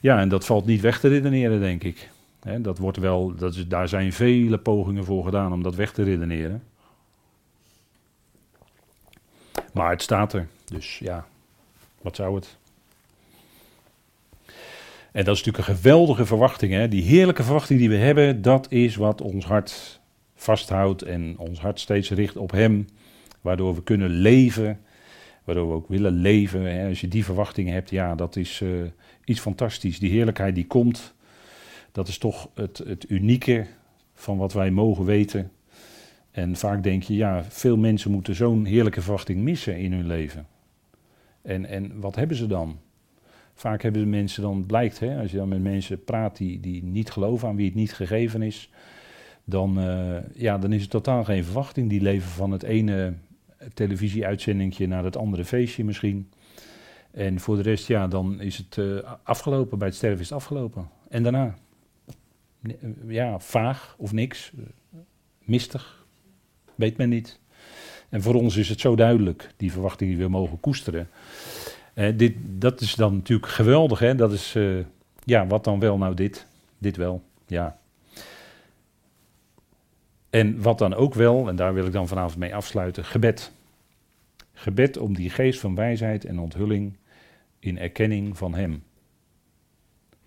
Ja, 0.00 0.20
en 0.20 0.28
dat 0.28 0.46
valt 0.46 0.66
niet 0.66 0.80
weg 0.80 1.00
te 1.00 1.08
redeneren, 1.08 1.60
denk 1.60 1.84
ik. 1.84 2.10
Dat 2.60 2.78
wordt 2.78 2.98
wel, 2.98 3.34
dat 3.34 3.54
is, 3.54 3.68
daar 3.68 3.88
zijn 3.88 4.12
vele 4.12 4.58
pogingen 4.58 5.04
voor 5.04 5.24
gedaan 5.24 5.52
om 5.52 5.62
dat 5.62 5.74
weg 5.74 5.92
te 5.92 6.02
redeneren. 6.02 6.62
Maar 9.72 9.90
het 9.90 10.02
staat 10.02 10.32
er, 10.32 10.48
dus 10.64 10.98
ja, 10.98 11.26
wat 12.00 12.16
zou 12.16 12.34
het? 12.34 12.56
En 15.12 15.24
dat 15.24 15.34
is 15.36 15.44
natuurlijk 15.44 15.68
een 15.68 15.74
geweldige 15.76 16.26
verwachting. 16.26 16.72
Hè? 16.72 16.88
Die 16.88 17.02
heerlijke 17.02 17.42
verwachting 17.42 17.78
die 17.78 17.88
we 17.88 17.96
hebben, 17.96 18.42
dat 18.42 18.66
is 18.70 18.96
wat 18.96 19.20
ons 19.20 19.44
hart 19.44 20.00
vasthoudt 20.34 21.02
en 21.02 21.38
ons 21.38 21.60
hart 21.60 21.80
steeds 21.80 22.10
richt 22.10 22.36
op 22.36 22.50
Hem. 22.50 22.86
Waardoor 23.40 23.74
we 23.74 23.82
kunnen 23.82 24.10
leven, 24.10 24.80
waardoor 25.44 25.68
we 25.68 25.74
ook 25.74 25.88
willen 25.88 26.12
leven. 26.12 26.60
Hè? 26.60 26.88
Als 26.88 27.00
je 27.00 27.08
die 27.08 27.24
verwachtingen 27.24 27.72
hebt, 27.72 27.90
ja, 27.90 28.14
dat 28.14 28.36
is 28.36 28.60
uh, 28.60 28.82
iets 29.24 29.40
fantastisch. 29.40 29.98
Die 29.98 30.10
heerlijkheid 30.10 30.54
die 30.54 30.66
komt, 30.66 31.14
dat 31.92 32.08
is 32.08 32.18
toch 32.18 32.48
het, 32.54 32.78
het 32.78 33.10
unieke 33.10 33.66
van 34.14 34.36
wat 34.36 34.52
wij 34.52 34.70
mogen 34.70 35.04
weten. 35.04 35.50
En 36.32 36.56
vaak 36.56 36.82
denk 36.82 37.02
je, 37.02 37.14
ja, 37.14 37.44
veel 37.44 37.76
mensen 37.76 38.10
moeten 38.10 38.34
zo'n 38.34 38.64
heerlijke 38.64 39.02
verwachting 39.02 39.40
missen 39.40 39.78
in 39.78 39.92
hun 39.92 40.06
leven. 40.06 40.46
En, 41.42 41.64
en 41.66 42.00
wat 42.00 42.14
hebben 42.14 42.36
ze 42.36 42.46
dan? 42.46 42.78
Vaak 43.54 43.82
hebben 43.82 44.02
de 44.02 44.08
mensen 44.08 44.42
dan, 44.42 44.66
blijkt, 44.66 44.98
hè, 44.98 45.20
als 45.20 45.30
je 45.30 45.36
dan 45.36 45.48
met 45.48 45.62
mensen 45.62 46.04
praat 46.04 46.36
die, 46.36 46.60
die 46.60 46.82
niet 46.82 47.10
geloven, 47.10 47.48
aan 47.48 47.56
wie 47.56 47.66
het 47.66 47.74
niet 47.74 47.92
gegeven 47.92 48.42
is, 48.42 48.70
dan, 49.44 49.78
uh, 49.78 50.16
ja, 50.34 50.58
dan 50.58 50.72
is 50.72 50.80
het 50.80 50.90
totaal 50.90 51.24
geen 51.24 51.44
verwachting. 51.44 51.88
Die 51.88 52.00
leven 52.00 52.30
van 52.30 52.50
het 52.50 52.62
ene 52.62 53.14
televisieuitzendingje 53.74 54.86
naar 54.86 55.04
het 55.04 55.16
andere 55.16 55.44
feestje 55.44 55.84
misschien. 55.84 56.30
En 57.10 57.40
voor 57.40 57.56
de 57.56 57.62
rest, 57.62 57.86
ja, 57.86 58.08
dan 58.08 58.40
is 58.40 58.56
het 58.56 58.76
uh, 58.76 59.12
afgelopen. 59.22 59.78
Bij 59.78 59.88
het 59.88 59.96
sterven 59.96 60.20
is 60.20 60.28
het 60.28 60.38
afgelopen. 60.38 60.88
En 61.08 61.22
daarna? 61.22 61.54
Ja, 63.06 63.38
vaag 63.38 63.94
of 63.98 64.12
niks. 64.12 64.52
Mistig. 65.38 66.01
Weet 66.74 66.96
men 66.96 67.08
niet. 67.08 67.40
En 68.08 68.22
voor 68.22 68.34
ons 68.34 68.56
is 68.56 68.68
het 68.68 68.80
zo 68.80 68.96
duidelijk, 68.96 69.50
die 69.56 69.72
verwachting 69.72 70.10
die 70.10 70.18
we 70.18 70.28
mogen 70.28 70.60
koesteren. 70.60 71.08
Uh, 71.94 72.16
dit, 72.16 72.34
dat 72.38 72.80
is 72.80 72.94
dan 72.94 73.14
natuurlijk 73.14 73.48
geweldig, 73.48 73.98
hè? 73.98 74.14
Dat 74.14 74.32
is, 74.32 74.54
uh, 74.56 74.84
ja, 75.24 75.46
wat 75.46 75.64
dan 75.64 75.80
wel 75.80 75.98
nou 75.98 76.14
dit? 76.14 76.46
Dit 76.78 76.96
wel, 76.96 77.22
ja. 77.46 77.78
En 80.30 80.62
wat 80.62 80.78
dan 80.78 80.94
ook 80.94 81.14
wel, 81.14 81.48
en 81.48 81.56
daar 81.56 81.74
wil 81.74 81.86
ik 81.86 81.92
dan 81.92 82.08
vanavond 82.08 82.36
mee 82.36 82.54
afsluiten, 82.54 83.04
gebed. 83.04 83.52
Gebed 84.52 84.96
om 84.96 85.14
die 85.14 85.30
geest 85.30 85.60
van 85.60 85.74
wijsheid 85.74 86.24
en 86.24 86.38
onthulling 86.38 86.96
in 87.58 87.78
erkenning 87.78 88.36
van 88.36 88.54
Hem. 88.54 88.82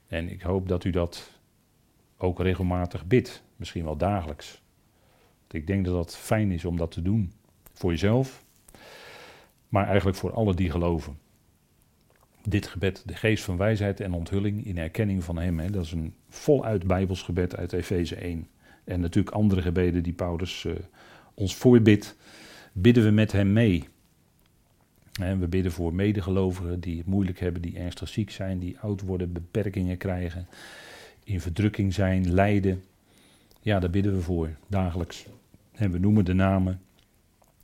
En 0.08 0.30
ik 0.30 0.42
hoop 0.42 0.68
dat 0.68 0.84
u 0.84 0.90
dat 0.90 1.30
ook 2.18 2.40
regelmatig 2.40 3.06
bidt, 3.06 3.44
misschien 3.56 3.84
wel 3.84 3.98
dagelijks. 3.98 4.62
Ik 5.56 5.68
denk 5.68 5.86
dat 5.86 5.94
dat 5.94 6.18
fijn 6.18 6.52
is 6.52 6.66
om 6.66 6.78
dat 6.78 6.92
te 6.92 7.02
doen. 7.02 7.32
Voor 7.74 7.92
jezelf, 7.92 8.44
maar 9.70 9.88
eigenlijk 9.88 10.18
voor 10.18 10.34
alle 10.34 10.54
die 10.54 10.72
geloven 10.72 11.18
dit 12.48 12.68
gebed, 12.68 13.04
de 13.06 13.16
geest 13.16 13.44
van 13.44 13.58
wijsheid 13.58 14.00
en 14.00 14.14
onthulling 14.14 14.66
in 14.66 14.78
erkenning 14.78 15.24
van 15.24 15.38
Hem. 15.38 15.60
Hè. 15.60 15.70
Dat 15.70 15.86
is 15.86 15.92
een 15.92 16.14
voluit 16.30 16.88
Bijbels 16.88 17.22
gebed 17.22 17.56
uit 17.56 17.74
Efeze 17.74 18.16
1. 18.16 18.48
En 18.84 19.00
natuurlijk 19.00 19.36
andere 19.36 19.62
gebeden 19.62 20.04
die 20.04 20.14
Paulus 20.14 20.64
uh, 20.64 20.74
ons 21.34 21.56
voorbidt, 21.56 22.16
bidden 22.72 23.04
we 23.04 23.12
met 23.12 23.32
Hem 23.32 23.54
mee. 23.54 23.88
En 25.22 25.40
we 25.40 25.48
bidden 25.48 25.72
voor 25.72 25.94
medegelovigen 25.94 26.80
die 26.80 26.98
het 26.98 27.06
moeilijk 27.06 27.40
hebben, 27.40 27.62
die 27.62 27.78
ernstig 27.78 28.10
ziek 28.10 28.32
zijn, 28.32 28.60
die 28.60 28.80
oud 28.80 29.02
worden, 29.02 29.32
beperkingen 29.32 29.98
krijgen, 29.98 30.48
in 31.24 31.42
verdrukking 31.42 31.94
zijn, 31.94 32.34
lijden. 32.34 32.84
Ja, 33.62 33.80
daar 33.80 33.90
bidden 33.90 34.16
we 34.16 34.22
voor, 34.22 34.50
dagelijks. 34.68 35.26
En 35.76 35.92
we 35.92 36.00
noemen 36.00 36.26
de 36.26 36.34
namen. 36.34 36.82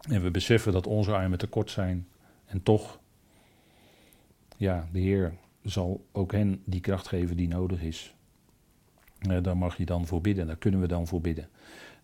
En 0.09 0.24
we 0.24 0.32
beseffen 0.32 0.74
dat 0.74 0.88
onze 0.88 1.14
armen 1.14 1.38
tekort 1.38 1.72
zijn. 1.72 2.07
En 2.45 2.64
toch 2.64 2.99
ja, 4.57 4.88
de 4.91 4.99
Heer 4.99 5.34
zal 5.64 6.05
ook 6.12 6.32
hen 6.32 6.62
die 6.66 6.80
kracht 6.80 7.07
geven 7.07 7.38
die 7.38 7.47
nodig 7.47 7.82
is. 7.82 8.16
Eh, 9.20 9.38
daar 9.41 9.57
mag 9.57 9.78
je 9.78 9.86
dan 9.86 10.05
voor 10.05 10.22
bidden, 10.22 10.47
daar 10.47 10.55
kunnen 10.55 10.82
we 10.82 10.88
dan 10.88 11.07
voor 11.07 11.22
bidden. 11.22 11.49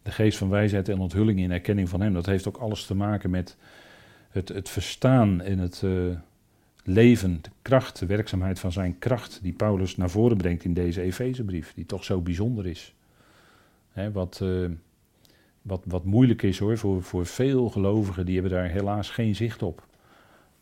De 0.01 0.11
geest 0.11 0.37
van 0.37 0.49
wijsheid 0.49 0.89
en 0.89 0.99
onthulling 0.99 1.39
in 1.39 1.51
erkenning 1.51 1.89
van 1.89 2.01
Hem, 2.01 2.13
dat 2.13 2.25
heeft 2.25 2.47
ook 2.47 2.57
alles 2.57 2.85
te 2.85 2.95
maken 2.95 3.29
met 3.29 3.57
het, 4.29 4.49
het 4.49 4.69
verstaan 4.69 5.41
en 5.41 5.59
het 5.59 5.81
uh, 5.81 6.15
leven, 6.83 7.39
de 7.41 7.49
kracht, 7.61 7.99
de 7.99 8.05
werkzaamheid 8.05 8.59
van 8.59 8.71
Zijn 8.71 8.99
kracht, 8.99 9.39
die 9.41 9.53
Paulus 9.53 9.95
naar 9.95 10.09
voren 10.09 10.37
brengt 10.37 10.63
in 10.63 10.73
deze 10.73 11.01
Efezebrief, 11.01 11.73
die 11.73 11.85
toch 11.85 12.03
zo 12.03 12.21
bijzonder 12.21 12.65
is. 12.65 12.95
Hè, 13.91 14.11
wat, 14.11 14.39
uh, 14.43 14.69
wat, 15.67 15.81
wat 15.85 16.05
moeilijk 16.05 16.41
is 16.41 16.59
hoor, 16.59 16.77
voor, 16.77 17.03
voor 17.03 17.25
veel 17.25 17.69
gelovigen, 17.69 18.25
die 18.25 18.33
hebben 18.33 18.51
daar 18.51 18.69
helaas 18.69 19.09
geen 19.09 19.35
zicht 19.35 19.63
op 19.63 19.85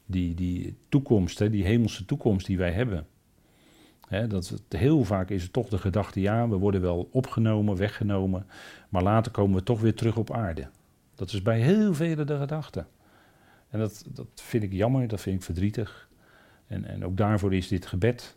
die, 0.05 0.33
die 0.33 0.75
toekomst, 0.89 1.39
hè, 1.39 1.49
die 1.49 1.65
hemelse 1.65 2.05
toekomst 2.05 2.45
die 2.45 2.57
wij 2.57 2.71
hebben. 2.71 3.07
Hè, 4.07 4.27
dat 4.27 4.61
heel 4.69 5.03
vaak 5.03 5.29
is 5.29 5.43
het 5.43 5.53
toch 5.53 5.69
de 5.69 5.77
gedachte, 5.77 6.21
ja, 6.21 6.49
we 6.49 6.55
worden 6.55 6.81
wel 6.81 7.09
opgenomen, 7.11 7.75
weggenomen, 7.75 8.45
maar 8.89 9.03
later 9.03 9.31
komen 9.31 9.55
we 9.55 9.63
toch 9.63 9.81
weer 9.81 9.95
terug 9.95 10.17
op 10.17 10.31
aarde. 10.31 10.69
Dat 11.15 11.31
is 11.31 11.41
bij 11.41 11.59
heel 11.59 11.93
velen 11.93 12.27
de 12.27 12.37
gedachte. 12.37 12.85
En 13.69 13.79
dat, 13.79 14.05
dat 14.13 14.27
vind 14.33 14.63
ik 14.63 14.73
jammer, 14.73 15.07
dat 15.07 15.21
vind 15.21 15.35
ik 15.35 15.43
verdrietig. 15.43 16.09
En, 16.67 16.85
en 16.85 17.05
ook 17.05 17.17
daarvoor 17.17 17.53
is 17.53 17.67
dit 17.67 17.85
gebed, 17.85 18.35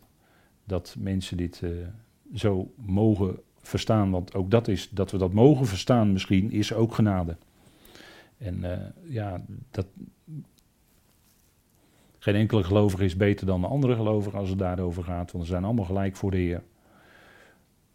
dat 0.63 0.95
mensen 0.99 1.37
dit 1.37 1.61
uh, 1.63 1.87
zo 2.33 2.73
mogen 2.75 3.39
verstaan. 3.61 4.11
Want 4.11 4.33
ook 4.33 4.51
dat 4.51 4.67
is, 4.67 4.89
dat 4.89 5.11
we 5.11 5.17
dat 5.17 5.33
mogen 5.33 5.65
verstaan 5.65 6.11
misschien, 6.11 6.51
is 6.51 6.73
ook 6.73 6.93
genade. 6.93 7.37
En 8.37 8.57
uh, 8.57 8.77
ja, 9.03 9.41
dat, 9.71 9.85
geen 12.19 12.35
enkele 12.35 12.63
gelovige 12.63 13.05
is 13.05 13.15
beter 13.15 13.45
dan 13.45 13.61
de 13.61 13.67
andere 13.67 13.95
gelovige 13.95 14.37
als 14.37 14.49
het 14.49 14.59
daarover 14.59 15.03
gaat, 15.03 15.31
want 15.31 15.43
ze 15.43 15.51
zijn 15.51 15.63
allemaal 15.63 15.85
gelijk 15.85 16.15
voor 16.15 16.31
de 16.31 16.37
Heer. 16.37 16.63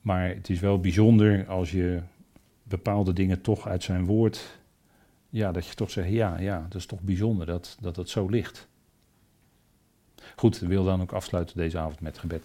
Maar 0.00 0.28
het 0.28 0.50
is 0.50 0.60
wel 0.60 0.80
bijzonder 0.80 1.46
als 1.46 1.70
je 1.70 2.00
bepaalde 2.62 3.12
dingen 3.12 3.40
toch 3.40 3.68
uit 3.68 3.82
zijn 3.82 4.04
woord, 4.04 4.58
ja, 5.30 5.52
dat 5.52 5.66
je 5.66 5.74
toch 5.74 5.90
zegt, 5.90 6.08
ja, 6.08 6.38
ja, 6.38 6.66
dat 6.68 6.74
is 6.74 6.86
toch 6.86 7.00
bijzonder 7.00 7.46
dat, 7.46 7.76
dat 7.80 7.96
het 7.96 8.08
zo 8.08 8.26
ligt. 8.26 8.68
Goed, 10.36 10.62
ik 10.62 10.68
wil 10.68 10.84
dan 10.84 11.00
ook 11.00 11.12
afsluiten 11.12 11.56
deze 11.56 11.78
avond 11.78 12.00
met 12.00 12.18
gebed. 12.18 12.42